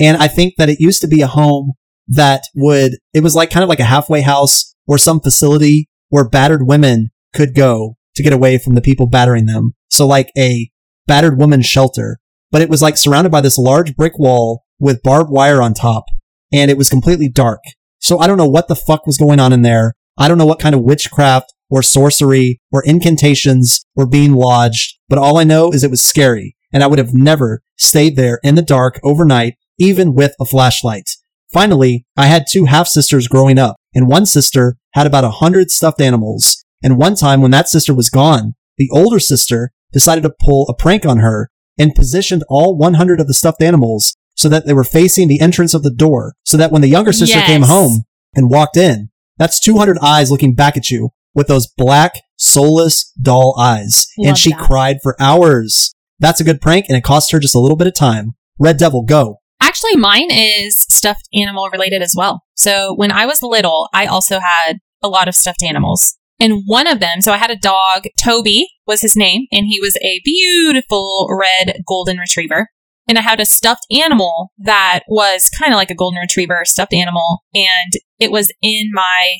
And 0.00 0.16
I 0.16 0.28
think 0.28 0.54
that 0.56 0.68
it 0.68 0.80
used 0.80 1.00
to 1.02 1.08
be 1.08 1.20
a 1.20 1.26
home 1.26 1.72
that 2.06 2.44
would, 2.54 2.92
it 3.12 3.22
was 3.22 3.34
like 3.34 3.50
kind 3.50 3.62
of 3.62 3.68
like 3.68 3.80
a 3.80 3.84
halfway 3.84 4.22
house 4.22 4.74
or 4.86 4.96
some 4.96 5.20
facility 5.20 5.88
where 6.08 6.28
battered 6.28 6.66
women 6.66 7.10
could 7.34 7.54
go 7.54 7.96
to 8.14 8.22
get 8.22 8.32
away 8.32 8.58
from 8.58 8.74
the 8.74 8.80
people 8.80 9.06
battering 9.06 9.46
them. 9.46 9.74
So 9.90 10.06
like 10.06 10.30
a 10.38 10.70
battered 11.06 11.38
woman 11.38 11.62
shelter, 11.62 12.18
but 12.50 12.62
it 12.62 12.70
was 12.70 12.80
like 12.80 12.96
surrounded 12.96 13.30
by 13.30 13.40
this 13.40 13.58
large 13.58 13.94
brick 13.94 14.18
wall 14.18 14.64
with 14.78 15.02
barbed 15.02 15.30
wire 15.30 15.60
on 15.60 15.74
top 15.74 16.04
and 16.52 16.70
it 16.70 16.78
was 16.78 16.88
completely 16.88 17.28
dark. 17.28 17.60
So 17.98 18.18
I 18.18 18.26
don't 18.26 18.38
know 18.38 18.48
what 18.48 18.68
the 18.68 18.76
fuck 18.76 19.06
was 19.06 19.18
going 19.18 19.40
on 19.40 19.52
in 19.52 19.62
there. 19.62 19.94
I 20.16 20.28
don't 20.28 20.38
know 20.38 20.46
what 20.46 20.60
kind 20.60 20.74
of 20.74 20.82
witchcraft 20.82 21.52
or 21.70 21.82
sorcery 21.82 22.60
or 22.72 22.82
incantations 22.84 23.84
were 23.94 24.06
being 24.06 24.32
lodged, 24.32 24.98
but 25.08 25.18
all 25.18 25.38
I 25.38 25.44
know 25.44 25.70
is 25.70 25.84
it 25.84 25.90
was 25.90 26.02
scary 26.02 26.56
and 26.72 26.82
I 26.82 26.86
would 26.86 26.98
have 26.98 27.14
never 27.14 27.62
stayed 27.76 28.16
there 28.16 28.40
in 28.42 28.54
the 28.54 28.62
dark 28.62 29.00
overnight, 29.02 29.54
even 29.78 30.14
with 30.14 30.34
a 30.40 30.44
flashlight. 30.44 31.08
Finally, 31.52 32.04
I 32.16 32.26
had 32.26 32.44
two 32.50 32.66
half 32.66 32.88
sisters 32.88 33.28
growing 33.28 33.58
up 33.58 33.76
and 33.94 34.08
one 34.08 34.26
sister 34.26 34.76
had 34.92 35.06
about 35.06 35.24
a 35.24 35.30
hundred 35.30 35.70
stuffed 35.70 36.00
animals. 36.00 36.64
And 36.82 36.98
one 36.98 37.14
time 37.14 37.40
when 37.40 37.50
that 37.52 37.68
sister 37.68 37.94
was 37.94 38.10
gone, 38.10 38.54
the 38.76 38.90
older 38.92 39.18
sister 39.18 39.70
decided 39.92 40.22
to 40.22 40.34
pull 40.40 40.66
a 40.68 40.74
prank 40.74 41.06
on 41.06 41.18
her 41.18 41.50
and 41.78 41.94
positioned 41.94 42.44
all 42.48 42.76
100 42.76 43.20
of 43.20 43.26
the 43.26 43.34
stuffed 43.34 43.62
animals 43.62 44.14
so 44.36 44.48
that 44.48 44.66
they 44.66 44.74
were 44.74 44.84
facing 44.84 45.26
the 45.26 45.40
entrance 45.40 45.74
of 45.74 45.82
the 45.82 45.90
door 45.90 46.34
so 46.44 46.56
that 46.56 46.70
when 46.70 46.82
the 46.82 46.88
younger 46.88 47.12
sister 47.12 47.38
Yes. 47.38 47.46
came 47.46 47.62
home 47.62 48.04
and 48.34 48.50
walked 48.50 48.76
in, 48.76 49.10
that's 49.38 49.58
200 49.60 49.98
eyes 50.02 50.30
looking 50.30 50.54
back 50.54 50.76
at 50.76 50.90
you 50.90 51.10
with 51.38 51.46
those 51.46 51.66
black, 51.66 52.20
soulless 52.36 53.10
doll 53.20 53.56
eyes. 53.58 54.06
Love 54.18 54.28
and 54.28 54.38
she 54.38 54.50
that. 54.50 54.60
cried 54.60 54.98
for 55.02 55.16
hours. 55.20 55.94
That's 56.18 56.40
a 56.40 56.44
good 56.44 56.60
prank 56.60 56.86
and 56.88 56.98
it 56.98 57.04
cost 57.04 57.32
her 57.32 57.38
just 57.38 57.54
a 57.54 57.60
little 57.60 57.76
bit 57.76 57.86
of 57.86 57.94
time. 57.94 58.34
Red 58.58 58.76
Devil, 58.76 59.04
go. 59.04 59.36
Actually, 59.60 59.96
mine 59.96 60.30
is 60.30 60.74
stuffed 60.74 61.28
animal 61.32 61.68
related 61.72 62.02
as 62.02 62.14
well. 62.16 62.42
So 62.54 62.94
when 62.94 63.12
I 63.12 63.26
was 63.26 63.42
little, 63.42 63.88
I 63.94 64.06
also 64.06 64.40
had 64.40 64.78
a 65.02 65.08
lot 65.08 65.28
of 65.28 65.34
stuffed 65.34 65.62
animals. 65.62 66.16
And 66.40 66.62
one 66.66 66.86
of 66.86 67.00
them, 67.00 67.20
so 67.20 67.32
I 67.32 67.36
had 67.36 67.50
a 67.50 67.56
dog, 67.56 68.04
Toby 68.22 68.68
was 68.86 69.00
his 69.00 69.16
name, 69.16 69.46
and 69.50 69.66
he 69.66 69.80
was 69.80 69.96
a 69.96 70.20
beautiful 70.24 71.28
red 71.30 71.82
golden 71.86 72.18
retriever. 72.18 72.68
And 73.08 73.18
I 73.18 73.22
had 73.22 73.40
a 73.40 73.46
stuffed 73.46 73.86
animal 73.90 74.52
that 74.58 75.00
was 75.08 75.48
kind 75.48 75.72
of 75.72 75.76
like 75.76 75.90
a 75.90 75.96
golden 75.96 76.20
retriever 76.20 76.60
stuffed 76.64 76.92
animal, 76.92 77.42
and 77.54 77.92
it 78.20 78.30
was 78.30 78.52
in 78.62 78.90
my 78.92 79.38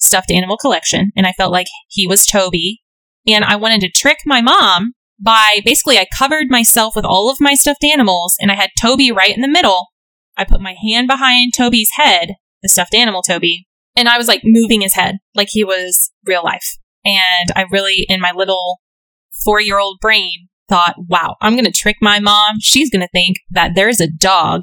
stuffed 0.00 0.30
animal 0.30 0.56
collection. 0.56 1.12
And 1.16 1.26
I 1.26 1.32
felt 1.32 1.52
like 1.52 1.68
he 1.88 2.06
was 2.06 2.26
Toby. 2.26 2.80
And 3.26 3.44
I 3.44 3.56
wanted 3.56 3.80
to 3.82 3.90
trick 3.90 4.18
my 4.26 4.40
mom 4.40 4.92
by 5.22 5.60
basically 5.64 5.98
I 5.98 6.06
covered 6.16 6.46
myself 6.48 6.96
with 6.96 7.04
all 7.04 7.30
of 7.30 7.40
my 7.40 7.54
stuffed 7.54 7.84
animals 7.84 8.34
and 8.40 8.50
I 8.50 8.54
had 8.54 8.70
Toby 8.80 9.12
right 9.12 9.34
in 9.34 9.42
the 9.42 9.48
middle. 9.48 9.88
I 10.36 10.44
put 10.44 10.60
my 10.60 10.74
hand 10.82 11.06
behind 11.06 11.52
Toby's 11.54 11.90
head, 11.94 12.30
the 12.62 12.68
stuffed 12.68 12.94
animal 12.94 13.22
Toby, 13.22 13.66
and 13.94 14.08
I 14.08 14.16
was 14.16 14.28
like 14.28 14.40
moving 14.44 14.80
his 14.80 14.94
head 14.94 15.16
like 15.34 15.48
he 15.50 15.62
was 15.62 16.10
real 16.24 16.42
life. 16.42 16.78
And 17.04 17.52
I 17.54 17.66
really, 17.70 18.06
in 18.08 18.20
my 18.20 18.32
little 18.32 18.80
four 19.44 19.60
year 19.60 19.78
old 19.78 19.98
brain, 20.00 20.48
thought, 20.68 20.94
wow, 21.08 21.36
I'm 21.42 21.54
going 21.54 21.64
to 21.64 21.72
trick 21.72 21.96
my 22.00 22.20
mom. 22.20 22.56
She's 22.60 22.90
going 22.90 23.02
to 23.02 23.08
think 23.12 23.38
that 23.50 23.72
there's 23.74 24.00
a 24.00 24.08
dog 24.08 24.62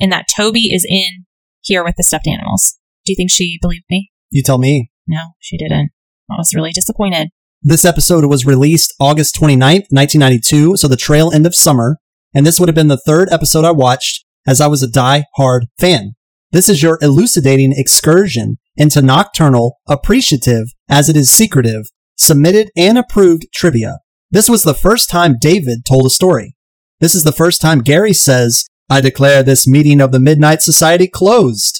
and 0.00 0.12
that 0.12 0.26
Toby 0.34 0.74
is 0.74 0.84
in 0.86 1.24
here 1.62 1.84
with 1.84 1.94
the 1.96 2.02
stuffed 2.02 2.26
animals. 2.26 2.78
Do 3.04 3.12
you 3.12 3.16
think 3.16 3.30
she 3.30 3.58
believed 3.62 3.84
me? 3.88 4.10
You 4.30 4.42
tell 4.42 4.58
me. 4.58 4.90
No, 5.06 5.20
she 5.40 5.56
didn't. 5.56 5.90
I 6.30 6.34
was 6.36 6.54
really 6.54 6.72
disappointed. 6.72 7.28
This 7.62 7.84
episode 7.84 8.24
was 8.26 8.46
released 8.46 8.94
August 9.00 9.36
29th, 9.36 9.86
1992, 9.90 10.76
so 10.76 10.88
the 10.88 10.96
trail 10.96 11.30
end 11.32 11.46
of 11.46 11.54
summer, 11.54 11.98
and 12.34 12.46
this 12.46 12.60
would 12.60 12.68
have 12.68 12.74
been 12.74 12.88
the 12.88 13.00
third 13.06 13.28
episode 13.30 13.64
I 13.64 13.70
watched 13.70 14.24
as 14.46 14.60
I 14.60 14.66
was 14.66 14.82
a 14.82 14.90
die-hard 14.90 15.66
fan. 15.78 16.14
This 16.52 16.68
is 16.68 16.82
your 16.82 16.98
elucidating 17.02 17.72
excursion 17.76 18.58
into 18.76 19.02
nocturnal, 19.02 19.78
appreciative, 19.88 20.66
as 20.88 21.08
it 21.08 21.16
is 21.16 21.30
secretive, 21.30 21.86
submitted 22.16 22.70
and 22.76 22.98
approved 22.98 23.46
trivia. 23.52 23.98
This 24.30 24.48
was 24.48 24.62
the 24.62 24.74
first 24.74 25.08
time 25.08 25.36
David 25.40 25.84
told 25.84 26.06
a 26.06 26.10
story. 26.10 26.54
This 27.00 27.14
is 27.14 27.24
the 27.24 27.32
first 27.32 27.60
time 27.60 27.80
Gary 27.80 28.12
says, 28.12 28.66
I 28.88 29.00
declare 29.00 29.42
this 29.42 29.66
meeting 29.66 30.00
of 30.00 30.12
the 30.12 30.20
Midnight 30.20 30.62
Society 30.62 31.08
closed. 31.08 31.75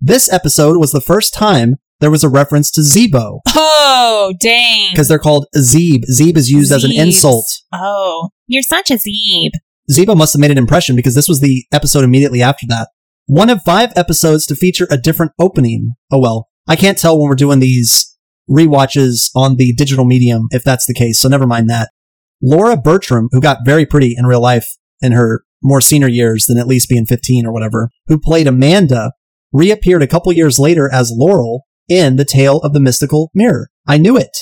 This 0.00 0.32
episode 0.32 0.76
was 0.78 0.92
the 0.92 1.00
first 1.00 1.34
time 1.34 1.76
there 2.00 2.10
was 2.10 2.22
a 2.22 2.28
reference 2.28 2.70
to 2.72 2.82
Zeebo 2.82 3.40
Oh, 3.48 4.32
dang. 4.40 4.90
because 4.92 5.08
they're 5.08 5.18
called 5.18 5.46
Zeeb. 5.56 6.02
Zeeb 6.16 6.36
is 6.36 6.50
used 6.50 6.70
as 6.72 6.84
an 6.84 6.92
insult. 6.92 7.46
Oh, 7.72 8.28
you're 8.46 8.62
such 8.62 8.90
a 8.92 8.94
zeeb. 8.94 9.50
Zeebo 9.90 10.16
must 10.16 10.34
have 10.34 10.40
made 10.40 10.52
an 10.52 10.58
impression 10.58 10.94
because 10.94 11.14
this 11.16 11.28
was 11.28 11.40
the 11.40 11.64
episode 11.72 12.04
immediately 12.04 12.40
after 12.42 12.66
that. 12.68 12.88
One 13.26 13.50
of 13.50 13.62
five 13.62 13.92
episodes 13.96 14.46
to 14.46 14.54
feature 14.54 14.86
a 14.90 14.96
different 14.96 15.32
opening. 15.40 15.94
Oh 16.12 16.20
well, 16.20 16.48
I 16.68 16.76
can't 16.76 16.96
tell 16.96 17.18
when 17.18 17.28
we're 17.28 17.34
doing 17.34 17.58
these 17.58 18.16
rewatches 18.48 19.30
on 19.34 19.56
the 19.56 19.72
digital 19.74 20.04
medium 20.04 20.46
if 20.52 20.62
that's 20.62 20.86
the 20.86 20.94
case, 20.94 21.18
so 21.20 21.28
never 21.28 21.46
mind 21.46 21.68
that. 21.70 21.90
Laura 22.40 22.76
Bertram, 22.76 23.28
who 23.32 23.40
got 23.40 23.58
very 23.64 23.84
pretty 23.84 24.14
in 24.16 24.26
real 24.26 24.40
life 24.40 24.66
in 25.02 25.10
her 25.12 25.42
more 25.62 25.80
senior 25.80 26.08
years 26.08 26.46
than 26.46 26.56
at 26.56 26.68
least 26.68 26.88
being 26.88 27.04
15 27.04 27.44
or 27.44 27.52
whatever, 27.52 27.90
who 28.06 28.18
played 28.18 28.46
Amanda, 28.46 29.12
reappeared 29.52 30.02
a 30.02 30.06
couple 30.08 30.32
years 30.32 30.58
later 30.58 30.90
as 30.92 31.12
Laurel 31.14 31.66
in 31.88 32.16
The 32.16 32.24
Tale 32.24 32.58
of 32.58 32.72
the 32.72 32.80
Mystical 32.80 33.30
Mirror. 33.34 33.68
I 33.86 33.98
knew 33.98 34.16
it. 34.16 34.36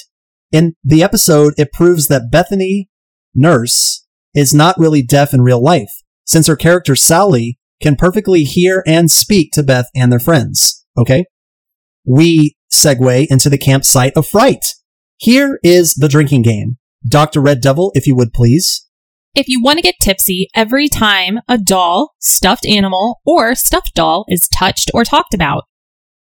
In 0.53 0.75
the 0.85 1.03
episode, 1.03 1.55
it 1.57 1.73
proves 1.73 2.09
that 2.09 2.31
Bethany, 2.31 2.89
nurse, 3.35 4.07
is 4.35 4.55
not 4.55 4.79
really 4.79 5.03
deaf 5.03 5.33
in 5.33 5.43
real 5.43 5.63
life, 5.63 5.91
since 6.25 6.47
her 6.47 6.57
character 6.57 6.95
Sally 6.97 7.59
can 7.81 7.97
perfectly 7.97 8.45
hear 8.45 8.83
and 8.87 9.11
speak 9.11 9.53
to 9.53 9.63
Beth 9.63 9.87
and 9.95 10.11
their 10.11 10.21
friends. 10.21 10.85
Okay? 10.97 11.25
We 12.05 12.57
segue 12.73 13.27
into 13.29 13.49
the 13.49 13.59
campsite 13.59 14.13
of 14.17 14.27
fright. 14.27 14.65
Here 15.17 15.59
is 15.63 15.95
the 15.95 16.09
drinking 16.09 16.43
game. 16.43 16.79
Dr. 17.09 17.41
Red 17.41 17.61
Devil, 17.61 17.93
if 17.95 18.07
you 18.07 18.15
would 18.17 18.33
please. 18.33 18.86
If 19.37 19.51
you 19.51 19.61
want 19.63 19.77
to 19.77 19.83
get 19.83 19.97
tipsy 20.01 20.49
every 20.55 20.89
time 20.89 21.41
a 21.47 21.59
doll, 21.59 22.15
stuffed 22.19 22.65
animal, 22.65 23.21
or 23.27 23.55
stuffed 23.55 23.95
doll 23.95 24.25
is 24.29 24.49
touched 24.59 24.91
or 24.95 25.05
talked 25.05 25.35
about. 25.35 25.65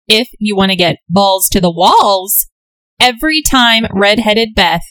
If 0.05 0.27
you 0.37 0.53
want 0.53 0.71
to 0.71 0.75
get 0.75 0.97
balls 1.07 1.47
to 1.49 1.61
the 1.61 1.71
walls 1.71 2.47
every 2.99 3.41
time 3.41 3.85
redheaded 3.93 4.49
Beth 4.53 4.81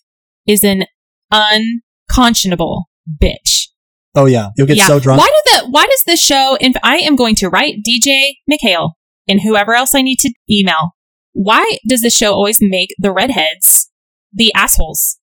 is 0.47 0.64
an 0.64 0.87
unconscionable 1.31 2.85
bitch. 3.22 3.68
Oh 4.14 4.25
yeah, 4.25 4.49
you'll 4.57 4.68
get 4.68 4.79
so 4.79 4.99
drunk. 4.99 5.20
Why 5.20 5.29
do 5.29 5.51
the 5.53 5.70
why 5.70 5.85
does 5.85 6.05
this 6.07 6.20
show 6.20 6.57
and 6.62 6.79
I 6.83 6.97
am 6.97 7.16
going 7.16 7.35
to 7.37 7.51
write 7.51 7.83
DJ 7.87 8.37
MacHale 8.51 8.93
and 9.29 9.43
whoever 9.43 9.75
else 9.75 9.95
I 9.95 10.01
need 10.01 10.18
to 10.20 10.33
email. 10.51 10.93
Why 11.33 11.77
does 11.87 12.01
this 12.01 12.16
show 12.16 12.33
always 12.33 12.59
make 12.62 12.95
the 12.99 13.12
redheads 13.12 13.91
the 14.33 14.51
assholes? 14.55 15.18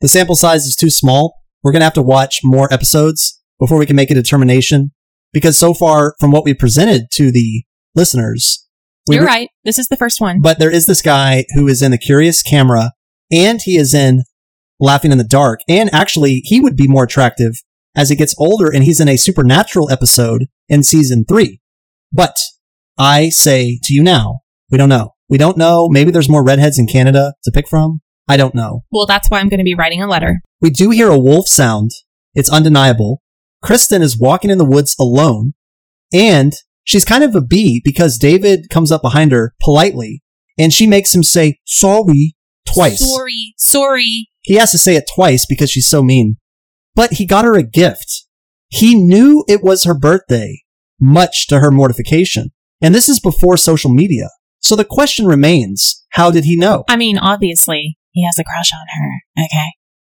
The 0.00 0.08
sample 0.08 0.34
size 0.34 0.64
is 0.64 0.74
too 0.74 0.90
small. 0.90 1.43
We're 1.64 1.72
going 1.72 1.80
to 1.80 1.86
have 1.86 1.94
to 1.94 2.02
watch 2.02 2.40
more 2.44 2.72
episodes 2.72 3.40
before 3.58 3.78
we 3.78 3.86
can 3.86 3.96
make 3.96 4.10
a 4.10 4.14
determination. 4.14 4.92
Because 5.32 5.58
so 5.58 5.74
far, 5.74 6.14
from 6.20 6.30
what 6.30 6.44
we 6.44 6.54
presented 6.54 7.06
to 7.14 7.32
the 7.32 7.64
listeners, 7.94 8.68
we 9.08 9.16
You're 9.16 9.24
re- 9.24 9.30
right. 9.30 9.48
This 9.64 9.78
is 9.78 9.88
the 9.88 9.96
first 9.96 10.20
one. 10.20 10.40
But 10.40 10.58
there 10.58 10.70
is 10.70 10.86
this 10.86 11.02
guy 11.02 11.44
who 11.54 11.66
is 11.66 11.82
in 11.82 11.90
the 11.90 11.98
Curious 11.98 12.42
Camera, 12.42 12.92
and 13.32 13.60
he 13.60 13.76
is 13.76 13.94
in 13.94 14.22
Laughing 14.78 15.10
in 15.10 15.18
the 15.18 15.24
Dark. 15.24 15.60
And 15.68 15.92
actually, 15.92 16.42
he 16.44 16.60
would 16.60 16.76
be 16.76 16.86
more 16.86 17.04
attractive 17.04 17.54
as 17.96 18.10
he 18.10 18.16
gets 18.16 18.34
older, 18.38 18.72
and 18.72 18.84
he's 18.84 19.00
in 19.00 19.08
a 19.08 19.16
Supernatural 19.16 19.90
episode 19.90 20.46
in 20.68 20.82
season 20.82 21.24
three. 21.28 21.60
But 22.12 22.36
I 22.98 23.30
say 23.30 23.80
to 23.82 23.94
you 23.94 24.02
now, 24.02 24.40
we 24.70 24.78
don't 24.78 24.88
know. 24.88 25.14
We 25.28 25.38
don't 25.38 25.56
know. 25.56 25.88
Maybe 25.88 26.10
there's 26.10 26.28
more 26.28 26.44
redheads 26.44 26.78
in 26.78 26.86
Canada 26.86 27.34
to 27.44 27.50
pick 27.50 27.68
from. 27.68 28.00
I 28.28 28.36
don't 28.36 28.54
know. 28.54 28.84
well, 28.90 29.06
that's 29.06 29.28
why 29.28 29.40
I'm 29.40 29.48
going 29.48 29.58
to 29.58 29.64
be 29.64 29.74
writing 29.74 30.02
a 30.02 30.08
letter. 30.08 30.40
We 30.60 30.70
do 30.70 30.90
hear 30.90 31.10
a 31.10 31.18
wolf 31.18 31.46
sound. 31.46 31.90
It's 32.34 32.50
undeniable. 32.50 33.20
Kristen 33.62 34.02
is 34.02 34.18
walking 34.18 34.50
in 34.50 34.58
the 34.58 34.64
woods 34.64 34.96
alone, 34.98 35.54
and 36.12 36.52
she's 36.84 37.04
kind 37.04 37.22
of 37.24 37.34
a 37.34 37.42
bee 37.42 37.80
because 37.84 38.18
David 38.18 38.68
comes 38.70 38.90
up 38.90 39.02
behind 39.02 39.32
her 39.32 39.54
politely, 39.62 40.22
and 40.58 40.72
she 40.72 40.86
makes 40.86 41.14
him 41.14 41.22
say 41.22 41.58
sorry 41.64 42.34
twice. 42.66 43.00
Sorry, 43.00 43.54
sorry. 43.58 44.28
He 44.42 44.54
has 44.54 44.70
to 44.72 44.78
say 44.78 44.96
it 44.96 45.08
twice 45.14 45.46
because 45.46 45.70
she's 45.70 45.88
so 45.88 46.02
mean. 46.02 46.36
But 46.94 47.14
he 47.14 47.26
got 47.26 47.44
her 47.44 47.54
a 47.54 47.62
gift. 47.62 48.26
He 48.68 48.94
knew 48.94 49.44
it 49.48 49.62
was 49.62 49.84
her 49.84 49.94
birthday, 49.94 50.62
much 51.00 51.46
to 51.48 51.60
her 51.60 51.70
mortification. 51.70 52.50
And 52.80 52.94
this 52.94 53.08
is 53.08 53.20
before 53.20 53.56
social 53.56 53.90
media. 53.90 54.28
So 54.60 54.76
the 54.76 54.84
question 54.84 55.26
remains, 55.26 56.04
how 56.10 56.30
did 56.30 56.44
he 56.44 56.56
know? 56.56 56.84
I 56.88 56.96
mean, 56.96 57.18
obviously, 57.18 57.98
he 58.14 58.24
has 58.24 58.38
a 58.38 58.44
crush 58.44 58.70
on 58.72 58.86
her. 58.88 59.44
Okay. 59.44 59.68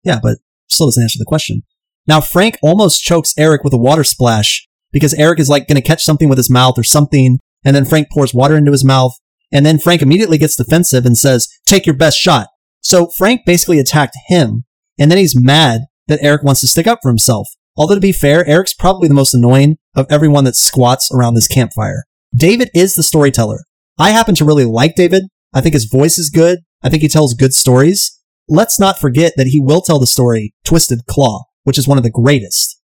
Yeah, 0.02 0.18
but 0.22 0.38
still 0.68 0.88
doesn't 0.88 1.02
answer 1.02 1.18
the 1.18 1.24
question. 1.24 1.62
Now, 2.06 2.20
Frank 2.20 2.58
almost 2.62 3.02
chokes 3.02 3.32
Eric 3.38 3.64
with 3.64 3.72
a 3.72 3.78
water 3.78 4.04
splash 4.04 4.66
because 4.92 5.14
Eric 5.14 5.40
is 5.40 5.48
like 5.48 5.66
going 5.66 5.80
to 5.80 5.82
catch 5.82 6.02
something 6.02 6.28
with 6.28 6.36
his 6.38 6.50
mouth 6.50 6.74
or 6.76 6.82
something, 6.82 7.38
and 7.64 7.74
then 7.74 7.86
Frank 7.86 8.08
pours 8.12 8.34
water 8.34 8.56
into 8.56 8.72
his 8.72 8.84
mouth, 8.84 9.12
and 9.50 9.64
then 9.64 9.78
Frank 9.78 10.02
immediately 10.02 10.36
gets 10.36 10.56
defensive 10.56 11.06
and 11.06 11.16
says, 11.16 11.48
take 11.66 11.86
your 11.86 11.96
best 11.96 12.18
shot. 12.18 12.48
So 12.80 13.08
Frank 13.16 13.42
basically 13.46 13.78
attacked 13.78 14.16
him, 14.26 14.64
and 14.98 15.10
then 15.10 15.18
he's 15.18 15.40
mad 15.40 15.82
that 16.08 16.22
Eric 16.22 16.42
wants 16.42 16.60
to 16.60 16.66
stick 16.66 16.86
up 16.86 16.98
for 17.00 17.08
himself. 17.08 17.48
Although 17.76 17.94
to 17.94 18.00
be 18.00 18.12
fair, 18.12 18.46
Eric's 18.46 18.74
probably 18.74 19.08
the 19.08 19.14
most 19.14 19.34
annoying 19.34 19.78
of 19.96 20.06
everyone 20.10 20.44
that 20.44 20.56
squats 20.56 21.10
around 21.12 21.34
this 21.34 21.48
campfire. 21.48 22.04
David 22.34 22.70
is 22.74 22.94
the 22.94 23.02
storyteller. 23.02 23.60
I 23.98 24.10
happen 24.10 24.34
to 24.36 24.44
really 24.44 24.64
like 24.64 24.96
David. 24.96 25.24
I 25.54 25.60
think 25.60 25.72
his 25.72 25.86
voice 25.86 26.18
is 26.18 26.30
good. 26.30 26.60
I 26.84 26.90
think 26.90 27.02
he 27.02 27.08
tells 27.08 27.34
good 27.34 27.54
stories. 27.54 28.20
Let's 28.48 28.78
not 28.78 28.98
forget 28.98 29.32
that 29.36 29.48
he 29.48 29.60
will 29.60 29.80
tell 29.80 29.98
the 29.98 30.06
story 30.06 30.54
Twisted 30.64 31.00
Claw, 31.08 31.44
which 31.64 31.78
is 31.78 31.88
one 31.88 31.98
of 31.98 32.04
the 32.04 32.10
greatest. 32.10 32.80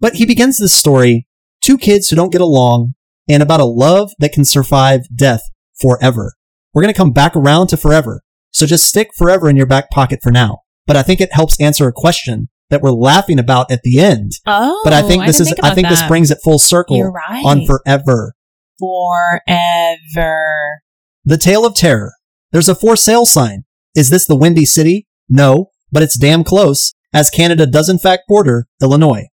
But 0.00 0.14
he 0.14 0.26
begins 0.26 0.58
this 0.58 0.74
story, 0.74 1.26
two 1.62 1.78
kids 1.78 2.08
who 2.08 2.16
don't 2.16 2.32
get 2.32 2.40
along, 2.40 2.94
and 3.28 3.42
about 3.42 3.60
a 3.60 3.64
love 3.64 4.10
that 4.18 4.32
can 4.32 4.44
survive 4.44 5.02
death 5.14 5.42
forever. 5.80 6.34
We're 6.72 6.82
going 6.82 6.92
to 6.92 6.98
come 6.98 7.12
back 7.12 7.36
around 7.36 7.68
to 7.68 7.76
forever. 7.76 8.22
So 8.50 8.66
just 8.66 8.84
stick 8.84 9.10
forever 9.16 9.48
in 9.48 9.56
your 9.56 9.66
back 9.66 9.90
pocket 9.90 10.20
for 10.22 10.32
now. 10.32 10.58
But 10.86 10.96
I 10.96 11.02
think 11.02 11.20
it 11.20 11.32
helps 11.32 11.60
answer 11.60 11.88
a 11.88 11.92
question 11.92 12.48
that 12.70 12.82
we're 12.82 12.90
laughing 12.90 13.38
about 13.38 13.70
at 13.70 13.82
the 13.82 14.00
end. 14.00 14.32
Oh, 14.46 14.80
But 14.84 14.92
I 14.92 15.02
think 15.02 15.26
this 15.26 15.38
didn't 15.38 15.48
is, 15.48 15.54
think 15.54 15.64
I 15.64 15.74
think 15.74 15.88
this 15.88 16.06
brings 16.08 16.30
it 16.30 16.38
full 16.42 16.58
circle 16.58 17.02
right. 17.04 17.44
on 17.44 17.66
forever. 17.66 18.34
forever. 18.78 20.80
The 21.24 21.38
Tale 21.38 21.64
of 21.64 21.74
Terror. 21.74 22.12
There's 22.54 22.68
a 22.68 22.76
for 22.76 22.94
sale 22.94 23.26
sign. 23.26 23.64
Is 23.96 24.10
this 24.10 24.26
the 24.28 24.36
Windy 24.36 24.64
City? 24.64 25.08
No, 25.28 25.70
but 25.90 26.04
it's 26.04 26.16
damn 26.16 26.44
close, 26.44 26.94
as 27.12 27.28
Canada 27.28 27.66
does 27.66 27.88
in 27.88 27.98
fact 27.98 28.28
border 28.28 28.68
Illinois. 28.80 29.24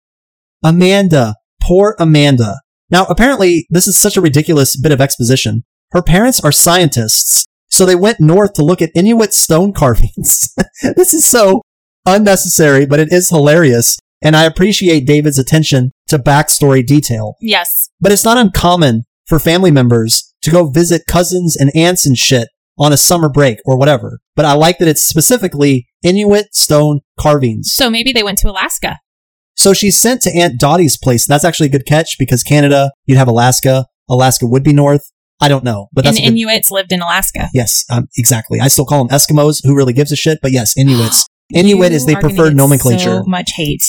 Amanda. 0.64 1.34
Poor 1.60 1.96
Amanda. 1.98 2.62
Now, 2.88 3.04
apparently, 3.10 3.66
this 3.68 3.86
is 3.86 3.98
such 3.98 4.16
a 4.16 4.22
ridiculous 4.22 4.74
bit 4.74 4.90
of 4.90 5.02
exposition. 5.02 5.64
Her 5.92 6.00
parents 6.00 6.42
are 6.42 6.50
scientists, 6.50 7.44
so 7.68 7.84
they 7.84 7.94
went 7.94 8.20
north 8.20 8.54
to 8.54 8.64
look 8.64 8.80
at 8.80 8.90
Inuit 8.94 9.34
stone 9.34 9.72
carvings. 9.76 10.54
this 10.96 11.12
is 11.12 11.26
so 11.26 11.60
unnecessary, 12.06 12.86
but 12.86 13.00
it 13.00 13.12
is 13.12 13.28
hilarious, 13.28 13.98
and 14.22 14.34
I 14.34 14.44
appreciate 14.44 15.06
David's 15.06 15.38
attention 15.38 15.92
to 16.08 16.18
backstory 16.18 16.86
detail. 16.86 17.34
Yes. 17.42 17.90
But 18.00 18.12
it's 18.12 18.24
not 18.24 18.38
uncommon 18.38 19.04
for 19.26 19.38
family 19.38 19.70
members 19.70 20.34
to 20.40 20.50
go 20.50 20.70
visit 20.70 21.02
cousins 21.06 21.54
and 21.54 21.70
aunts 21.76 22.06
and 22.06 22.16
shit 22.16 22.48
on 22.80 22.92
a 22.92 22.96
summer 22.96 23.28
break 23.28 23.58
or 23.64 23.76
whatever. 23.78 24.18
But 24.34 24.46
I 24.46 24.54
like 24.54 24.78
that 24.78 24.88
it's 24.88 25.02
specifically 25.02 25.86
Inuit 26.02 26.54
stone 26.54 27.00
carvings. 27.18 27.70
So 27.74 27.90
maybe 27.90 28.12
they 28.12 28.22
went 28.24 28.38
to 28.38 28.50
Alaska. 28.50 28.98
So 29.54 29.74
she's 29.74 30.00
sent 30.00 30.22
to 30.22 30.30
Aunt 30.34 30.58
Dottie's 30.58 30.96
place. 30.96 31.26
That's 31.26 31.44
actually 31.44 31.66
a 31.66 31.70
good 31.70 31.86
catch 31.86 32.16
because 32.18 32.42
Canada, 32.42 32.90
you'd 33.04 33.18
have 33.18 33.28
Alaska. 33.28 33.86
Alaska 34.08 34.46
would 34.46 34.64
be 34.64 34.72
north. 34.72 35.02
I 35.42 35.48
don't 35.48 35.64
know, 35.64 35.88
but 35.92 36.04
And 36.06 36.14
that's 36.16 36.18
a 36.18 36.22
good- 36.22 36.32
Inuits 36.32 36.70
lived 36.70 36.92
in 36.92 37.00
Alaska. 37.00 37.48
yes, 37.54 37.84
um, 37.90 38.08
exactly. 38.16 38.60
I 38.60 38.68
still 38.68 38.84
call 38.84 39.06
them 39.06 39.14
Eskimos. 39.16 39.60
Who 39.64 39.74
really 39.76 39.92
gives 39.92 40.12
a 40.12 40.16
shit? 40.16 40.38
But 40.42 40.52
yes, 40.52 40.76
Inuits. 40.76 41.26
Inuit 41.54 41.92
is 41.92 42.06
the 42.06 42.16
preferred 42.16 42.56
nomenclature. 42.56 43.20
So 43.20 43.24
much 43.24 43.52
hate. 43.56 43.82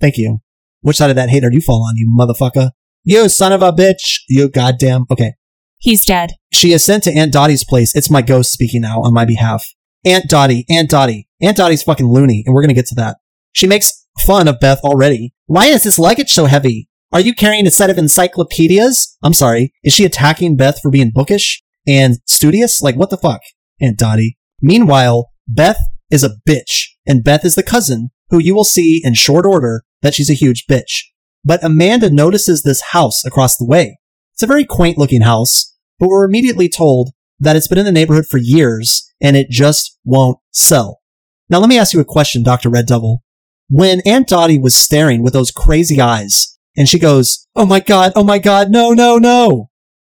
Thank 0.00 0.16
you. 0.16 0.38
Which 0.80 0.96
side 0.96 1.10
of 1.10 1.16
that 1.16 1.30
hater 1.30 1.50
do 1.50 1.56
you 1.56 1.62
fall 1.62 1.82
on, 1.86 1.94
you 1.96 2.14
motherfucker? 2.18 2.70
You 3.04 3.28
son 3.28 3.52
of 3.52 3.62
a 3.62 3.72
bitch. 3.72 4.20
You 4.28 4.48
goddamn. 4.48 5.04
Okay. 5.10 5.34
He's 5.78 6.04
dead. 6.04 6.32
She 6.52 6.72
is 6.72 6.84
sent 6.84 7.04
to 7.04 7.12
Aunt 7.12 7.32
Dottie's 7.32 7.64
place. 7.64 7.94
It's 7.94 8.10
my 8.10 8.22
ghost 8.22 8.52
speaking 8.52 8.80
now 8.80 9.00
on 9.02 9.12
my 9.12 9.24
behalf. 9.24 9.64
Aunt 10.04 10.28
Dottie, 10.28 10.64
Aunt 10.70 10.88
Dottie. 10.88 11.28
Aunt 11.42 11.56
Dottie's 11.56 11.82
fucking 11.82 12.06
loony, 12.06 12.42
and 12.46 12.54
we're 12.54 12.62
gonna 12.62 12.74
get 12.74 12.86
to 12.86 12.94
that. 12.94 13.18
She 13.52 13.66
makes 13.66 14.06
fun 14.20 14.48
of 14.48 14.60
Beth 14.60 14.80
already. 14.80 15.34
Why 15.46 15.66
is 15.66 15.82
this 15.82 15.98
luggage 15.98 16.30
so 16.30 16.46
heavy? 16.46 16.88
Are 17.12 17.20
you 17.20 17.34
carrying 17.34 17.66
a 17.66 17.70
set 17.70 17.90
of 17.90 17.98
encyclopedias? 17.98 19.16
I'm 19.22 19.32
sorry. 19.32 19.72
Is 19.82 19.92
she 19.92 20.04
attacking 20.04 20.56
Beth 20.56 20.80
for 20.80 20.90
being 20.90 21.12
bookish 21.14 21.62
and 21.86 22.16
studious? 22.26 22.80
Like, 22.80 22.96
what 22.96 23.10
the 23.10 23.16
fuck? 23.16 23.40
Aunt 23.80 23.98
Dottie. 23.98 24.38
Meanwhile, 24.60 25.30
Beth 25.46 25.78
is 26.10 26.24
a 26.24 26.36
bitch, 26.48 26.86
and 27.06 27.22
Beth 27.22 27.44
is 27.44 27.54
the 27.54 27.62
cousin 27.62 28.10
who 28.30 28.38
you 28.38 28.54
will 28.54 28.64
see 28.64 29.00
in 29.04 29.14
short 29.14 29.46
order 29.46 29.82
that 30.02 30.14
she's 30.14 30.30
a 30.30 30.34
huge 30.34 30.66
bitch. 30.66 31.04
But 31.44 31.62
Amanda 31.62 32.10
notices 32.10 32.62
this 32.62 32.82
house 32.90 33.24
across 33.24 33.56
the 33.56 33.66
way. 33.66 33.98
It's 34.36 34.42
a 34.42 34.46
very 34.46 34.66
quaint 34.66 34.98
looking 34.98 35.22
house, 35.22 35.74
but 35.98 36.10
we're 36.10 36.26
immediately 36.26 36.68
told 36.68 37.12
that 37.40 37.56
it's 37.56 37.68
been 37.68 37.78
in 37.78 37.86
the 37.86 37.90
neighborhood 37.90 38.26
for 38.26 38.36
years 38.36 39.10
and 39.18 39.34
it 39.34 39.48
just 39.48 39.98
won't 40.04 40.36
sell. 40.50 41.00
Now 41.48 41.58
let 41.58 41.70
me 41.70 41.78
ask 41.78 41.94
you 41.94 42.00
a 42.00 42.04
question, 42.04 42.42
Dr. 42.42 42.68
Red 42.68 42.84
Devil. 42.84 43.22
When 43.70 44.02
Aunt 44.04 44.28
Dottie 44.28 44.58
was 44.58 44.74
staring 44.76 45.22
with 45.22 45.32
those 45.32 45.50
crazy 45.50 46.02
eyes 46.02 46.58
and 46.76 46.86
she 46.86 46.98
goes, 46.98 47.48
Oh 47.56 47.64
my 47.64 47.80
god, 47.80 48.12
oh 48.14 48.24
my 48.24 48.38
god, 48.38 48.70
no, 48.70 48.90
no, 48.90 49.16
no. 49.16 49.70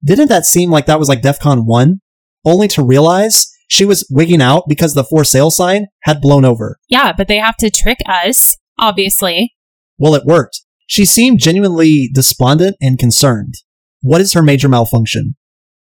Didn't 0.04 0.28
that 0.28 0.44
seem 0.44 0.70
like 0.70 0.84
that 0.84 0.98
was 0.98 1.08
like 1.08 1.22
DEFCON 1.22 1.64
1? 1.64 2.02
Only 2.44 2.68
to 2.68 2.84
realize 2.84 3.50
she 3.68 3.86
was 3.86 4.06
wigging 4.10 4.42
out 4.42 4.64
because 4.68 4.92
the 4.92 5.02
for 5.04 5.24
sale 5.24 5.50
sign 5.50 5.86
had 6.02 6.20
blown 6.20 6.44
over. 6.44 6.78
Yeah, 6.90 7.14
but 7.16 7.26
they 7.26 7.38
have 7.38 7.56
to 7.56 7.70
trick 7.70 8.00
us, 8.06 8.58
obviously. 8.78 9.54
Well, 9.96 10.14
it 10.14 10.26
worked. 10.26 10.60
She 10.86 11.06
seemed 11.06 11.40
genuinely 11.40 12.10
despondent 12.12 12.76
and 12.82 12.98
concerned. 12.98 13.54
What 14.03 14.20
is 14.20 14.32
her 14.32 14.42
major 14.42 14.68
malfunction? 14.68 15.36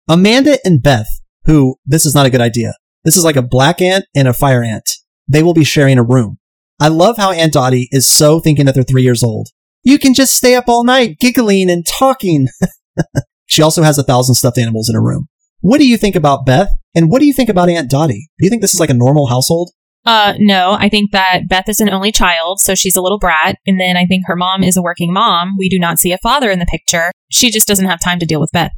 Amanda 0.08 0.58
and 0.64 0.82
Beth, 0.82 1.08
who, 1.44 1.76
this 1.86 2.04
is 2.04 2.14
not 2.14 2.26
a 2.26 2.30
good 2.30 2.40
idea. 2.40 2.74
This 3.04 3.16
is 3.16 3.24
like 3.24 3.36
a 3.36 3.42
black 3.42 3.80
ant 3.80 4.04
and 4.14 4.26
a 4.26 4.32
fire 4.32 4.62
ant. 4.62 4.88
They 5.28 5.42
will 5.42 5.54
be 5.54 5.64
sharing 5.64 5.98
a 5.98 6.02
room. 6.02 6.38
I 6.80 6.88
love 6.88 7.16
how 7.16 7.30
Aunt 7.30 7.52
Dottie 7.52 7.88
is 7.92 8.08
so 8.08 8.40
thinking 8.40 8.66
that 8.66 8.74
they're 8.74 8.82
three 8.82 9.02
years 9.02 9.22
old. 9.22 9.48
You 9.82 9.98
can 9.98 10.14
just 10.14 10.34
stay 10.34 10.54
up 10.56 10.64
all 10.66 10.84
night 10.84 11.18
giggling 11.20 11.70
and 11.70 11.86
talking. 11.86 12.48
she 13.46 13.62
also 13.62 13.82
has 13.82 13.98
a 13.98 14.02
thousand 14.02 14.34
stuffed 14.34 14.58
animals 14.58 14.88
in 14.88 14.94
her 14.94 15.02
room. 15.02 15.28
What 15.60 15.78
do 15.78 15.86
you 15.86 15.96
think 15.96 16.16
about 16.16 16.46
Beth? 16.46 16.70
And 16.94 17.10
what 17.10 17.20
do 17.20 17.26
you 17.26 17.32
think 17.32 17.48
about 17.48 17.68
Aunt 17.68 17.90
Dottie? 17.90 18.28
Do 18.38 18.44
you 18.44 18.50
think 18.50 18.62
this 18.62 18.74
is 18.74 18.80
like 18.80 18.90
a 18.90 18.94
normal 18.94 19.28
household? 19.28 19.70
Uh, 20.06 20.34
no, 20.38 20.76
I 20.78 20.88
think 20.88 21.12
that 21.12 21.42
Beth 21.48 21.68
is 21.68 21.80
an 21.80 21.90
only 21.90 22.10
child, 22.10 22.60
so 22.60 22.74
she's 22.74 22.96
a 22.96 23.02
little 23.02 23.18
brat. 23.18 23.56
And 23.66 23.78
then 23.78 23.96
I 23.96 24.06
think 24.06 24.24
her 24.26 24.36
mom 24.36 24.62
is 24.62 24.76
a 24.76 24.82
working 24.82 25.12
mom. 25.12 25.56
We 25.58 25.68
do 25.68 25.78
not 25.78 25.98
see 25.98 26.12
a 26.12 26.18
father 26.18 26.50
in 26.50 26.58
the 26.58 26.66
picture. 26.66 27.10
She 27.30 27.50
just 27.50 27.68
doesn't 27.68 27.86
have 27.86 28.00
time 28.00 28.18
to 28.20 28.26
deal 28.26 28.40
with 28.40 28.52
Beth. 28.52 28.72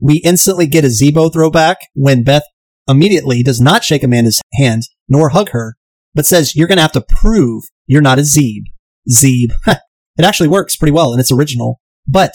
We 0.00 0.18
instantly 0.18 0.66
get 0.66 0.84
a 0.84 0.88
Zeebo 0.88 1.32
throwback 1.32 1.78
when 1.94 2.22
Beth 2.22 2.44
immediately 2.88 3.42
does 3.42 3.60
not 3.60 3.84
shake 3.84 4.04
Amanda's 4.04 4.40
hand 4.54 4.84
nor 5.08 5.30
hug 5.30 5.50
her, 5.50 5.76
but 6.14 6.26
says, 6.26 6.54
You're 6.54 6.68
going 6.68 6.76
to 6.76 6.82
have 6.82 6.92
to 6.92 7.00
prove 7.06 7.64
you're 7.86 8.02
not 8.02 8.18
a 8.18 8.22
Zeeb. 8.22 8.62
Zeeb. 9.10 9.48
it 9.66 10.24
actually 10.24 10.48
works 10.48 10.76
pretty 10.76 10.92
well 10.92 11.12
and 11.12 11.20
it's 11.20 11.32
original, 11.32 11.80
but 12.06 12.32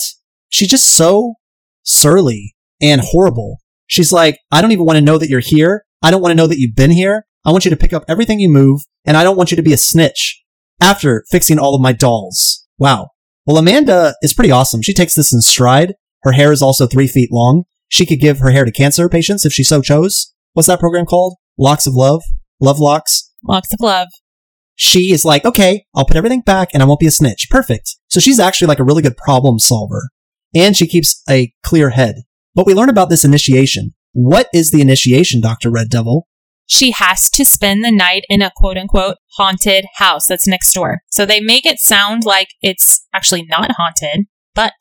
she's 0.50 0.70
just 0.70 0.86
so 0.86 1.36
surly 1.84 2.56
and 2.82 3.02
horrible. 3.02 3.58
She's 3.88 4.12
like, 4.12 4.40
I 4.52 4.62
don't 4.62 4.72
even 4.72 4.86
want 4.86 4.98
to 4.98 5.02
know 5.02 5.18
that 5.18 5.30
you're 5.30 5.40
here. 5.40 5.86
I 6.02 6.12
don't 6.12 6.22
want 6.22 6.32
to 6.32 6.36
know 6.36 6.48
that 6.48 6.60
you've 6.60 6.76
been 6.76 6.92
here. 6.92 7.26
I 7.46 7.52
want 7.52 7.66
you 7.66 7.72
to 7.72 7.78
pick 7.78 7.94
up 7.94 8.06
everything 8.08 8.40
you 8.40 8.50
move, 8.50 8.82
and 9.06 9.18
I 9.18 9.24
don't 9.24 9.38
want 9.38 9.52
you 9.52 9.58
to 9.58 9.64
be 9.64 9.74
a 9.74 9.78
snitch 9.78 10.42
after 10.80 11.26
fixing 11.30 11.60
all 11.60 11.76
of 11.76 11.82
my 11.82 11.92
dolls. 11.92 12.66
Wow. 12.78 13.10
Well, 13.46 13.58
Amanda 13.58 14.16
is 14.22 14.34
pretty 14.34 14.52
awesome. 14.52 14.82
She 14.82 14.94
takes 14.94 15.16
this 15.16 15.34
in 15.34 15.42
stride. 15.42 15.96
Her 16.24 16.32
hair 16.32 16.52
is 16.52 16.62
also 16.62 16.88
three 16.88 17.08
feet 17.08 17.30
long. 17.32 17.64
She 17.90 18.06
could 18.06 18.20
give 18.20 18.40
her 18.40 18.52
hair 18.52 18.66
to 18.66 18.72
cancer 18.72 19.10
patients 19.10 19.46
if 19.46 19.52
she 19.52 19.64
so 19.64 19.82
chose. 19.82 20.34
What's 20.54 20.68
that 20.68 20.80
program 20.80 21.06
called? 21.06 21.36
Locks 21.58 21.86
of 21.86 21.94
Love? 21.94 22.24
Love 22.62 22.80
Locks? 22.80 23.32
Locks 23.44 23.74
of 23.74 23.80
Love. 23.82 24.08
She 24.76 25.12
is 25.12 25.26
like, 25.26 25.46
okay, 25.46 25.86
I'll 25.94 26.06
put 26.06 26.16
everything 26.16 26.42
back 26.42 26.70
and 26.74 26.82
I 26.82 26.86
won't 26.86 27.00
be 27.00 27.08
a 27.08 27.12
snitch. 27.12 27.48
Perfect. 27.50 27.98
So 28.08 28.20
she's 28.20 28.40
actually 28.40 28.70
like 28.70 28.80
a 28.80 28.84
really 28.84 29.02
good 29.02 29.18
problem 29.18 29.60
solver. 29.60 30.10
And 30.56 30.76
she 30.76 30.88
keeps 30.88 31.22
a 31.30 31.54
clear 31.64 31.92
head. 31.92 32.16
But 32.56 32.66
we 32.66 32.74
learn 32.74 32.90
about 32.90 33.10
this 33.10 33.26
initiation. 33.26 33.94
What 34.14 34.48
is 34.54 34.72
the 34.72 34.82
initiation, 34.82 35.42
Dr. 35.42 35.70
Red 35.70 35.90
Devil? 35.90 36.28
She 36.74 36.90
has 36.90 37.30
to 37.30 37.46
spend 37.46 37.84
the 37.84 37.92
night 37.92 38.24
in 38.30 38.42
a 38.42 38.52
quote 38.56 38.80
unquote 38.80 39.18
haunted 39.38 39.86
house 39.98 40.26
that's 40.26 40.48
next 40.48 40.74
door. 40.74 41.02
So 41.12 41.24
they 41.24 41.40
make 41.40 41.68
it 41.68 41.80
sound 41.80 42.24
like 42.26 42.48
it's 42.64 43.06
actually 43.14 43.46
not 43.48 43.74
haunted, 43.78 44.26
but 44.56 44.74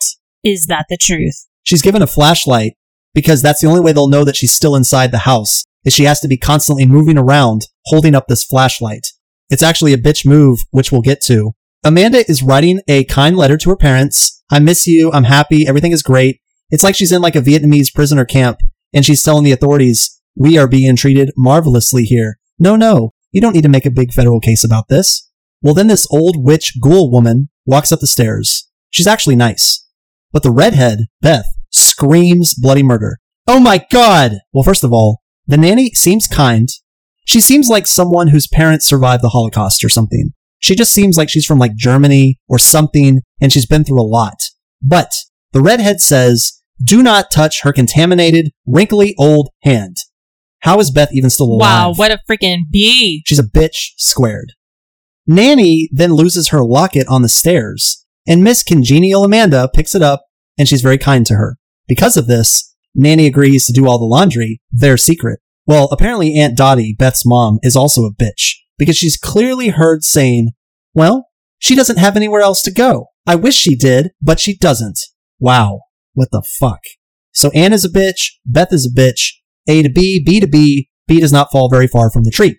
is 0.42 0.64
that 0.70 0.86
the 0.88 0.96
truth? 0.96 1.46
She's 1.64 1.82
given 1.82 2.00
a 2.00 2.06
flashlight 2.06 2.78
because 3.12 3.42
that's 3.42 3.60
the 3.60 3.66
only 3.66 3.82
way 3.82 3.92
they'll 3.92 4.08
know 4.08 4.24
that 4.24 4.36
she's 4.36 4.54
still 4.54 4.74
inside 4.74 5.12
the 5.12 5.18
house 5.18 5.64
is 5.84 5.92
she 5.92 6.04
has 6.04 6.18
to 6.20 6.28
be 6.28 6.38
constantly 6.38 6.86
moving 6.86 7.18
around 7.18 7.66
holding 7.84 8.14
up 8.14 8.26
this 8.26 8.42
flashlight. 8.42 9.08
It's 9.50 9.62
actually 9.62 9.92
a 9.92 9.98
bitch 9.98 10.24
move, 10.24 10.60
which 10.70 10.92
we'll 10.92 11.02
get 11.02 11.20
to. 11.24 11.52
Amanda 11.84 12.24
is 12.26 12.42
writing 12.42 12.80
a 12.88 13.04
kind 13.04 13.36
letter 13.36 13.58
to 13.58 13.68
her 13.68 13.76
parents. 13.76 14.42
I 14.50 14.60
miss 14.60 14.86
you. 14.86 15.12
I'm 15.12 15.24
happy. 15.24 15.68
Everything 15.68 15.92
is 15.92 16.02
great. 16.02 16.40
It's 16.70 16.82
like 16.82 16.94
she's 16.94 17.12
in 17.12 17.20
like 17.20 17.36
a 17.36 17.42
Vietnamese 17.42 17.92
prisoner 17.94 18.24
camp 18.24 18.60
and 18.94 19.04
she's 19.04 19.22
telling 19.22 19.44
the 19.44 19.52
authorities, 19.52 20.21
we 20.36 20.58
are 20.58 20.68
being 20.68 20.96
treated 20.96 21.30
marvelously 21.36 22.04
here. 22.04 22.38
No, 22.58 22.76
no, 22.76 23.12
you 23.30 23.40
don't 23.40 23.54
need 23.54 23.62
to 23.62 23.68
make 23.68 23.86
a 23.86 23.90
big 23.90 24.12
federal 24.12 24.40
case 24.40 24.64
about 24.64 24.88
this. 24.88 25.28
Well, 25.60 25.74
then 25.74 25.86
this 25.86 26.06
old 26.10 26.42
witch 26.42 26.74
ghoul 26.82 27.10
woman 27.10 27.48
walks 27.64 27.92
up 27.92 28.00
the 28.00 28.06
stairs. 28.06 28.68
She's 28.90 29.06
actually 29.06 29.36
nice. 29.36 29.86
But 30.32 30.42
the 30.42 30.50
redhead, 30.50 31.06
Beth, 31.20 31.46
screams 31.70 32.54
bloody 32.54 32.82
murder. 32.82 33.18
Oh 33.46 33.60
my 33.60 33.84
god! 33.90 34.38
Well, 34.52 34.64
first 34.64 34.84
of 34.84 34.92
all, 34.92 35.22
the 35.46 35.56
nanny 35.56 35.90
seems 35.90 36.26
kind. 36.26 36.68
She 37.24 37.40
seems 37.40 37.68
like 37.68 37.86
someone 37.86 38.28
whose 38.28 38.48
parents 38.48 38.86
survived 38.86 39.22
the 39.22 39.30
Holocaust 39.30 39.84
or 39.84 39.88
something. 39.88 40.32
She 40.58 40.74
just 40.74 40.92
seems 40.92 41.16
like 41.16 41.28
she's 41.28 41.46
from 41.46 41.58
like 41.58 41.74
Germany 41.74 42.38
or 42.48 42.58
something 42.58 43.20
and 43.40 43.52
she's 43.52 43.66
been 43.66 43.84
through 43.84 44.00
a 44.00 44.06
lot. 44.06 44.38
But 44.80 45.12
the 45.52 45.60
redhead 45.60 46.00
says, 46.00 46.62
do 46.82 47.02
not 47.02 47.30
touch 47.30 47.62
her 47.62 47.72
contaminated, 47.72 48.50
wrinkly 48.66 49.14
old 49.18 49.50
hand. 49.62 49.96
How 50.62 50.78
is 50.78 50.90
Beth 50.90 51.10
even 51.12 51.30
still 51.30 51.46
alive? 51.46 51.60
Wow, 51.60 51.92
what 51.94 52.12
a 52.12 52.20
freaking 52.30 52.62
bee. 52.70 53.22
She's 53.26 53.38
a 53.38 53.44
bitch 53.44 53.90
squared. 53.96 54.52
Nanny 55.26 55.88
then 55.92 56.14
loses 56.14 56.48
her 56.48 56.64
locket 56.64 57.06
on 57.08 57.22
the 57.22 57.28
stairs, 57.28 58.06
and 58.26 58.42
Miss 58.42 58.62
Congenial 58.62 59.24
Amanda 59.24 59.68
picks 59.74 59.94
it 59.94 60.02
up, 60.02 60.24
and 60.56 60.68
she's 60.68 60.82
very 60.82 60.98
kind 60.98 61.26
to 61.26 61.34
her. 61.34 61.56
Because 61.88 62.16
of 62.16 62.28
this, 62.28 62.74
Nanny 62.94 63.26
agrees 63.26 63.66
to 63.66 63.72
do 63.72 63.88
all 63.88 63.98
the 63.98 64.04
laundry, 64.04 64.60
their 64.70 64.96
secret. 64.96 65.40
Well, 65.66 65.88
apparently 65.90 66.34
Aunt 66.34 66.56
Dottie, 66.56 66.94
Beth's 66.96 67.26
mom, 67.26 67.58
is 67.62 67.76
also 67.76 68.02
a 68.02 68.14
bitch, 68.14 68.54
because 68.78 68.96
she's 68.96 69.16
clearly 69.16 69.68
heard 69.68 70.04
saying, 70.04 70.50
well, 70.94 71.28
she 71.58 71.74
doesn't 71.74 71.98
have 71.98 72.16
anywhere 72.16 72.40
else 72.40 72.62
to 72.62 72.72
go. 72.72 73.06
I 73.26 73.34
wish 73.34 73.54
she 73.56 73.76
did, 73.76 74.10
but 74.20 74.40
she 74.40 74.56
doesn't. 74.56 74.98
Wow. 75.38 75.80
What 76.14 76.30
the 76.30 76.44
fuck? 76.60 76.80
So 77.32 77.50
Anne 77.50 77.72
is 77.72 77.84
a 77.84 77.88
bitch, 77.88 78.32
Beth 78.44 78.72
is 78.72 78.86
a 78.86 79.00
bitch, 79.00 79.30
A 79.68 79.82
to 79.82 79.88
B, 79.88 80.22
B 80.24 80.40
to 80.40 80.46
B, 80.46 80.88
B 81.06 81.20
does 81.20 81.32
not 81.32 81.50
fall 81.50 81.68
very 81.68 81.86
far 81.86 82.10
from 82.10 82.24
the 82.24 82.30
tree. 82.30 82.58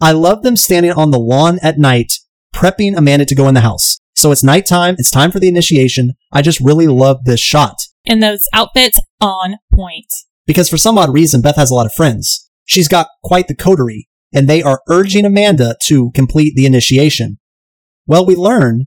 I 0.00 0.12
love 0.12 0.42
them 0.42 0.56
standing 0.56 0.92
on 0.92 1.10
the 1.10 1.18
lawn 1.18 1.58
at 1.62 1.78
night, 1.78 2.12
prepping 2.54 2.96
Amanda 2.96 3.24
to 3.26 3.34
go 3.34 3.48
in 3.48 3.54
the 3.54 3.60
house. 3.60 3.98
So 4.14 4.30
it's 4.32 4.44
nighttime, 4.44 4.96
it's 4.98 5.10
time 5.10 5.30
for 5.30 5.40
the 5.40 5.48
initiation. 5.48 6.12
I 6.32 6.42
just 6.42 6.60
really 6.60 6.86
love 6.86 7.24
this 7.24 7.40
shot. 7.40 7.76
And 8.06 8.22
those 8.22 8.42
outfits 8.52 8.98
on 9.20 9.56
point. 9.72 10.06
Because 10.46 10.68
for 10.68 10.76
some 10.76 10.98
odd 10.98 11.12
reason, 11.12 11.40
Beth 11.40 11.56
has 11.56 11.70
a 11.70 11.74
lot 11.74 11.86
of 11.86 11.94
friends. 11.94 12.50
She's 12.64 12.88
got 12.88 13.08
quite 13.22 13.48
the 13.48 13.54
coterie, 13.54 14.08
and 14.32 14.48
they 14.48 14.62
are 14.62 14.82
urging 14.88 15.24
Amanda 15.24 15.76
to 15.86 16.10
complete 16.14 16.54
the 16.54 16.66
initiation. 16.66 17.38
Well, 18.06 18.26
we 18.26 18.34
learn 18.34 18.86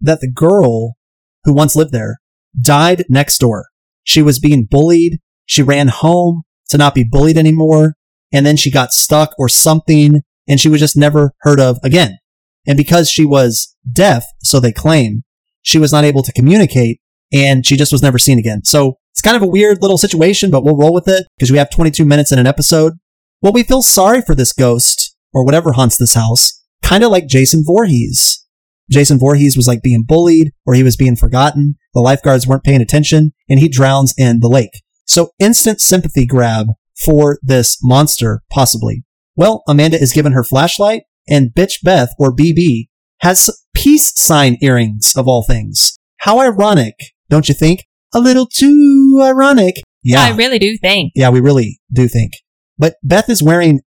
that 0.00 0.20
the 0.20 0.30
girl 0.30 0.96
who 1.44 1.52
once 1.52 1.74
lived 1.74 1.92
there 1.92 2.20
died 2.60 3.04
next 3.08 3.38
door. 3.38 3.68
She 4.04 4.22
was 4.22 4.38
being 4.38 4.66
bullied. 4.70 5.20
She 5.46 5.62
ran 5.62 5.88
home 5.88 6.42
to 6.70 6.78
not 6.78 6.94
be 6.94 7.06
bullied 7.08 7.38
anymore. 7.38 7.94
And 8.32 8.46
then 8.46 8.56
she 8.56 8.70
got 8.70 8.92
stuck 8.92 9.34
or 9.38 9.48
something 9.48 10.22
and 10.48 10.60
she 10.60 10.68
was 10.68 10.80
just 10.80 10.96
never 10.96 11.32
heard 11.40 11.60
of 11.60 11.78
again. 11.82 12.18
And 12.66 12.76
because 12.76 13.10
she 13.10 13.24
was 13.24 13.76
deaf, 13.90 14.24
so 14.42 14.60
they 14.60 14.72
claim, 14.72 15.22
she 15.62 15.78
was 15.78 15.92
not 15.92 16.04
able 16.04 16.22
to 16.22 16.32
communicate 16.32 17.00
and 17.32 17.64
she 17.64 17.76
just 17.76 17.92
was 17.92 18.02
never 18.02 18.18
seen 18.18 18.38
again. 18.38 18.64
So 18.64 18.98
it's 19.12 19.22
kind 19.22 19.36
of 19.36 19.42
a 19.42 19.46
weird 19.46 19.78
little 19.80 19.98
situation, 19.98 20.50
but 20.50 20.64
we'll 20.64 20.76
roll 20.76 20.94
with 20.94 21.08
it 21.08 21.26
because 21.36 21.50
we 21.50 21.58
have 21.58 21.70
22 21.70 22.04
minutes 22.04 22.32
in 22.32 22.38
an 22.38 22.46
episode. 22.46 22.94
Well, 23.42 23.52
we 23.52 23.62
feel 23.62 23.82
sorry 23.82 24.22
for 24.22 24.34
this 24.34 24.52
ghost 24.52 25.16
or 25.32 25.44
whatever 25.44 25.72
haunts 25.72 25.96
this 25.96 26.14
house, 26.14 26.62
kind 26.82 27.04
of 27.04 27.10
like 27.10 27.26
Jason 27.26 27.62
Voorhees. 27.64 28.46
Jason 28.90 29.18
Voorhees 29.18 29.56
was 29.56 29.68
like 29.68 29.82
being 29.82 30.04
bullied 30.06 30.50
or 30.66 30.74
he 30.74 30.82
was 30.82 30.96
being 30.96 31.16
forgotten. 31.16 31.76
The 31.94 32.00
lifeguards 32.00 32.46
weren't 32.46 32.64
paying 32.64 32.82
attention 32.82 33.32
and 33.48 33.60
he 33.60 33.68
drowns 33.68 34.12
in 34.18 34.40
the 34.40 34.48
lake. 34.48 34.82
So 35.10 35.30
instant 35.40 35.80
sympathy 35.80 36.24
grab 36.24 36.68
for 37.04 37.40
this 37.42 37.78
monster, 37.82 38.42
possibly. 38.48 39.02
Well, 39.34 39.64
Amanda 39.66 40.00
is 40.00 40.12
given 40.12 40.34
her 40.34 40.44
flashlight 40.44 41.02
and 41.28 41.50
bitch 41.52 41.82
Beth 41.82 42.14
or 42.16 42.32
BB 42.32 42.86
has 43.22 43.50
peace 43.74 44.12
sign 44.14 44.56
earrings 44.62 45.14
of 45.16 45.26
all 45.26 45.42
things. 45.42 45.98
How 46.18 46.38
ironic, 46.38 46.94
don't 47.28 47.48
you 47.48 47.56
think? 47.56 47.86
A 48.14 48.20
little 48.20 48.46
too 48.46 49.20
ironic. 49.20 49.78
Yeah. 50.04 50.22
I 50.22 50.30
really 50.30 50.60
do 50.60 50.78
think. 50.78 51.10
Yeah, 51.16 51.30
we 51.30 51.40
really 51.40 51.80
do 51.92 52.06
think. 52.06 52.34
But 52.78 52.94
Beth 53.02 53.28
is 53.28 53.42
wearing 53.42 53.80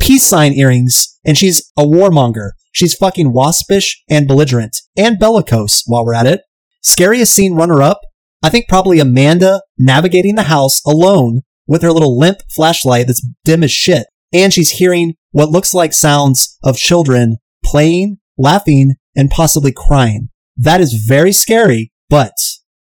peace 0.00 0.24
sign 0.24 0.52
earrings 0.52 1.18
and 1.24 1.36
she's 1.36 1.72
a 1.76 1.82
warmonger. 1.82 2.50
She's 2.70 2.94
fucking 2.94 3.32
waspish 3.32 4.00
and 4.08 4.28
belligerent 4.28 4.76
and 4.96 5.18
bellicose 5.18 5.82
while 5.86 6.04
we're 6.04 6.14
at 6.14 6.28
it. 6.28 6.42
Scariest 6.82 7.32
scene 7.34 7.56
runner 7.56 7.82
up? 7.82 8.00
I 8.42 8.50
think 8.50 8.68
probably 8.68 8.98
Amanda 8.98 9.62
navigating 9.78 10.34
the 10.34 10.44
house 10.44 10.80
alone 10.84 11.42
with 11.66 11.82
her 11.82 11.92
little 11.92 12.18
limp 12.18 12.38
flashlight 12.54 13.06
that's 13.06 13.26
dim 13.44 13.62
as 13.62 13.70
shit. 13.70 14.06
And 14.32 14.52
she's 14.52 14.70
hearing 14.70 15.14
what 15.30 15.50
looks 15.50 15.74
like 15.74 15.92
sounds 15.92 16.58
of 16.64 16.76
children 16.76 17.36
playing, 17.64 18.18
laughing, 18.36 18.96
and 19.14 19.30
possibly 19.30 19.72
crying. 19.72 20.28
That 20.56 20.80
is 20.80 21.04
very 21.06 21.32
scary, 21.32 21.92
but 22.08 22.32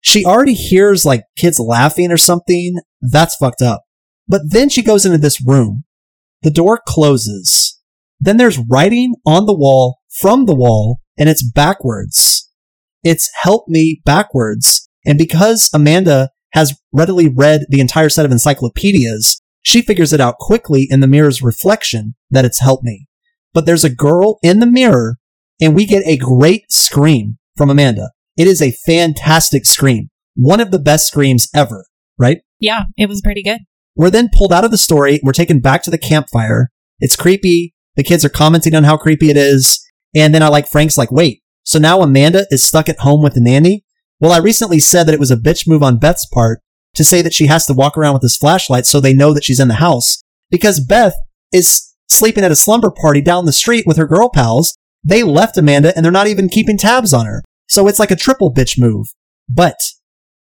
she 0.01 0.25
already 0.25 0.53
hears 0.53 1.05
like 1.05 1.23
kids 1.35 1.59
laughing 1.59 2.11
or 2.11 2.17
something. 2.17 2.75
That's 3.01 3.35
fucked 3.35 3.61
up. 3.61 3.83
But 4.27 4.41
then 4.49 4.69
she 4.69 4.81
goes 4.81 5.05
into 5.05 5.17
this 5.17 5.45
room. 5.45 5.83
The 6.41 6.51
door 6.51 6.81
closes. 6.85 7.79
Then 8.19 8.37
there's 8.37 8.59
writing 8.69 9.15
on 9.25 9.45
the 9.45 9.55
wall 9.55 9.99
from 10.19 10.45
the 10.45 10.55
wall 10.55 10.99
and 11.17 11.29
it's 11.29 11.43
backwards. 11.43 12.49
It's 13.03 13.29
help 13.41 13.67
me 13.67 14.01
backwards. 14.05 14.89
And 15.05 15.17
because 15.17 15.69
Amanda 15.73 16.29
has 16.53 16.79
readily 16.91 17.27
read 17.27 17.61
the 17.69 17.79
entire 17.79 18.09
set 18.09 18.25
of 18.25 18.31
encyclopedias, 18.31 19.41
she 19.61 19.81
figures 19.81 20.13
it 20.13 20.21
out 20.21 20.37
quickly 20.39 20.87
in 20.89 20.99
the 20.99 21.07
mirror's 21.07 21.41
reflection 21.41 22.15
that 22.29 22.45
it's 22.45 22.61
help 22.61 22.83
me. 22.83 23.07
But 23.53 23.65
there's 23.65 23.83
a 23.83 23.89
girl 23.89 24.37
in 24.41 24.59
the 24.59 24.65
mirror 24.65 25.17
and 25.61 25.75
we 25.75 25.85
get 25.85 26.05
a 26.05 26.17
great 26.17 26.71
scream 26.71 27.37
from 27.55 27.69
Amanda. 27.69 28.11
It 28.37 28.47
is 28.47 28.61
a 28.61 28.75
fantastic 28.85 29.65
scream. 29.65 30.09
One 30.35 30.59
of 30.59 30.71
the 30.71 30.79
best 30.79 31.07
screams 31.07 31.47
ever, 31.55 31.85
right? 32.17 32.39
Yeah, 32.59 32.83
it 32.97 33.07
was 33.07 33.21
pretty 33.21 33.41
good. 33.41 33.61
We're 33.95 34.09
then 34.09 34.29
pulled 34.33 34.51
out 34.51 34.65
of 34.65 34.71
the 34.71 34.77
story. 34.77 35.19
We're 35.23 35.31
taken 35.31 35.61
back 35.61 35.83
to 35.83 35.91
the 35.91 35.97
campfire. 35.97 36.69
It's 36.99 37.15
creepy. 37.15 37.73
The 37.95 38.03
kids 38.03 38.25
are 38.25 38.29
commenting 38.29 38.75
on 38.75 38.83
how 38.83 38.97
creepy 38.97 39.29
it 39.29 39.37
is. 39.37 39.81
And 40.13 40.35
then 40.35 40.43
I 40.43 40.49
like 40.49 40.67
Frank's 40.67 40.97
like, 40.97 41.11
wait, 41.11 41.41
so 41.63 41.79
now 41.79 42.01
Amanda 42.01 42.45
is 42.51 42.63
stuck 42.63 42.89
at 42.89 42.99
home 42.99 43.21
with 43.23 43.35
the 43.35 43.41
nanny? 43.41 43.84
Well, 44.19 44.31
I 44.31 44.37
recently 44.37 44.79
said 44.79 45.05
that 45.05 45.13
it 45.13 45.19
was 45.19 45.31
a 45.31 45.37
bitch 45.37 45.67
move 45.67 45.83
on 45.83 45.99
Beth's 45.99 46.27
part 46.27 46.61
to 46.95 47.03
say 47.03 47.21
that 47.21 47.33
she 47.33 47.47
has 47.47 47.65
to 47.65 47.73
walk 47.73 47.97
around 47.97 48.13
with 48.13 48.21
this 48.21 48.37
flashlight 48.37 48.85
so 48.85 48.99
they 48.99 49.13
know 49.13 49.33
that 49.33 49.43
she's 49.43 49.59
in 49.59 49.67
the 49.67 49.75
house 49.75 50.21
because 50.49 50.79
Beth 50.79 51.15
is 51.51 51.93
sleeping 52.07 52.43
at 52.43 52.51
a 52.51 52.55
slumber 52.55 52.91
party 52.91 53.21
down 53.21 53.45
the 53.45 53.51
street 53.51 53.85
with 53.85 53.97
her 53.97 54.07
girl 54.07 54.29
pals. 54.29 54.77
They 55.03 55.23
left 55.23 55.57
Amanda 55.57 55.93
and 55.95 56.03
they're 56.03 56.11
not 56.11 56.27
even 56.27 56.49
keeping 56.49 56.77
tabs 56.77 57.13
on 57.13 57.25
her. 57.25 57.43
So 57.67 57.87
it's 57.87 57.99
like 57.99 58.11
a 58.11 58.15
triple 58.15 58.53
bitch 58.53 58.79
move. 58.79 59.07
But 59.49 59.77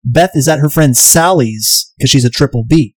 Beth 0.04 0.30
is 0.34 0.48
at 0.48 0.60
her 0.60 0.70
friend 0.70 0.96
Sally's 0.96 1.92
because 1.98 2.10
she's 2.10 2.24
a 2.24 2.30
triple 2.30 2.64
B. 2.64 2.94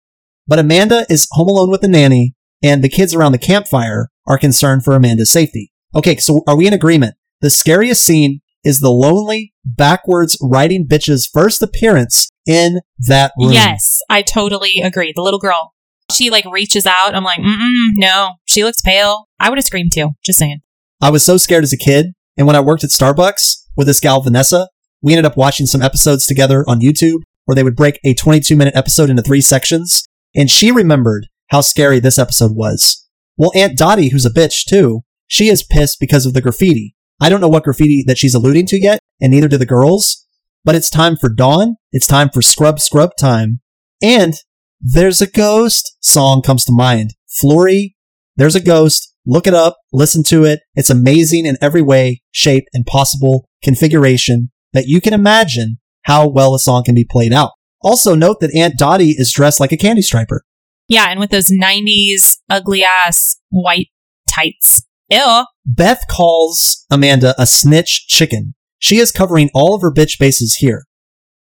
But 0.47 0.59
Amanda 0.59 1.07
is 1.09 1.29
home 1.33 1.49
alone 1.49 1.71
with 1.71 1.81
the 1.81 1.89
nanny 1.89 2.35
and 2.63 2.83
the 2.83 2.89
kids 2.89 3.15
around 3.15 3.33
the 3.33 3.39
campfire 3.39 4.09
are 4.27 4.39
concerned 4.39 4.85
for 4.85 4.95
Amanda's 4.95 5.31
safety. 5.31 5.73
Okay, 5.95 6.17
so 6.17 6.43
are 6.47 6.57
we 6.57 6.67
in 6.67 6.73
agreement? 6.73 7.17
The 7.41 7.51
scariest 7.51 8.05
scene 8.05 8.41
is 8.65 8.81
the 8.81 8.91
lonely, 8.91 9.53
backwards 9.65 10.39
riding 10.41 10.87
bitch's 10.87 11.29
first 11.33 11.63
appearance 11.63 12.29
in 12.47 12.81
that 12.99 13.33
room. 13.39 13.53
Yes, 13.53 13.99
I 14.09 14.23
totally 14.23 14.81
agree. 14.83 15.13
The 15.15 15.23
little 15.23 15.41
girl, 15.41 15.75
she 16.11 16.31
like 16.31 16.45
reaches 16.51 16.87
out. 16.87 17.15
I'm 17.15 17.25
like, 17.25 17.41
mm 17.41 17.91
no, 17.95 18.35
she 18.45 18.65
looks 18.65 18.81
pale. 18.81 19.29
I 19.39 19.49
would 19.49 19.59
have 19.59 19.65
screamed 19.65 19.93
too. 19.93 20.11
Just 20.25 20.39
saying. 20.39 20.61
I 21.01 21.11
was 21.11 21.25
so 21.25 21.37
scared 21.37 21.65
as 21.65 21.73
a 21.73 21.79
kid. 21.79 22.13
And 22.37 22.47
when 22.47 22.57
I 22.57 22.61
worked 22.61 22.85
at 22.85 22.91
Starbucks 22.91 23.67
with 23.77 23.87
this 23.87 24.01
gal, 24.01 24.21
Vanessa, 24.23 24.69
we 25.03 25.13
ended 25.13 25.27
up 25.27 25.37
watching 25.37 25.67
some 25.67 25.83
episodes 25.83 26.27
together 26.27 26.65
on 26.69 26.81
YouTube 26.81 27.23
where 27.45 27.55
they 27.55 27.65
would 27.65 27.77
break 27.77 27.99
a 28.05 28.15
22 28.15 28.57
minute 28.57 28.77
episode 28.77 29.11
into 29.11 29.23
three 29.23 29.41
sections. 29.41 30.07
And 30.35 30.49
she 30.49 30.71
remembered 30.71 31.27
how 31.49 31.61
scary 31.61 32.01
this 32.01 32.19
episode 32.19 32.53
was. 32.55 33.07
Well, 33.37 33.53
Aunt 33.55 33.77
Dottie, 33.77 34.11
who's 34.11 34.25
a 34.25 34.31
bitch 34.31 34.65
too, 34.67 35.03
she 35.27 35.49
is 35.49 35.63
pissed 35.63 35.99
because 36.01 36.25
of 36.25 36.35
the 36.35 36.41
graffiti. 36.41 36.95
I 37.21 37.29
don't 37.29 37.41
know 37.41 37.49
what 37.49 37.65
graffiti 37.65 38.05
that 38.07 38.19
she's 38.19 38.35
alluding 38.35 38.67
to 38.67 38.81
yet, 38.81 38.99
and 39.21 39.33
neither 39.33 39.49
do 39.49 39.57
the 39.59 39.67
girls, 39.67 40.27
but 40.65 40.75
it's 40.75 40.91
time 40.91 41.17
for 41.17 41.29
dawn. 41.29 41.77
It's 41.93 42.07
time 42.07 42.31
for 42.31 42.43
scrub 42.43 42.81
scrub 42.81 43.11
time. 43.19 43.61
And 44.03 44.35
there's 44.81 45.21
a 45.21 45.31
ghost 45.31 45.97
song 46.01 46.43
comes 46.43 46.65
to 46.65 46.73
mind. 46.73 47.15
Flory, 47.41 47.97
there's 48.37 48.57
a 48.57 48.61
ghost. 48.61 49.15
Look 49.25 49.47
it 49.47 49.55
up, 49.55 49.77
listen 49.93 50.25
to 50.25 50.45
it. 50.45 50.61
It's 50.75 50.91
amazing 50.91 51.47
in 51.47 51.57
every 51.61 51.83
way, 51.83 52.23
shape, 52.33 52.65
and 52.73 52.85
possible 52.85 53.49
configuration 53.63 54.51
that 54.73 54.89
you 54.89 55.01
can 55.01 55.13
imagine 55.13 55.79
how 56.03 56.29
well 56.29 56.55
a 56.55 56.59
song 56.59 56.83
can 56.83 56.97
be 56.97 57.07
played 57.09 57.33
out. 57.33 57.53
Also 57.83 58.15
note 58.15 58.41
that 58.41 58.55
Aunt 58.55 58.77
Dottie 58.77 59.15
is 59.17 59.33
dressed 59.33 59.61
like 59.61 59.71
a 59.71 59.77
candy 59.77 60.03
striper. 60.03 60.43
Yeah, 60.89 61.07
and 61.09 61.21
with 61.21 61.31
those 61.31 61.51
90s 61.51 62.39
ugly 62.51 62.85
ass 62.85 63.37
white 63.51 63.89
tights. 64.29 64.85
Ew. 65.09 65.45
Beth 65.65 66.05
calls 66.09 66.85
Amanda 66.91 67.35
a 67.39 67.47
snitch 67.47 68.07
chicken. 68.09 68.55
She 68.79 68.97
is 68.97 69.13
covering 69.13 69.51
all 69.55 69.75
of 69.75 69.83
her 69.83 69.93
bitch 69.93 70.19
bases 70.19 70.57
here. 70.57 70.87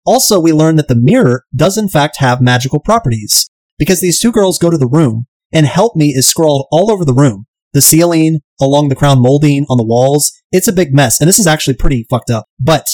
Also, 0.05 0.39
we 0.39 0.51
learn 0.51 0.76
that 0.76 0.88
the 0.88 0.95
mirror 0.95 1.45
does 1.55 1.78
in 1.78 1.88
fact 1.88 2.17
have 2.17 2.41
magical 2.41 2.80
properties 2.80 3.49
because 3.78 4.01
these 4.01 4.20
two 4.20 4.32
girls 4.32 4.57
go 4.57 4.70
to 4.70 4.78
the 4.78 4.88
room 4.88 5.28
and 5.53 5.65
help 5.65 5.95
me 5.95 6.07
is 6.07 6.28
scrawled 6.28 6.67
all 6.72 6.91
over 6.91 7.05
the 7.05 7.13
room. 7.13 7.45
The 7.74 7.82
ceiling, 7.82 8.39
along 8.59 8.89
the 8.89 8.95
crown 8.95 9.22
molding, 9.22 9.65
on 9.70 9.78
the 9.78 9.86
walls. 9.86 10.32
It's 10.51 10.67
a 10.67 10.74
big 10.74 10.93
mess. 10.93 11.22
And 11.22 11.28
this 11.28 11.39
is 11.39 11.47
actually 11.47 11.76
pretty 11.76 12.05
fucked 12.09 12.32
up. 12.32 12.45
But 12.59 12.88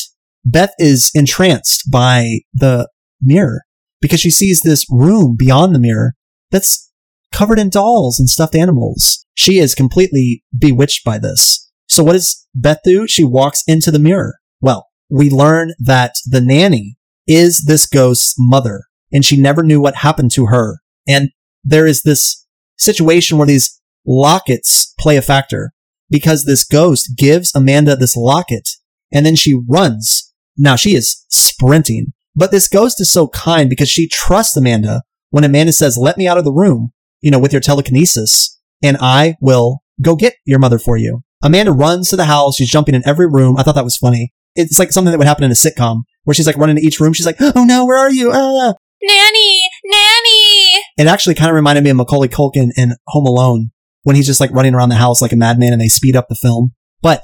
Beth 0.43 0.73
is 0.77 1.11
entranced 1.15 1.89
by 1.89 2.39
the 2.53 2.89
mirror 3.21 3.61
because 4.01 4.19
she 4.19 4.29
sees 4.29 4.61
this 4.61 4.85
room 4.89 5.35
beyond 5.37 5.73
the 5.73 5.79
mirror 5.79 6.13
that's 6.51 6.91
covered 7.31 7.57
in 7.57 7.69
dolls 7.69 8.19
and 8.19 8.29
stuffed 8.29 8.55
animals. 8.55 9.24
She 9.35 9.59
is 9.59 9.75
completely 9.75 10.43
bewitched 10.57 11.03
by 11.03 11.19
this. 11.19 11.71
So 11.87 12.03
what 12.03 12.13
does 12.13 12.47
Beth 12.55 12.79
do? 12.83 13.07
She 13.07 13.23
walks 13.23 13.63
into 13.67 13.91
the 13.91 13.99
mirror. 13.99 14.39
Well, 14.61 14.87
we 15.09 15.29
learn 15.29 15.73
that 15.79 16.13
the 16.25 16.41
nanny 16.41 16.97
is 17.27 17.65
this 17.65 17.85
ghost's 17.85 18.35
mother 18.37 18.85
and 19.11 19.23
she 19.23 19.39
never 19.39 19.61
knew 19.61 19.79
what 19.79 19.97
happened 19.97 20.31
to 20.31 20.47
her. 20.47 20.79
And 21.07 21.29
there 21.63 21.85
is 21.85 22.01
this 22.01 22.45
situation 22.77 23.37
where 23.37 23.47
these 23.47 23.79
lockets 24.05 24.93
play 24.99 25.17
a 25.17 25.21
factor 25.21 25.73
because 26.09 26.45
this 26.45 26.63
ghost 26.63 27.11
gives 27.17 27.53
Amanda 27.53 27.95
this 27.95 28.15
locket 28.15 28.69
and 29.11 29.25
then 29.25 29.35
she 29.35 29.59
runs. 29.67 30.33
Now 30.57 30.75
she 30.75 30.95
is 30.95 31.25
sprinting, 31.29 32.13
but 32.35 32.51
this 32.51 32.67
ghost 32.67 33.01
is 33.01 33.11
so 33.11 33.27
kind 33.27 33.69
because 33.69 33.89
she 33.89 34.07
trusts 34.07 34.55
Amanda 34.55 35.03
when 35.29 35.43
Amanda 35.43 35.73
says, 35.73 35.97
let 35.97 36.17
me 36.17 36.27
out 36.27 36.37
of 36.37 36.45
the 36.45 36.51
room, 36.51 36.93
you 37.21 37.29
know, 37.29 37.39
with 37.39 37.51
your 37.51 37.61
telekinesis 37.61 38.54
and 38.83 38.97
I 38.99 39.35
will 39.41 39.79
go 40.01 40.15
get 40.15 40.35
your 40.45 40.59
mother 40.59 40.79
for 40.79 40.97
you. 40.97 41.21
Amanda 41.43 41.71
runs 41.71 42.09
to 42.09 42.15
the 42.15 42.25
house. 42.25 42.55
She's 42.55 42.69
jumping 42.69 42.95
in 42.95 43.07
every 43.07 43.27
room. 43.27 43.57
I 43.57 43.63
thought 43.63 43.75
that 43.75 43.83
was 43.83 43.97
funny. 43.97 44.33
It's 44.55 44.79
like 44.79 44.91
something 44.91 45.11
that 45.11 45.17
would 45.17 45.27
happen 45.27 45.43
in 45.43 45.51
a 45.51 45.55
sitcom 45.55 46.01
where 46.23 46.33
she's 46.33 46.47
like 46.47 46.57
running 46.57 46.77
to 46.77 46.81
each 46.81 46.99
room. 46.99 47.13
She's 47.13 47.25
like, 47.25 47.37
oh 47.39 47.65
no, 47.65 47.85
where 47.85 47.97
are 47.97 48.11
you? 48.11 48.31
Ah. 48.33 48.73
Nanny! 49.01 49.69
Nanny! 49.85 50.81
It 50.97 51.07
actually 51.07 51.35
kind 51.35 51.49
of 51.49 51.55
reminded 51.55 51.83
me 51.83 51.89
of 51.89 51.97
Macaulay 51.97 52.29
Culkin 52.29 52.69
in 52.75 52.93
Home 53.07 53.25
Alone 53.25 53.71
when 54.03 54.15
he's 54.15 54.25
just 54.25 54.39
like 54.39 54.51
running 54.51 54.73
around 54.73 54.89
the 54.89 54.95
house 54.95 55.21
like 55.21 55.33
a 55.33 55.35
madman 55.35 55.73
and 55.73 55.81
they 55.81 55.87
speed 55.87 56.15
up 56.15 56.27
the 56.27 56.35
film. 56.35 56.73
But 57.01 57.23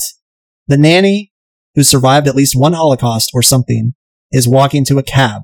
the 0.67 0.77
nanny 0.77 1.31
who 1.75 1.83
survived 1.83 2.27
at 2.27 2.35
least 2.35 2.55
one 2.55 2.73
Holocaust 2.73 3.31
or 3.33 3.41
something 3.41 3.93
is 4.31 4.47
walking 4.47 4.85
to 4.85 4.97
a 4.97 5.03
cab 5.03 5.43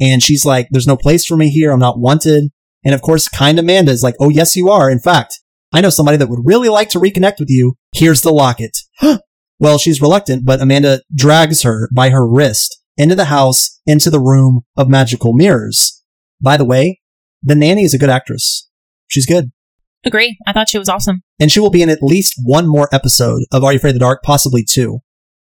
and 0.00 0.22
she's 0.22 0.46
like, 0.46 0.68
there's 0.70 0.86
no 0.86 0.96
place 0.96 1.26
for 1.26 1.36
me 1.36 1.50
here. 1.50 1.70
I'm 1.70 1.78
not 1.78 1.98
wanted. 1.98 2.50
And 2.84 2.94
of 2.94 3.02
course, 3.02 3.28
kind 3.28 3.58
Amanda 3.58 3.92
is 3.92 4.02
like, 4.02 4.14
oh, 4.18 4.30
yes, 4.30 4.56
you 4.56 4.70
are. 4.70 4.90
In 4.90 4.98
fact, 4.98 5.39
I 5.72 5.80
know 5.80 5.90
somebody 5.90 6.16
that 6.16 6.28
would 6.28 6.40
really 6.44 6.68
like 6.68 6.88
to 6.90 6.98
reconnect 6.98 7.38
with 7.38 7.48
you. 7.48 7.76
Here's 7.94 8.22
the 8.22 8.32
locket. 8.32 8.78
well, 9.58 9.78
she's 9.78 10.00
reluctant, 10.00 10.44
but 10.44 10.60
Amanda 10.60 11.02
drags 11.14 11.62
her 11.62 11.88
by 11.94 12.10
her 12.10 12.26
wrist 12.26 12.80
into 12.96 13.14
the 13.14 13.26
house, 13.26 13.80
into 13.86 14.10
the 14.10 14.20
room 14.20 14.62
of 14.76 14.88
magical 14.88 15.32
mirrors. 15.32 16.02
By 16.40 16.56
the 16.56 16.64
way, 16.64 17.00
the 17.42 17.54
nanny 17.54 17.84
is 17.84 17.94
a 17.94 17.98
good 17.98 18.10
actress. 18.10 18.68
She's 19.08 19.26
good. 19.26 19.52
Agree. 20.04 20.38
I 20.46 20.52
thought 20.52 20.68
she 20.68 20.78
was 20.78 20.88
awesome. 20.88 21.22
And 21.38 21.50
she 21.50 21.60
will 21.60 21.70
be 21.70 21.82
in 21.82 21.90
at 21.90 22.02
least 22.02 22.34
one 22.42 22.66
more 22.66 22.88
episode 22.92 23.42
of 23.52 23.62
Are 23.62 23.72
You 23.72 23.76
Afraid 23.76 23.90
of 23.90 23.94
the 23.94 24.00
Dark? 24.00 24.22
Possibly 24.22 24.64
two. 24.64 25.00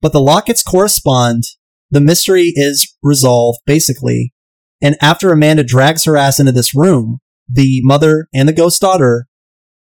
But 0.01 0.11
the 0.11 0.21
lockets 0.21 0.63
correspond. 0.63 1.43
The 1.89 2.01
mystery 2.01 2.51
is 2.55 2.93
resolved, 3.01 3.59
basically. 3.65 4.33
And 4.81 4.97
after 5.01 5.31
Amanda 5.31 5.63
drags 5.63 6.03
her 6.03 6.17
ass 6.17 6.39
into 6.39 6.51
this 6.51 6.75
room, 6.75 7.19
the 7.49 7.79
mother 7.83 8.27
and 8.33 8.47
the 8.47 8.53
ghost 8.53 8.81
daughter 8.81 9.27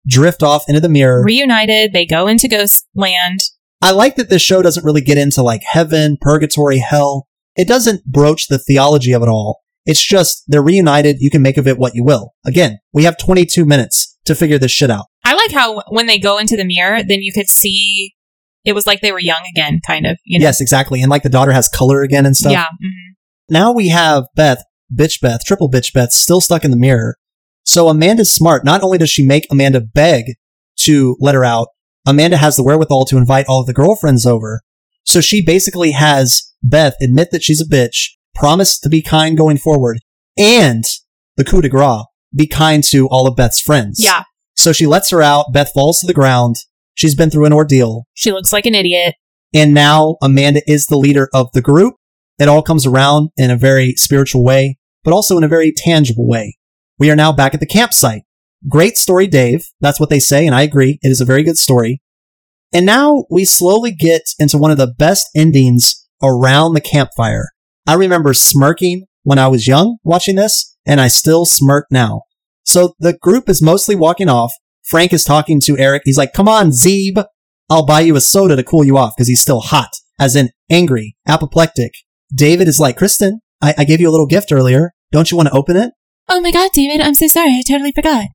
drift 0.07 0.43
off 0.43 0.63
into 0.67 0.81
the 0.81 0.89
mirror. 0.89 1.23
Reunited, 1.23 1.93
they 1.93 2.05
go 2.05 2.27
into 2.27 2.47
ghost 2.47 2.87
land. 2.95 3.39
I 3.81 3.91
like 3.91 4.15
that 4.17 4.29
this 4.29 4.41
show 4.41 4.61
doesn't 4.61 4.83
really 4.83 5.01
get 5.01 5.17
into 5.17 5.41
like 5.41 5.61
heaven, 5.63 6.17
purgatory, 6.19 6.79
hell. 6.79 7.27
It 7.55 7.67
doesn't 7.67 8.05
broach 8.05 8.47
the 8.47 8.57
theology 8.57 9.13
of 9.13 9.21
it 9.21 9.29
all. 9.29 9.61
It's 9.85 10.05
just 10.05 10.43
they're 10.47 10.61
reunited. 10.61 11.17
You 11.19 11.29
can 11.29 11.41
make 11.41 11.57
of 11.57 11.67
it 11.67 11.77
what 11.77 11.95
you 11.95 12.03
will. 12.03 12.33
Again, 12.45 12.79
we 12.93 13.05
have 13.05 13.17
22 13.17 13.65
minutes 13.65 14.17
to 14.25 14.35
figure 14.35 14.57
this 14.57 14.71
shit 14.71 14.91
out. 14.91 15.05
I 15.23 15.33
like 15.33 15.51
how 15.51 15.81
when 15.89 16.07
they 16.07 16.19
go 16.19 16.37
into 16.37 16.55
the 16.55 16.65
mirror, 16.65 17.01
then 17.01 17.21
you 17.21 17.31
could 17.33 17.49
see 17.49 18.13
it 18.65 18.73
was 18.73 18.85
like 18.85 19.01
they 19.01 19.11
were 19.11 19.19
young 19.19 19.41
again, 19.51 19.79
kind 19.85 20.05
of. 20.05 20.17
You 20.25 20.39
know? 20.39 20.43
Yes, 20.43 20.61
exactly. 20.61 21.01
And 21.01 21.09
like 21.09 21.23
the 21.23 21.29
daughter 21.29 21.51
has 21.51 21.67
color 21.69 22.01
again 22.01 22.25
and 22.25 22.35
stuff. 22.35 22.51
Yeah. 22.51 22.65
mhm. 22.65 23.15
Now 23.49 23.71
we 23.71 23.87
have 23.89 24.25
Beth, 24.35 24.63
bitch 24.93 25.21
Beth, 25.21 25.41
triple 25.45 25.71
bitch 25.71 25.93
Beth, 25.93 26.11
still 26.11 26.41
stuck 26.41 26.63
in 26.63 26.71
the 26.71 26.77
mirror. 26.77 27.15
So 27.69 27.87
Amanda's 27.87 28.33
smart. 28.33 28.65
Not 28.65 28.81
only 28.81 28.97
does 28.97 29.11
she 29.11 29.23
make 29.23 29.45
Amanda 29.51 29.79
beg 29.79 30.23
to 30.79 31.15
let 31.19 31.35
her 31.35 31.45
out, 31.45 31.67
Amanda 32.07 32.37
has 32.37 32.55
the 32.55 32.63
wherewithal 32.63 33.05
to 33.05 33.17
invite 33.17 33.45
all 33.47 33.61
of 33.61 33.67
the 33.67 33.75
girlfriends 33.75 34.25
over. 34.25 34.61
So 35.03 35.21
she 35.21 35.45
basically 35.45 35.91
has 35.91 36.51
Beth 36.63 36.95
admit 36.99 37.29
that 37.31 37.43
she's 37.43 37.61
a 37.61 37.69
bitch, 37.69 38.07
promise 38.33 38.79
to 38.79 38.89
be 38.89 39.03
kind 39.03 39.37
going 39.37 39.57
forward, 39.57 39.99
and 40.35 40.83
the 41.37 41.43
coup 41.43 41.61
de 41.61 41.69
grace, 41.69 42.05
be 42.35 42.47
kind 42.47 42.83
to 42.85 43.07
all 43.09 43.27
of 43.27 43.35
Beth's 43.35 43.61
friends. 43.61 44.03
Yeah. 44.03 44.23
So 44.55 44.73
she 44.73 44.87
lets 44.87 45.11
her 45.11 45.21
out. 45.21 45.53
Beth 45.53 45.69
falls 45.71 45.99
to 45.99 46.07
the 46.07 46.13
ground. 46.13 46.55
She's 46.95 47.13
been 47.13 47.29
through 47.29 47.45
an 47.45 47.53
ordeal. 47.53 48.07
She 48.15 48.31
looks 48.31 48.51
like 48.51 48.65
an 48.65 48.73
idiot. 48.73 49.13
And 49.53 49.75
now 49.75 50.17
Amanda 50.23 50.63
is 50.65 50.87
the 50.87 50.97
leader 50.97 51.29
of 51.35 51.51
the 51.53 51.61
group. 51.61 51.93
It 52.39 52.49
all 52.49 52.63
comes 52.63 52.87
around 52.87 53.29
in 53.37 53.51
a 53.51 53.55
very 53.55 53.93
spiritual 53.95 54.43
way, 54.43 54.79
but 55.03 55.13
also 55.13 55.37
in 55.37 55.43
a 55.43 55.47
very 55.47 55.71
tangible 55.71 56.27
way. 56.27 56.55
We 56.99 57.09
are 57.09 57.15
now 57.15 57.31
back 57.31 57.53
at 57.53 57.61
the 57.61 57.65
campsite. 57.65 58.23
Great 58.67 58.97
story, 58.97 59.25
Dave. 59.25 59.65
That's 59.79 59.99
what 59.99 60.09
they 60.09 60.19
say, 60.19 60.45
and 60.45 60.53
I 60.53 60.63
agree. 60.63 60.99
It 61.01 61.07
is 61.07 61.21
a 61.21 61.25
very 61.25 61.43
good 61.43 61.57
story. 61.57 62.01
And 62.73 62.85
now 62.85 63.23
we 63.31 63.45
slowly 63.45 63.91
get 63.91 64.23
into 64.37 64.57
one 64.57 64.69
of 64.69 64.77
the 64.77 64.93
best 64.97 65.29
endings 65.35 66.07
around 66.21 66.73
the 66.73 66.81
campfire. 66.81 67.49
I 67.87 67.93
remember 67.93 68.33
smirking 68.33 69.05
when 69.23 69.39
I 69.39 69.47
was 69.47 69.65
young 69.65 69.97
watching 70.03 70.35
this, 70.35 70.77
and 70.85 70.99
I 70.99 71.07
still 71.07 71.45
smirk 71.45 71.87
now. 71.89 72.23
So 72.63 72.95
the 72.99 73.13
group 73.13 73.47
is 73.47 73.61
mostly 73.61 73.95
walking 73.95 74.27
off. 74.27 74.53
Frank 74.83 75.13
is 75.13 75.23
talking 75.23 75.61
to 75.61 75.77
Eric. 75.77 76.01
He's 76.05 76.17
like, 76.17 76.33
come 76.33 76.49
on, 76.49 76.71
Zeeb. 76.71 77.23
I'll 77.69 77.85
buy 77.85 78.01
you 78.01 78.15
a 78.15 78.21
soda 78.21 78.55
to 78.55 78.63
cool 78.63 78.83
you 78.83 78.97
off 78.97 79.13
because 79.15 79.27
he's 79.27 79.41
still 79.41 79.61
hot, 79.61 79.91
as 80.19 80.35
in 80.35 80.49
angry, 80.69 81.15
apoplectic. 81.27 81.93
David 82.33 82.67
is 82.67 82.79
like, 82.79 82.97
Kristen, 82.97 83.39
I-, 83.61 83.75
I 83.77 83.83
gave 83.85 84.01
you 84.01 84.09
a 84.09 84.11
little 84.11 84.27
gift 84.27 84.51
earlier. 84.51 84.91
Don't 85.11 85.31
you 85.31 85.37
want 85.37 85.47
to 85.47 85.55
open 85.55 85.77
it? 85.77 85.91
Oh 86.29 86.39
my 86.41 86.51
god, 86.51 86.69
David, 86.73 87.01
I'm 87.01 87.15
so 87.15 87.27
sorry. 87.27 87.51
I 87.51 87.63
totally 87.67 87.91
forgot. 87.91 88.27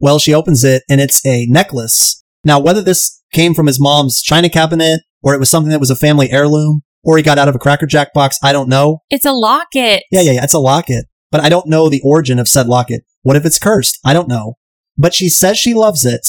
Well, 0.00 0.18
she 0.18 0.34
opens 0.34 0.64
it 0.64 0.82
and 0.88 1.00
it's 1.00 1.24
a 1.26 1.46
necklace. 1.46 2.22
Now, 2.44 2.58
whether 2.60 2.82
this 2.82 3.22
came 3.32 3.54
from 3.54 3.66
his 3.66 3.80
mom's 3.80 4.22
china 4.22 4.48
cabinet 4.48 5.00
or 5.22 5.34
it 5.34 5.38
was 5.40 5.50
something 5.50 5.70
that 5.70 5.80
was 5.80 5.90
a 5.90 5.96
family 5.96 6.30
heirloom 6.30 6.82
or 7.04 7.16
he 7.16 7.22
got 7.22 7.38
out 7.38 7.48
of 7.48 7.54
a 7.54 7.58
Cracker 7.58 7.86
Jack 7.86 8.12
box, 8.12 8.38
I 8.42 8.52
don't 8.52 8.68
know. 8.68 9.00
It's 9.10 9.26
a 9.26 9.32
locket. 9.32 10.02
Yeah, 10.10 10.20
yeah, 10.22 10.32
yeah. 10.32 10.44
It's 10.44 10.54
a 10.54 10.58
locket, 10.58 11.06
but 11.30 11.40
I 11.40 11.48
don't 11.48 11.68
know 11.68 11.88
the 11.88 12.00
origin 12.04 12.38
of 12.38 12.48
said 12.48 12.66
locket. 12.66 13.02
What 13.22 13.36
if 13.36 13.44
it's 13.44 13.58
cursed? 13.58 13.98
I 14.04 14.12
don't 14.12 14.28
know. 14.28 14.54
But 14.96 15.14
she 15.14 15.28
says 15.28 15.58
she 15.58 15.74
loves 15.74 16.04
it 16.04 16.26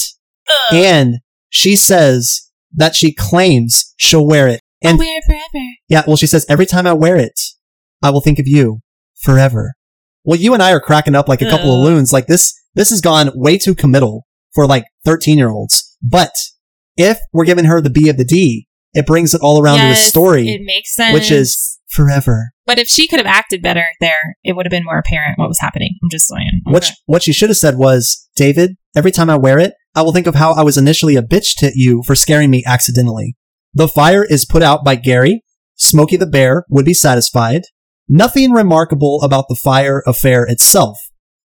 Ugh. 0.48 0.74
and 0.74 1.14
she 1.48 1.74
says 1.76 2.50
that 2.72 2.94
she 2.94 3.12
claims 3.12 3.94
she'll 3.96 4.26
wear 4.26 4.46
it. 4.48 4.60
I'll 4.84 4.90
And 4.90 4.98
wear 4.98 5.18
it 5.18 5.24
forever. 5.26 5.64
yeah, 5.88 6.02
well, 6.06 6.16
she 6.16 6.26
says 6.28 6.46
every 6.48 6.66
time 6.66 6.86
I 6.86 6.92
wear 6.92 7.16
it, 7.16 7.38
I 8.02 8.10
will 8.10 8.20
think 8.20 8.38
of 8.38 8.46
you 8.46 8.80
forever. 9.22 9.72
Well, 10.24 10.38
you 10.38 10.54
and 10.54 10.62
I 10.62 10.72
are 10.72 10.80
cracking 10.80 11.14
up 11.14 11.28
like 11.28 11.42
a 11.42 11.48
couple 11.48 11.72
of 11.72 11.80
uh. 11.80 11.88
loons. 11.88 12.12
Like 12.12 12.26
this, 12.26 12.54
this 12.74 12.90
has 12.90 13.00
gone 13.00 13.30
way 13.34 13.58
too 13.58 13.74
committal 13.74 14.26
for 14.54 14.66
like 14.66 14.86
13 15.04 15.38
year 15.38 15.50
olds. 15.50 15.96
But 16.02 16.32
if 16.96 17.18
we're 17.32 17.44
giving 17.44 17.64
her 17.64 17.80
the 17.80 17.90
B 17.90 18.08
of 18.08 18.16
the 18.16 18.24
D, 18.24 18.66
it 18.92 19.06
brings 19.06 19.34
it 19.34 19.40
all 19.40 19.62
around 19.62 19.78
to 19.78 19.92
a 19.92 19.96
story, 19.96 20.48
It 20.48 20.62
makes 20.64 20.94
sense. 20.94 21.14
which 21.14 21.30
is 21.30 21.78
forever. 21.88 22.50
But 22.66 22.78
if 22.78 22.88
she 22.88 23.06
could 23.06 23.18
have 23.18 23.26
acted 23.26 23.62
better 23.62 23.84
there, 24.00 24.36
it 24.44 24.54
would 24.54 24.66
have 24.66 24.70
been 24.70 24.84
more 24.84 24.98
apparent 24.98 25.38
what 25.38 25.48
was 25.48 25.60
happening. 25.60 25.96
I'm 26.02 26.10
just 26.10 26.28
saying. 26.28 26.62
What, 26.64 26.84
sh- 26.84 26.92
what 27.06 27.22
she 27.22 27.32
should 27.32 27.50
have 27.50 27.56
said 27.56 27.76
was, 27.76 28.28
David, 28.36 28.76
every 28.96 29.10
time 29.10 29.30
I 29.30 29.36
wear 29.36 29.58
it, 29.58 29.74
I 29.94 30.02
will 30.02 30.12
think 30.12 30.26
of 30.26 30.36
how 30.36 30.52
I 30.52 30.62
was 30.62 30.78
initially 30.78 31.16
a 31.16 31.22
bitch 31.22 31.56
to 31.58 31.72
you 31.74 32.02
for 32.04 32.14
scaring 32.14 32.50
me 32.50 32.62
accidentally. 32.66 33.36
The 33.74 33.88
fire 33.88 34.24
is 34.24 34.44
put 34.44 34.62
out 34.62 34.84
by 34.84 34.96
Gary. 34.96 35.42
Smokey 35.76 36.16
the 36.16 36.26
Bear 36.26 36.64
would 36.68 36.84
be 36.84 36.94
satisfied. 36.94 37.62
Nothing 38.12 38.50
remarkable 38.50 39.20
about 39.22 39.44
the 39.48 39.54
fire 39.54 40.02
affair 40.04 40.42
itself, 40.42 40.98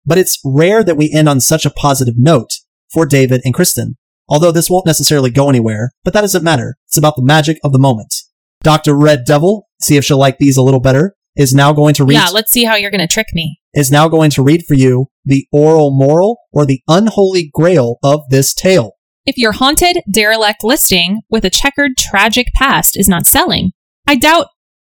but 0.07 0.17
it's 0.17 0.41
rare 0.47 0.83
that 0.83 0.97
we 0.97 1.13
end 1.13 1.29
on 1.29 1.39
such 1.39 1.67
a 1.67 1.71
positive 1.71 2.15
note 2.17 2.49
for 2.91 3.05
David 3.05 3.43
and 3.45 3.53
Kristen. 3.53 3.99
Although 4.31 4.51
this 4.51 4.71
won't 4.71 4.87
necessarily 4.87 5.29
go 5.29 5.51
anywhere, 5.51 5.91
but 6.05 6.15
that 6.15 6.23
doesn't 6.23 6.43
matter. 6.43 6.77
It's 6.87 6.97
about 6.97 7.17
the 7.17 7.23
magic 7.23 7.59
of 7.63 7.73
the 7.73 7.79
moment. 7.79 8.15
Dr. 8.63 8.97
Red 8.97 9.27
Devil, 9.27 9.69
see 9.83 9.99
if 9.99 10.07
she'll 10.07 10.17
like 10.17 10.39
these 10.39 10.57
a 10.57 10.63
little 10.63 10.81
better, 10.81 11.15
is 11.37 11.53
now 11.53 11.75
going 11.75 11.93
to 11.95 12.05
read 12.05 12.15
yeah, 12.15 12.31
let's 12.33 12.51
see 12.51 12.65
how 12.65 12.77
you're 12.77 12.91
going 12.91 13.07
to 13.07 13.13
trick 13.13 13.27
me. 13.35 13.59
is 13.75 13.91
now 13.91 14.09
going 14.09 14.31
to 14.31 14.43
read 14.43 14.65
for 14.67 14.73
you 14.73 15.09
the 15.23 15.47
oral 15.53 15.95
moral 15.95 16.39
or 16.51 16.65
the 16.65 16.81
unholy 16.89 17.51
grail 17.53 17.99
of 18.03 18.23
this 18.31 18.55
tale. 18.55 18.93
If 19.27 19.37
your 19.37 19.53
haunted, 19.53 19.99
derelict 20.11 20.65
listing 20.65 21.21
with 21.29 21.45
a 21.45 21.51
checkered, 21.51 21.99
tragic 21.99 22.47
past 22.55 22.99
is 22.99 23.07
not 23.07 23.27
selling, 23.27 23.73
I 24.07 24.17
doubt. 24.17 24.47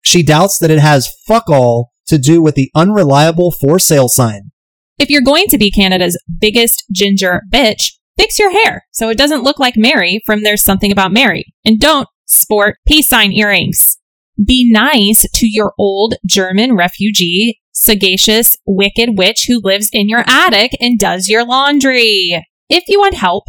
She 0.06 0.22
doubts 0.22 0.58
that 0.58 0.70
it 0.70 0.80
has 0.80 1.12
fuck 1.26 1.48
all 1.48 1.92
to 2.06 2.18
do 2.18 2.42
with 2.42 2.54
the 2.54 2.70
unreliable 2.74 3.50
for 3.50 3.78
sale 3.78 4.08
sign. 4.08 4.50
If 4.98 5.10
you're 5.10 5.22
going 5.22 5.46
to 5.48 5.58
be 5.58 5.70
Canada's 5.70 6.22
biggest 6.40 6.84
ginger 6.92 7.42
bitch, 7.52 7.92
fix 8.16 8.38
your 8.38 8.52
hair 8.52 8.84
so 8.92 9.08
it 9.08 9.18
doesn't 9.18 9.42
look 9.42 9.58
like 9.58 9.76
Mary 9.76 10.22
from 10.24 10.42
There's 10.42 10.62
Something 10.62 10.92
About 10.92 11.12
Mary. 11.12 11.46
And 11.64 11.80
don't 11.80 12.08
sport 12.26 12.76
peace 12.86 13.08
sign 13.08 13.32
earrings. 13.32 13.98
Be 14.44 14.70
nice 14.70 15.24
to 15.32 15.46
your 15.46 15.72
old 15.78 16.14
German 16.26 16.76
refugee, 16.76 17.60
sagacious, 17.72 18.56
wicked 18.66 19.16
witch 19.16 19.46
who 19.48 19.60
lives 19.62 19.88
in 19.92 20.08
your 20.08 20.24
attic 20.26 20.72
and 20.80 20.98
does 20.98 21.28
your 21.28 21.44
laundry. 21.44 22.44
If 22.68 22.84
you 22.88 22.98
want 22.98 23.14
help, 23.14 23.44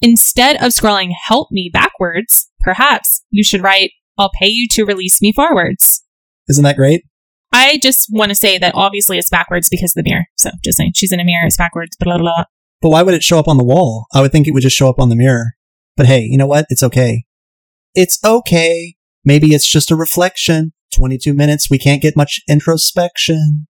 instead 0.00 0.56
of 0.56 0.72
scrolling 0.72 1.10
help 1.26 1.48
me 1.50 1.70
backwards, 1.72 2.50
perhaps 2.60 3.22
you 3.30 3.44
should 3.44 3.62
write, 3.62 3.90
I'll 4.20 4.30
pay 4.38 4.48
you 4.48 4.68
to 4.72 4.84
release 4.84 5.22
me 5.22 5.32
forwards. 5.32 6.04
Isn't 6.48 6.64
that 6.64 6.76
great? 6.76 7.04
I 7.52 7.78
just 7.82 8.06
want 8.10 8.28
to 8.28 8.34
say 8.34 8.58
that 8.58 8.74
obviously 8.74 9.18
it's 9.18 9.30
backwards 9.30 9.68
because 9.70 9.96
of 9.96 10.04
the 10.04 10.08
mirror. 10.08 10.26
So 10.36 10.50
just 10.62 10.76
saying, 10.76 10.92
she's 10.94 11.10
in 11.10 11.20
a 11.20 11.24
mirror, 11.24 11.46
it's 11.46 11.56
backwards, 11.56 11.96
blah, 11.98 12.18
blah, 12.18 12.22
blah. 12.22 12.44
But 12.82 12.90
why 12.90 13.02
would 13.02 13.14
it 13.14 13.24
show 13.24 13.38
up 13.38 13.48
on 13.48 13.56
the 13.56 13.64
wall? 13.64 14.06
I 14.12 14.20
would 14.20 14.30
think 14.30 14.46
it 14.46 14.52
would 14.52 14.62
just 14.62 14.76
show 14.76 14.88
up 14.88 15.00
on 15.00 15.08
the 15.08 15.16
mirror. 15.16 15.54
But 15.96 16.06
hey, 16.06 16.20
you 16.20 16.36
know 16.36 16.46
what? 16.46 16.66
It's 16.68 16.82
okay. 16.82 17.24
It's 17.94 18.18
okay. 18.24 18.94
Maybe 19.24 19.48
it's 19.48 19.68
just 19.68 19.90
a 19.90 19.96
reflection. 19.96 20.72
22 20.94 21.34
minutes, 21.34 21.70
we 21.70 21.78
can't 21.78 22.02
get 22.02 22.16
much 22.16 22.40
introspection. 22.48 23.66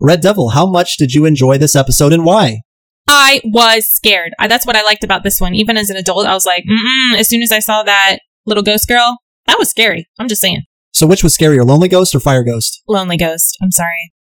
Red 0.00 0.20
Devil, 0.20 0.50
how 0.50 0.66
much 0.66 0.96
did 0.96 1.14
you 1.14 1.24
enjoy 1.24 1.56
this 1.56 1.76
episode 1.76 2.12
and 2.12 2.24
why? 2.24 2.60
I 3.08 3.42
was 3.44 3.86
scared. 3.88 4.32
I, 4.38 4.48
that's 4.48 4.66
what 4.66 4.76
I 4.76 4.82
liked 4.82 5.04
about 5.04 5.22
this 5.22 5.40
one. 5.40 5.54
Even 5.54 5.76
as 5.76 5.90
an 5.90 5.96
adult, 5.96 6.26
I 6.26 6.34
was 6.34 6.46
like, 6.46 6.64
as 7.16 7.28
soon 7.28 7.42
as 7.42 7.52
I 7.52 7.58
saw 7.58 7.82
that 7.82 8.18
little 8.46 8.62
ghost 8.62 8.88
girl, 8.88 9.18
that 9.46 9.58
was 9.58 9.70
scary. 9.70 10.08
I'm 10.18 10.28
just 10.28 10.40
saying. 10.40 10.62
So 10.92 11.06
which 11.06 11.24
was 11.24 11.36
scarier, 11.36 11.66
Lonely 11.66 11.88
Ghost 11.88 12.14
or 12.14 12.20
Fire 12.20 12.44
Ghost? 12.44 12.82
Lonely 12.88 13.16
ghost. 13.16 13.56
I'm 13.60 13.72
sorry. 13.72 14.12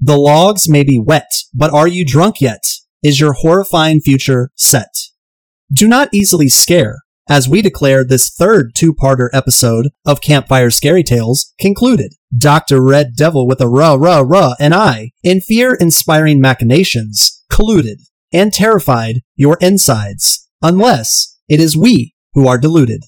The 0.00 0.16
logs 0.16 0.68
may 0.68 0.82
be 0.82 1.00
wet, 1.00 1.30
but 1.54 1.72
are 1.72 1.88
you 1.88 2.04
drunk 2.04 2.40
yet? 2.40 2.62
Is 3.02 3.20
your 3.20 3.32
horrifying 3.32 4.00
future 4.00 4.50
set? 4.56 4.92
Do 5.72 5.86
not 5.88 6.08
easily 6.12 6.48
scare, 6.48 6.98
as 7.28 7.48
we 7.48 7.62
declare 7.62 8.04
this 8.04 8.28
third 8.28 8.72
two-parter 8.76 9.28
episode 9.32 9.88
of 10.04 10.20
Campfire 10.20 10.70
Scary 10.70 11.02
Tales 11.02 11.52
concluded. 11.58 12.14
Dr. 12.36 12.82
Red 12.82 13.16
Devil 13.16 13.46
with 13.46 13.60
a 13.60 13.68
rah 13.68 13.94
rah 13.94 14.22
rah 14.26 14.54
and 14.60 14.74
I, 14.74 15.12
in 15.22 15.40
fear-inspiring 15.40 16.40
machinations, 16.40 17.44
colluded 17.50 18.02
and 18.32 18.52
terrified 18.52 19.22
your 19.34 19.56
insides, 19.60 20.48
unless 20.60 21.36
it 21.48 21.60
is 21.60 21.76
we 21.76 22.14
who 22.34 22.46
are 22.46 22.58
deluded. 22.58 23.04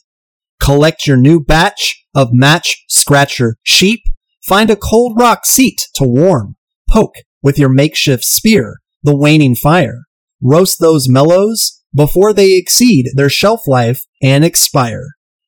Collect 0.60 1.06
your 1.06 1.16
new 1.16 1.40
batch 1.40 2.04
of 2.14 2.32
match 2.32 2.84
scratcher 2.88 3.56
sheep, 3.62 4.00
find 4.46 4.70
a 4.70 4.76
cold 4.76 5.18
rock 5.18 5.46
seat 5.46 5.88
to 5.94 6.04
warm, 6.04 6.56
poke 6.90 7.16
with 7.42 7.58
your 7.58 7.68
makeshift 7.68 8.24
spear 8.24 8.78
the 9.02 9.16
waning 9.16 9.54
fire, 9.54 10.02
roast 10.42 10.80
those 10.80 11.08
mellows 11.08 11.82
before 11.94 12.32
they 12.32 12.56
exceed 12.56 13.06
their 13.14 13.30
shelf 13.30 13.66
life 13.66 14.02
and 14.22 14.44
expire. 14.44 15.06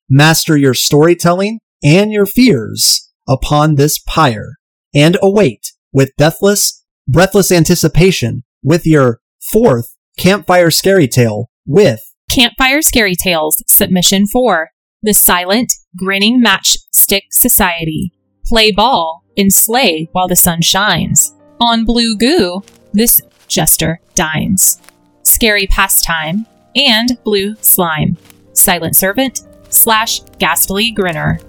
Master 0.09 0.57
your 0.57 0.73
storytelling 0.73 1.59
and 1.83 2.11
your 2.11 2.25
fears 2.25 3.09
upon 3.27 3.75
this 3.75 3.99
pyre, 3.99 4.55
and 4.93 5.17
await 5.21 5.71
with 5.93 6.11
deathless, 6.17 6.83
breathless 7.07 7.51
anticipation 7.51 8.43
with 8.63 8.85
your 8.85 9.19
fourth 9.51 9.95
campfire 10.17 10.71
scary 10.71 11.07
tale 11.07 11.49
with 11.65 12.01
Campfire 12.33 12.81
Scary 12.81 13.15
Tales, 13.15 13.61
Submission 13.67 14.25
4 14.25 14.70
The 15.03 15.13
Silent, 15.15 15.73
Grinning 15.97 16.43
Matchstick 16.43 17.23
Society. 17.31 18.13
Play 18.45 18.71
ball 18.71 19.23
and 19.35 19.51
slay 19.51 20.09
while 20.11 20.27
the 20.27 20.35
sun 20.35 20.61
shines. 20.61 21.33
On 21.59 21.85
Blue 21.85 22.15
Goo, 22.15 22.61
this 22.93 23.19
jester 23.47 23.99
dines. 24.13 24.79
Scary 25.23 25.65
Pastime 25.65 26.45
and 26.75 27.17
Blue 27.23 27.55
Slime. 27.61 28.15
Silent 28.53 28.95
Servant 28.95 29.41
slash 29.69 30.19
Ghastly 30.37 30.91
Grinner. 30.91 31.39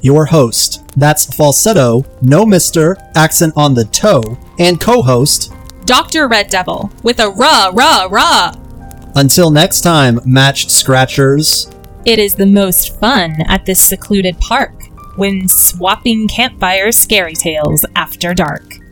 your 0.00 0.24
host. 0.24 0.82
That's 0.96 1.26
falsetto, 1.36 2.04
no 2.22 2.46
mister, 2.46 2.96
accent 3.16 3.52
on 3.56 3.74
the 3.74 3.84
toe, 3.86 4.38
and 4.58 4.80
co-host. 4.80 5.52
Dr. 5.84 6.26
Red 6.28 6.48
Devil 6.48 6.90
with 7.02 7.20
a 7.20 7.28
rah 7.28 7.70
rah 7.74 8.08
rah. 8.10 8.54
Until 9.16 9.50
next 9.50 9.82
time, 9.82 10.20
matched 10.24 10.70
scratchers. 10.70 11.70
It 12.06 12.18
is 12.18 12.34
the 12.34 12.44
most 12.44 13.00
fun 13.00 13.34
at 13.48 13.64
this 13.64 13.80
secluded 13.80 14.38
park 14.38 14.74
when 15.16 15.48
swapping 15.48 16.28
campfire 16.28 16.92
scary 16.92 17.32
tales 17.32 17.86
after 17.96 18.34
dark. 18.34 18.83